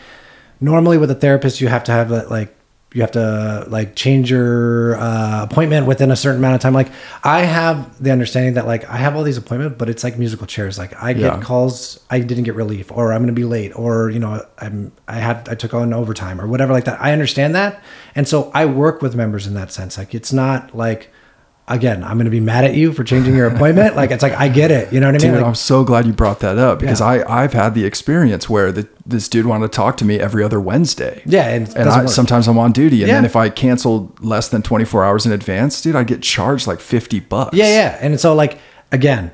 normally 0.60 0.98
with 0.98 1.12
a 1.12 1.16
therapist 1.16 1.60
you 1.62 1.68
have 1.68 1.84
to 1.86 1.92
have 1.92 2.10
that 2.10 2.30
like 2.32 2.56
you 2.94 3.00
have 3.02 3.12
to 3.12 3.66
like 3.70 3.96
change 3.96 4.30
your 4.30 4.98
uh, 4.98 5.44
appointment 5.44 5.88
within 5.88 6.12
a 6.12 6.16
certain 6.16 6.40
amount 6.40 6.56
of 6.56 6.62
time. 6.62 6.74
Like 6.74 6.90
I 7.24 7.42
have 7.44 8.04
the 8.04 8.12
understanding 8.12 8.56
that 8.56 8.68
like 8.68 8.84
I 8.90 8.98
have 8.98 9.16
all 9.16 9.24
these 9.24 9.38
appointments, 9.38 9.78
but 9.78 9.88
it's 9.90 10.04
like 10.04 10.18
musical 10.18 10.46
chairs. 10.46 10.78
Like 10.78 10.94
I 11.02 11.14
get 11.14 11.22
Yeah. 11.36 11.40
calls, 11.42 12.00
I 12.10 12.20
didn't 12.20 12.44
get 12.44 12.56
relief, 12.56 12.92
or 12.92 13.14
I'm 13.14 13.20
going 13.22 13.28
to 13.28 13.34
be 13.34 13.46
late, 13.46 13.72
or 13.80 14.10
you 14.10 14.20
know 14.20 14.46
I'm 14.58 14.92
I 15.08 15.16
had 15.20 15.48
I 15.50 15.56
took 15.56 15.74
on 15.74 15.94
overtime 15.94 16.42
or 16.42 16.48
whatever 16.48 16.74
like 16.74 16.84
that. 16.86 17.02
I 17.02 17.14
understand 17.14 17.56
that, 17.56 17.82
and 18.14 18.28
so 18.28 18.52
I 18.54 18.66
work 18.66 19.02
with 19.02 19.16
members 19.16 19.48
in 19.48 19.54
that 19.54 19.72
sense. 19.72 19.98
Like 19.98 20.14
it's 20.14 20.34
not 20.34 20.76
like 20.76 21.10
again 21.68 22.04
I'm 22.04 22.18
going 22.18 22.26
to 22.26 22.32
be 22.32 22.40
mad 22.40 22.64
at 22.66 22.74
you 22.76 22.92
for 22.92 23.04
changing 23.04 23.36
your 23.36 23.48
appointment. 23.48 23.96
like 23.96 24.12
it's 24.12 24.24
like 24.24 24.34
I 24.34 24.48
get 24.50 24.72
it. 24.72 24.92
You 24.92 25.00
know 25.00 25.08
what 25.08 25.16
I 25.16 25.20
mean? 25.20 25.32
Dude, 25.32 25.40
Like, 25.42 25.46
I'm 25.48 25.56
so 25.56 25.84
glad 25.84 26.06
you 26.06 26.14
brought 26.14 26.40
that 26.42 26.58
up 26.58 26.80
because 26.80 27.00
Yeah. 27.00 27.06
I 27.08 27.44
I've 27.44 27.54
had 27.54 27.76
the 27.76 27.86
experience 27.86 28.50
where 28.50 28.72
the, 28.72 28.88
this 29.06 29.30
dude 29.30 29.46
wanted 29.46 29.72
to 29.72 29.76
talk 29.76 29.96
to 29.98 30.06
me 30.06 30.20
every 30.20 30.44
other 30.44 30.60
Wednesday. 30.60 31.22
yeah, 31.26 31.48
and, 31.50 31.68
and 31.76 31.90
I, 31.90 32.06
sometimes 32.08 32.48
I'm 32.48 32.58
on 32.58 32.72
duty, 32.72 33.04
and 33.04 33.12
then 33.12 33.26
if 33.26 33.36
I 33.36 33.50
canceled 33.50 34.24
less 34.24 34.50
than 34.50 34.62
24 34.62 35.04
hours 35.06 35.26
in 35.26 35.32
advance, 35.32 35.82
dude, 35.82 35.96
I 35.96 36.04
get 36.04 36.22
charged 36.22 36.68
like 36.68 36.80
50 36.80 37.20
bucks. 37.22 37.56
Yeah, 37.56 37.66
yeah. 37.68 37.98
And 38.02 38.20
so 38.20 38.34
like 38.36 38.58
again, 38.92 39.32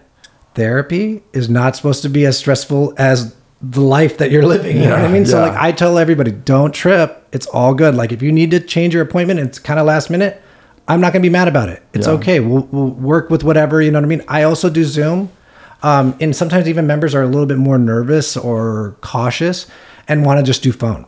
therapy 0.55 1.23
is 1.34 1.49
not 1.49 1.75
supposed 1.75 2.01
to 2.03 2.09
be 2.09 2.25
as 2.25 2.38
stressful 2.38 2.93
as 2.97 3.36
the 3.61 3.82
life 3.82 4.17
that 4.19 4.30
you're 4.32 4.45
living. 4.45 4.78
You 4.78 4.84
know 4.84 4.91
what 4.91 4.99
I 4.99 5.07
Yeah, 5.07 5.11
mean? 5.13 5.25
So 5.25 5.41
like 5.41 5.53
I 5.57 5.71
tell 5.71 5.97
everybody, 5.97 6.32
don't 6.32 6.73
trip. 6.73 7.28
It's 7.32 7.47
all 7.47 7.73
good. 7.73 7.95
Like 7.95 8.11
if 8.11 8.21
you 8.21 8.32
need 8.32 8.51
to 8.51 8.59
change 8.59 8.93
your 8.93 9.03
appointment, 9.03 9.39
it's 9.39 9.59
kind 9.59 9.80
of 9.80 9.86
last 9.86 10.09
minute. 10.09 10.41
I'm 10.88 11.02
not 11.02 11.12
gonna 11.14 11.22
be 11.24 11.30
mad 11.30 11.48
about 11.48 11.70
it. 11.70 11.84
It's 11.94 12.08
Yeah. 12.08 12.14
okay. 12.14 12.40
We'll, 12.40 12.68
we'll 12.72 12.92
work 12.92 13.30
with 13.30 13.44
whatever. 13.44 13.82
You 13.82 13.92
know 13.92 14.00
what 14.00 14.06
I 14.06 14.08
mean? 14.08 14.24
I 14.28 14.44
also 14.44 14.70
do 14.70 14.84
Zoom, 14.84 15.30
um, 15.84 16.16
and 16.22 16.36
sometimes 16.36 16.68
even 16.68 16.88
members 16.88 17.14
are 17.14 17.22
a 17.24 17.28
little 17.28 17.46
bit 17.46 17.58
more 17.58 17.78
nervous 17.78 18.38
or 18.38 18.96
cautious 19.02 19.68
and 20.08 20.26
want 20.26 20.40
to 20.40 20.44
just 20.44 20.64
do 20.64 20.72
phone. 20.72 21.06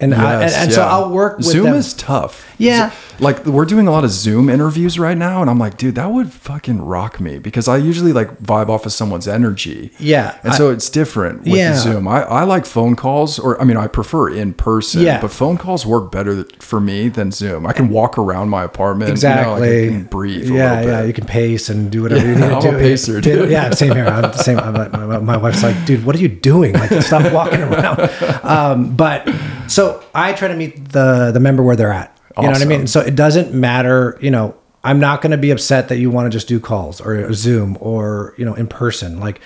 And, 0.00 0.14
I, 0.14 0.34
and, 0.34 0.40
Yes, 0.42 0.56
and 0.56 0.72
so. 0.72 0.82
I'll 0.82 1.10
work 1.10 1.38
with 1.38 1.46
Zoom 1.46 1.64
them. 1.64 1.74
is 1.74 1.92
tough. 1.94 2.54
Yeah. 2.56 2.92
Like 3.18 3.44
we're 3.46 3.64
doing 3.64 3.88
a 3.88 3.90
lot 3.90 4.04
of 4.04 4.10
Zoom 4.12 4.48
interviews 4.48 4.96
right 4.96 5.18
now, 5.18 5.40
and 5.40 5.50
I'm 5.50 5.58
like, 5.58 5.76
dude, 5.76 5.96
that 5.96 6.12
would 6.12 6.32
fucking 6.32 6.80
rock 6.82 7.18
me 7.18 7.40
because 7.40 7.66
I 7.66 7.78
usually 7.78 8.12
like 8.12 8.38
vibe 8.38 8.68
off 8.68 8.86
of 8.86 8.92
someone's 8.92 9.26
energy. 9.26 9.90
Yeah, 9.98 10.38
And 10.44 10.52
I- 10.52 10.56
so 10.56 10.70
it's 10.70 10.88
different 10.88 11.40
with 11.40 11.48
Yeah. 11.54 11.74
Zoom. 11.74 12.06
I, 12.06 12.22
I 12.22 12.44
like 12.44 12.64
phone 12.64 12.94
calls, 12.94 13.40
or 13.40 13.60
I 13.60 13.64
mean, 13.64 13.76
I 13.76 13.88
prefer 13.88 14.28
in 14.28 14.54
person. 14.54 15.02
Yeah. 15.02 15.20
But 15.20 15.32
phone 15.32 15.56
calls 15.58 15.84
work 15.84 16.12
better 16.12 16.44
for 16.60 16.78
me 16.80 17.08
than 17.08 17.32
Zoom. 17.32 17.66
I 17.66 17.72
can 17.72 17.88
walk 17.88 18.18
around 18.18 18.50
my 18.50 18.62
apartment. 18.62 19.10
exactly. 19.10 19.46
You 19.46 19.90
know, 19.90 19.90
like 19.90 19.90
I 19.90 19.98
can 19.98 20.04
breathe. 20.04 20.50
A 20.50 20.54
yeah, 20.54 20.80
yeah. 20.82 21.02
You 21.02 21.12
can 21.12 21.26
pace 21.26 21.68
and 21.68 21.90
do 21.90 22.02
whatever 22.02 22.24
you 22.24 22.34
Yeah, 22.34 22.40
need 22.40 22.48
to 22.50 22.54
I'm 22.54 22.62
do. 22.62 22.76
a 22.76 22.78
pacer, 22.78 23.14
Yeah, 23.14 23.20
dude. 23.20 23.50
Yeah, 23.50 23.70
same 23.70 23.96
here. 23.96 24.06
I'm 24.06 24.22
the 24.22 24.32
same. 24.34 24.58
I'm 24.60 24.74
like, 24.74 24.92
my, 24.92 25.18
my 25.18 25.36
wife's 25.36 25.64
like, 25.64 25.84
dude, 25.86 26.04
what 26.06 26.14
are 26.14 26.20
you 26.20 26.28
doing? 26.28 26.74
Like, 26.74 27.02
stop 27.02 27.32
walking 27.32 27.62
around. 27.68 27.98
Um, 28.44 28.94
but 28.94 29.28
so 29.68 30.04
I 30.14 30.32
try 30.32 30.48
to 30.48 30.56
meet 30.56 30.90
the 30.90 31.30
the 31.32 31.40
member 31.40 31.62
where 31.62 31.76
they're 31.76 31.92
at. 31.92 32.16
You 32.36 32.44
know 32.44 32.50
what 32.52 32.62
I 32.62 32.66
mean? 32.66 32.86
So 32.86 33.00
it 33.00 33.16
doesn't 33.16 33.52
matter. 33.52 34.16
You 34.20 34.30
know, 34.30 34.56
I'm 34.84 35.00
not 35.00 35.22
going 35.22 35.32
to 35.32 35.38
be 35.38 35.50
upset 35.50 35.88
that 35.88 35.98
you 35.98 36.10
want 36.10 36.26
to 36.26 36.30
just 36.30 36.46
do 36.46 36.60
calls 36.60 37.00
or 37.00 37.32
Zoom 37.32 37.76
or 37.80 38.34
you 38.38 38.44
know 38.44 38.54
in 38.54 38.66
person. 38.66 39.18
Like 39.18 39.40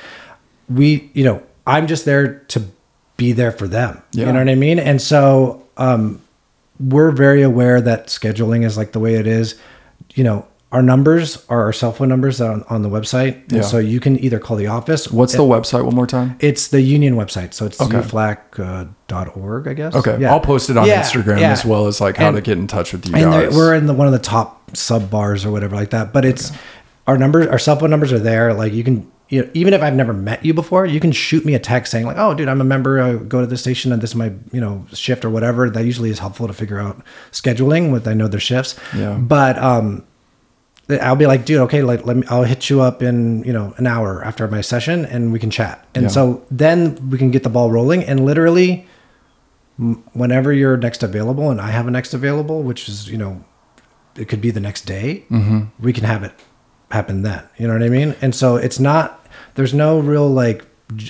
we, 0.69 1.11
you 1.15 1.25
know, 1.25 1.43
I'm 1.67 1.87
just 1.87 2.05
there 2.05 2.41
to 2.49 2.63
be 3.17 3.33
there 3.33 3.53
for 3.53 3.67
them. 3.67 4.03
Yeah. 4.13 4.27
You 4.27 4.33
know 4.33 4.39
what 4.41 4.49
I 4.49 4.55
mean? 4.55 4.79
And 4.79 5.01
so 5.01 5.67
um, 5.77 6.21
we're 6.79 7.13
very 7.13 7.43
aware 7.43 7.81
that 7.81 8.09
scheduling 8.09 8.65
is 8.65 8.77
like 8.77 8.93
the 8.93 9.01
way 9.01 9.15
it 9.15 9.27
is. 9.27 9.59
You 10.15 10.25
know, 10.25 10.47
our 10.73 10.83
numbers 10.83 11.45
are 11.51 11.61
our 11.65 11.73
cell 11.73 11.93
phone 11.93 12.09
numbers 12.09 12.41
on, 12.41 12.65
on 12.71 12.81
the 12.83 12.89
website. 12.89 13.35
And 13.45 13.53
Yeah. 13.53 13.61
so 13.63 13.79
you 13.79 14.01
can 14.01 14.19
either 14.25 14.39
call 14.39 14.57
the 14.57 14.67
office. 14.69 15.11
What's 15.13 15.35
the 15.35 15.41
website 15.43 15.85
one 15.85 15.95
more 15.95 16.07
time? 16.07 16.35
It's 16.41 16.69
the 16.69 16.81
union 16.81 17.15
website. 17.15 17.53
So 17.55 17.67
it's 17.67 17.79
Okay. 17.81 17.99
uflac.org, 17.99 19.69
I 19.69 19.75
guess. 19.75 19.95
Okay, 19.95 20.17
Yeah. 20.21 20.33
I'll 20.33 20.41
post 20.41 20.71
it 20.71 20.77
on 20.77 20.87
Yeah, 20.87 21.03
Instagram 21.03 21.41
as 21.43 21.65
well 21.65 21.87
as 21.87 22.01
like 22.01 22.17
how 22.17 22.29
And- 22.29 22.37
to 22.37 22.41
get 22.43 22.59
in 22.59 22.67
touch 22.67 22.93
with 22.93 23.07
you 23.07 23.15
and 23.15 23.31
guys. 23.31 23.55
we're 23.57 23.75
in 23.75 23.87
the 23.87 23.93
one 23.95 24.07
of 24.07 24.13
the 24.13 24.19
top 24.19 24.71
sub 24.77 25.11
bars 25.11 25.45
or 25.45 25.51
whatever 25.51 25.77
like 25.77 25.91
that. 25.91 26.13
But 26.13 26.25
it's 26.25 26.53
our 27.07 27.19
numbers, 27.19 27.47
our 27.49 27.59
cell 27.59 27.77
phone 27.77 27.91
numbers 27.91 28.13
are 28.13 28.19
there. 28.19 28.55
Like 28.55 28.73
you 28.73 28.83
can, 28.85 29.07
you 29.29 29.43
know, 29.43 29.49
even 29.55 29.75
if 29.75 29.83
I've 29.83 29.95
never 29.95 30.13
met 30.13 30.45
you 30.45 30.55
before, 30.55 30.87
you 30.87 31.01
can 31.01 31.13
shoot 31.13 31.45
me 31.45 31.55
a 31.55 31.59
text 31.59 31.91
saying 31.93 32.07
like, 32.07 32.17
"Oh, 32.19 32.33
dude, 32.35 32.49
I'm 32.49 32.61
a 32.61 32.65
member. 32.65 33.01
I 33.01 33.15
go 33.15 33.41
to 33.41 33.47
the 33.47 33.57
station 33.57 33.93
and 33.93 34.01
this 34.03 34.11
is 34.11 34.17
my 34.17 34.33
you 34.53 34.61
know 34.61 34.85
shift 34.93 35.25
or 35.25 35.31
whatever." 35.31 35.69
That 35.71 35.85
usually 35.85 36.11
is 36.11 36.19
helpful 36.19 36.47
to 36.47 36.53
figure 36.53 36.79
out 36.79 37.03
scheduling 37.33 37.91
with 37.93 38.07
I 38.09 38.15
know 38.15 38.29
their 38.29 38.41
shifts. 38.41 38.75
Yeah. 38.97 39.15
But 39.15 39.59
um, 39.59 40.05
I'll 41.01 41.17
be 41.17 41.27
like, 41.27 41.45
dude, 41.45 41.61
okay, 41.63 41.83
like 41.83 42.05
let 42.07 42.17
me. 42.17 42.25
I'll 42.29 42.45
hit 42.45 42.69
you 42.71 42.81
up 42.83 43.03
in 43.03 43.43
you 43.45 43.53
know 43.53 43.75
an 43.79 43.87
hour 43.87 44.23
after 44.25 44.47
my 44.49 44.61
session 44.61 45.05
and 45.07 45.33
we 45.33 45.39
can 45.39 45.51
chat. 45.51 45.87
And 45.95 46.05
Yeah. 46.05 46.09
so 46.11 46.45
then 46.51 47.11
we 47.11 47.19
can 47.19 47.31
get 47.31 47.43
the 47.43 47.49
ball 47.51 47.71
rolling 47.71 48.03
and 48.05 48.25
literally 48.27 48.87
whenever 50.13 50.53
you're 50.53 50.77
next 50.77 51.03
available 51.03 51.51
and 51.51 51.61
I 51.61 51.71
have 51.71 51.87
a 51.89 51.91
next 51.91 52.15
available, 52.15 52.63
which 52.63 52.89
is, 52.89 53.09
you 53.11 53.17
know, 53.17 53.43
it 54.17 54.29
could 54.29 54.41
be 54.41 54.51
the 54.51 54.61
next 54.61 54.83
day, 54.83 55.25
we 55.81 55.93
can 55.93 56.05
have 56.05 56.23
it 56.23 56.33
happen 56.91 57.23
then. 57.23 57.43
You 57.59 57.67
know 57.67 57.73
what 57.75 57.83
I 57.83 57.89
mean? 57.89 58.15
And 58.21 58.35
so 58.35 58.57
it's 58.57 58.79
not, 58.79 59.27
there's 59.55 59.73
no 59.73 59.99
real 59.99 60.29
like 60.29 60.67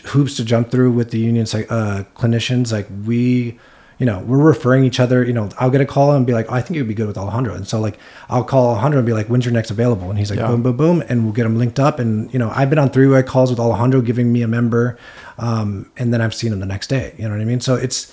hoops 0.06 0.36
to 0.36 0.44
jump 0.44 0.70
through 0.70 0.92
with 0.92 1.10
the 1.10 1.18
union 1.18 1.44
psych- 1.44 1.70
uh, 1.70 2.04
clinicians. 2.14 2.72
Like 2.72 2.86
we, 3.04 3.58
you 4.02 4.06
know, 4.06 4.18
we're 4.26 4.42
referring 4.42 4.82
each 4.82 4.98
other, 4.98 5.24
you 5.24 5.32
know, 5.32 5.48
I'll 5.58 5.70
get 5.70 5.80
a 5.80 5.86
call 5.86 6.10
and 6.10 6.26
be 6.26 6.32
like, 6.32 6.50
oh, 6.50 6.54
I 6.54 6.60
think 6.60 6.76
it 6.76 6.80
would 6.80 6.88
be 6.88 6.94
good 6.94 7.06
with 7.06 7.16
Alejandro. 7.16 7.54
And 7.54 7.68
so 7.68 7.78
like, 7.78 8.00
I'll 8.28 8.42
call 8.42 8.70
Alejandro 8.70 8.98
and 8.98 9.06
be 9.06 9.12
like, 9.12 9.28
when's 9.28 9.44
your 9.44 9.54
next 9.54 9.70
available? 9.70 10.10
And 10.10 10.18
he's 10.18 10.28
like, 10.28 10.40
Yeah. 10.40 10.48
boom, 10.48 10.64
boom, 10.64 10.76
boom. 10.76 11.04
And 11.08 11.22
we'll 11.22 11.32
get 11.32 11.44
them 11.44 11.56
linked 11.56 11.78
up. 11.78 12.00
And, 12.00 12.10
you 12.32 12.38
know, 12.40 12.50
I've 12.52 12.68
been 12.68 12.80
on 12.80 12.90
three 12.90 13.06
way 13.06 13.22
calls 13.22 13.50
with 13.50 13.60
Alejandro 13.60 14.00
giving 14.00 14.32
me 14.32 14.42
a 14.42 14.48
member. 14.48 14.98
Um, 15.38 15.88
and 15.96 16.12
then 16.12 16.20
I've 16.20 16.34
seen 16.34 16.52
him 16.52 16.58
the 16.58 16.66
next 16.66 16.88
day. 16.88 17.14
You 17.16 17.28
know 17.28 17.30
what 17.36 17.40
I 17.40 17.44
mean? 17.44 17.60
So 17.60 17.76
it's, 17.76 18.12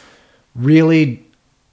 really, 0.53 1.25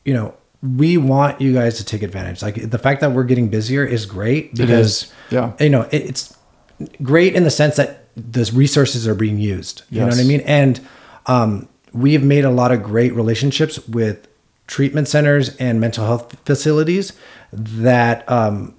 you 0.07 0.15
know, 0.15 0.35
we 0.63 0.97
want 0.97 1.39
you 1.43 1.53
guys 1.53 1.77
to 1.77 1.85
take 1.85 2.03
advantage. 2.03 2.41
Like 2.41 2.71
the 2.71 2.79
fact 2.79 3.03
that 3.03 3.13
we're 3.13 3.25
getting 3.25 3.49
busier 3.51 3.85
is 3.85 4.07
great 4.07 4.55
because, 4.55 5.03
is. 5.03 5.13
Yeah. 5.29 5.53
you 5.61 5.69
know, 5.69 5.83
it, 5.91 6.05
it's 6.09 6.35
great 7.03 7.35
in 7.35 7.45
the 7.45 7.51
sense 7.51 7.77
that 7.77 8.09
the 8.17 8.51
resources 8.55 9.07
are 9.07 9.15
being 9.15 9.39
used. 9.39 9.83
You 9.91 10.01
know 10.01 10.07
what 10.07 10.19
I 10.19 10.25
mean? 10.25 10.41
And 10.41 10.81
um, 11.27 11.69
we 11.97 12.13
have 12.13 12.23
made 12.23 12.45
a 12.45 12.51
lot 12.51 12.73
of 12.73 12.83
great 12.83 13.15
relationships 13.15 13.87
with 13.89 14.29
treatment 14.67 15.09
centers 15.09 15.57
and 15.57 15.81
mental 15.81 16.05
health 16.05 16.37
facilities 16.45 17.13
that 17.53 18.29
um, 18.31 18.75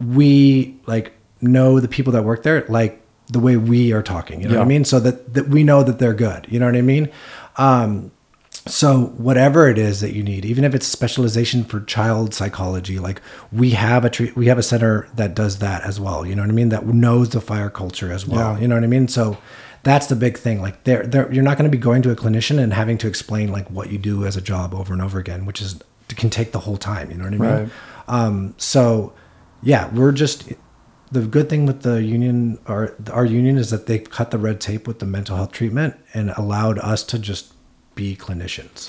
we 0.00 0.78
like 0.86 1.12
know 1.40 1.80
the 1.80 1.88
people 1.88 2.12
that 2.12 2.24
work 2.24 2.42
there 2.42 2.66
like 2.68 3.00
the 3.28 3.38
way 3.38 3.56
we 3.56 3.92
are 3.92 4.02
talking. 4.02 4.40
You 4.42 4.48
know 4.48 4.56
what 4.56 4.64
I 4.64 4.68
mean? 4.68 4.84
So 4.84 5.00
that, 5.00 5.34
that 5.34 5.48
we 5.48 5.62
know 5.62 5.82
that 5.82 5.98
they're 5.98 6.14
good. 6.14 6.46
You 6.50 6.58
know 6.58 6.66
what 6.66 6.76
I 6.76 6.82
mean? 6.82 7.10
Um, 7.56 8.10
so 8.68 9.06
whatever 9.16 9.68
it 9.68 9.78
is 9.78 10.00
that 10.00 10.14
you 10.14 10.22
need, 10.22 10.44
even 10.44 10.64
if 10.64 10.74
it's 10.74 10.86
specialization 10.86 11.64
for 11.64 11.80
child 11.80 12.34
psychology, 12.34 12.98
like 12.98 13.20
we 13.52 13.70
have 13.70 14.04
a 14.04 14.10
treat, 14.10 14.36
we 14.36 14.46
have 14.46 14.58
a 14.58 14.62
center 14.62 15.08
that 15.14 15.34
does 15.34 15.58
that 15.58 15.82
as 15.82 15.98
well. 15.98 16.26
You 16.26 16.34
know 16.34 16.42
what 16.42 16.50
I 16.50 16.54
mean? 16.54 16.68
That 16.68 16.86
knows 16.86 17.30
the 17.30 17.40
fire 17.40 17.70
culture 17.70 18.12
as 18.12 18.26
well. 18.26 18.54
Yeah. 18.54 18.60
You 18.60 18.68
know 18.68 18.74
what 18.74 18.84
I 18.84 18.88
mean? 18.88 19.08
So 19.08 19.38
that's 19.82 20.06
the 20.06 20.16
big 20.16 20.38
thing. 20.38 20.60
Like 20.60 20.84
there, 20.84 21.06
there, 21.06 21.32
you're 21.32 21.44
not 21.44 21.56
going 21.56 21.70
to 21.70 21.76
be 21.76 21.80
going 21.80 22.02
to 22.02 22.10
a 22.10 22.16
clinician 22.16 22.58
and 22.58 22.72
having 22.72 22.98
to 22.98 23.08
explain 23.08 23.50
like 23.50 23.68
what 23.70 23.90
you 23.90 23.98
do 23.98 24.24
as 24.24 24.36
a 24.36 24.40
job 24.40 24.74
over 24.74 24.92
and 24.92 25.02
over 25.02 25.18
again, 25.18 25.46
which 25.46 25.60
is 25.60 25.80
can 26.08 26.30
take 26.30 26.52
the 26.52 26.60
whole 26.60 26.76
time. 26.76 27.10
You 27.10 27.18
know 27.18 27.24
what 27.24 27.34
I 27.34 27.36
mean? 27.36 27.50
Right. 27.50 27.70
Um, 28.08 28.54
so 28.56 29.12
yeah, 29.62 29.92
we're 29.92 30.12
just 30.12 30.52
the 31.10 31.22
good 31.22 31.48
thing 31.48 31.66
with 31.66 31.82
the 31.82 32.02
union 32.02 32.58
our 32.66 32.94
our 33.10 33.24
union 33.24 33.56
is 33.56 33.70
that 33.70 33.86
they 33.86 33.98
cut 33.98 34.30
the 34.30 34.38
red 34.38 34.60
tape 34.60 34.86
with 34.86 34.98
the 34.98 35.06
mental 35.06 35.36
health 35.36 35.52
treatment 35.52 35.96
and 36.14 36.30
allowed 36.30 36.78
us 36.78 37.02
to 37.04 37.18
just 37.18 37.52
be 37.98 38.14
clinicians. 38.16 38.88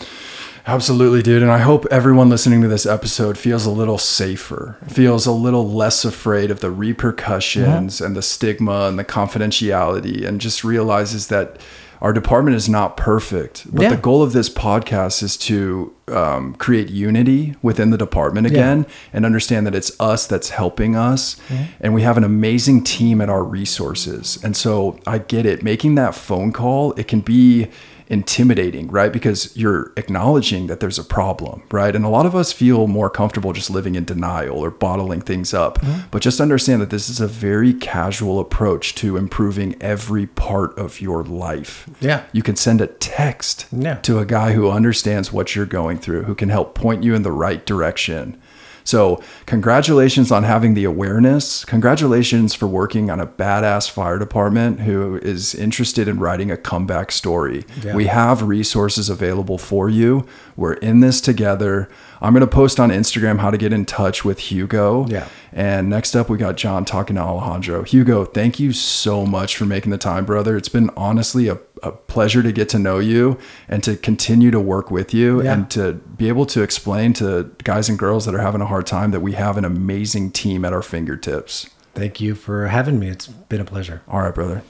Absolutely, 0.68 1.24
dude. 1.24 1.41
And 1.41 1.51
I 1.51 1.57
hope 1.60 1.86
everyone 1.89 2.30
listening 2.30 2.62
to 2.62 2.68
this 2.68 2.86
episode 2.86 3.38
feels 3.39 3.66
a 3.66 3.72
little 3.72 3.97
safer, 3.97 4.78
feels 4.88 5.26
a 5.26 5.32
little 5.32 5.68
less 5.68 6.05
afraid 6.05 6.51
of 6.51 6.60
the 6.60 6.70
repercussions 6.70 8.01
and 8.01 8.16
the 8.16 8.22
stigma 8.22 8.88
and 8.88 8.99
the 8.99 9.03
confidentiality, 9.05 10.26
and 10.28 10.39
just 10.39 10.64
realizes 10.64 11.28
that 11.28 11.60
our 12.01 12.14
department 12.14 12.55
is 12.55 12.70
not 12.70 12.95
perfect. 12.95 13.66
But 13.74 13.82
Yeah. 13.84 13.89
the 13.89 13.97
goal 13.97 14.22
of 14.24 14.32
this 14.32 14.47
podcast 14.49 15.22
is 15.24 15.36
to 15.38 15.91
um, 16.07 16.53
create 16.55 16.89
unity 16.89 17.55
within 17.62 17.89
the 17.89 17.97
department 17.97 18.47
again 18.47 18.86
and 19.12 19.26
understand 19.26 19.66
that 19.68 19.76
it's 19.76 19.91
us 19.99 20.26
that's 20.26 20.49
helping 20.49 20.95
us. 20.95 21.36
And 21.82 21.93
we 21.93 22.03
have 22.03 22.16
an 22.18 22.24
amazing 22.24 22.84
team 22.86 23.20
at 23.22 23.30
our 23.30 23.43
resources. 23.43 24.38
And 24.43 24.55
so 24.55 24.97
I 25.05 25.18
get 25.18 25.45
it. 25.45 25.62
Making 25.62 25.95
that 25.95 26.16
phone 26.16 26.51
call, 26.53 26.93
it 26.93 27.07
can 27.10 27.20
be 27.20 27.68
intimidating, 28.10 28.88
right? 28.89 29.14
Because 29.14 29.55
you're 29.55 29.93
acknowledging 29.95 30.68
that 30.68 30.80
there's 30.80 30.97
a 30.97 31.03
problem, 31.03 31.62
right? 31.72 31.95
And 31.95 32.03
a 32.03 32.10
lot 32.10 32.26
of 32.26 32.36
us 32.36 32.51
feel 32.51 32.88
more 32.88 33.10
comfortable 33.10 33.53
just 33.53 33.70
living 33.70 33.93
in 33.95 34.03
denial 34.03 34.57
or 34.60 34.72
bottling 34.72 35.22
things 35.22 35.53
up. 35.53 35.80
Mm-hmm. 35.80 36.07
But 36.12 36.22
just 36.24 36.41
understand 36.41 36.82
that 36.82 36.89
this 36.89 37.07
is 37.07 37.22
a 37.22 37.28
very 37.28 37.74
casual 37.74 38.39
approach 38.39 38.95
to 38.95 39.16
improving 39.16 39.76
every 39.82 40.26
part 40.26 40.78
of 40.78 40.99
your 40.99 41.24
life. 41.24 41.88
Yeah. 42.01 42.24
You 42.34 42.41
can 42.41 42.55
send 42.55 42.82
a 42.82 42.88
text 42.88 43.68
Yeah. 43.72 43.95
to 44.01 44.18
a 44.20 44.26
guy 44.26 44.53
who 44.53 44.70
understands 44.70 45.32
what 45.32 45.55
you're 45.55 45.66
going 45.68 45.99
through, 45.99 46.24
who 46.24 46.36
can 46.36 46.49
help 46.49 46.74
point 46.74 47.03
you 47.03 47.14
in 47.14 47.22
the 47.22 47.32
right 47.32 47.64
direction. 47.66 48.41
So, 48.90 49.22
congratulations 49.46 50.32
on 50.32 50.44
having 50.44 50.74
the 50.74 50.84
awareness. 50.84 51.64
Congratulations 51.64 52.56
for 52.56 52.66
working 52.66 53.12
on 53.12 53.20
a 53.20 53.28
badass 53.28 53.88
fire 53.88 54.18
department 54.18 54.80
who 54.80 55.18
is 55.18 55.54
interested 55.54 56.08
in 56.08 56.18
writing 56.18 56.50
a 56.50 56.58
comeback 56.58 57.12
story. 57.12 57.66
Yeah. 57.84 57.94
We 57.94 58.08
have 58.08 58.42
resources 58.42 59.08
available 59.08 59.60
for 59.60 59.90
you. 59.90 60.26
We're 60.56 60.74
in 60.74 61.02
this 61.02 61.22
together. 61.22 61.88
I'm 62.20 62.34
going 62.34 62.42
to 62.42 62.48
post 62.48 62.80
on 62.80 62.90
Instagram 62.90 63.40
how 63.40 63.52
to 63.52 63.60
get 63.60 63.72
in 63.72 63.86
touch 63.86 64.26
with 64.26 64.40
Hugo. 64.40 65.06
Yeah. 65.08 65.28
And 65.54 65.88
next 65.88 66.16
up, 66.16 66.28
we 66.28 66.38
got 66.40 66.58
John 66.58 66.84
talking 66.84 67.16
to 67.16 67.22
Alejandro. 67.22 67.84
Hugo, 67.84 68.26
thank 68.26 68.60
you 68.60 68.74
so 68.74 69.26
much 69.26 69.56
for 69.56 69.66
making 69.66 69.92
the 69.92 69.98
time, 69.98 70.26
brother. 70.26 70.58
It's 70.58 70.70
been 70.70 70.90
honestly 70.98 71.48
a, 71.48 71.60
a 71.84 71.92
pleasure 71.92 72.42
to 72.44 72.52
get 72.52 72.70
to 72.70 72.80
know 72.80 73.00
you 73.00 73.38
and 73.68 73.84
to 73.84 73.96
continue 73.96 74.52
to 74.52 74.60
work 74.60 74.92
with 74.92 75.14
you 75.14 75.42
Yeah. 75.44 75.54
and 75.54 75.70
to 75.72 75.94
be 75.94 76.28
able 76.28 76.46
to 76.48 76.62
explain 76.62 77.14
to 77.14 77.52
guys 77.64 77.90
and 77.90 77.98
girls 77.98 78.26
that 78.26 78.36
are 78.36 78.40
having 78.42 78.62
a 78.62 78.66
hard 78.66 78.86
time 78.88 79.12
that 79.12 79.22
we 79.22 79.34
have 79.34 79.58
an 79.58 79.66
amazing 79.66 80.32
team 80.32 80.66
at 80.66 80.74
our 80.74 80.82
fingertips. 80.82 81.70
Thank 81.96 82.22
you 82.22 82.36
for 82.36 82.68
having 82.68 83.00
me. 83.00 83.08
It's 83.10 83.28
been 83.28 83.62
a 83.62 83.66
pleasure. 83.66 84.02
All 84.08 84.22
right, 84.22 84.34
brother. 84.34 84.62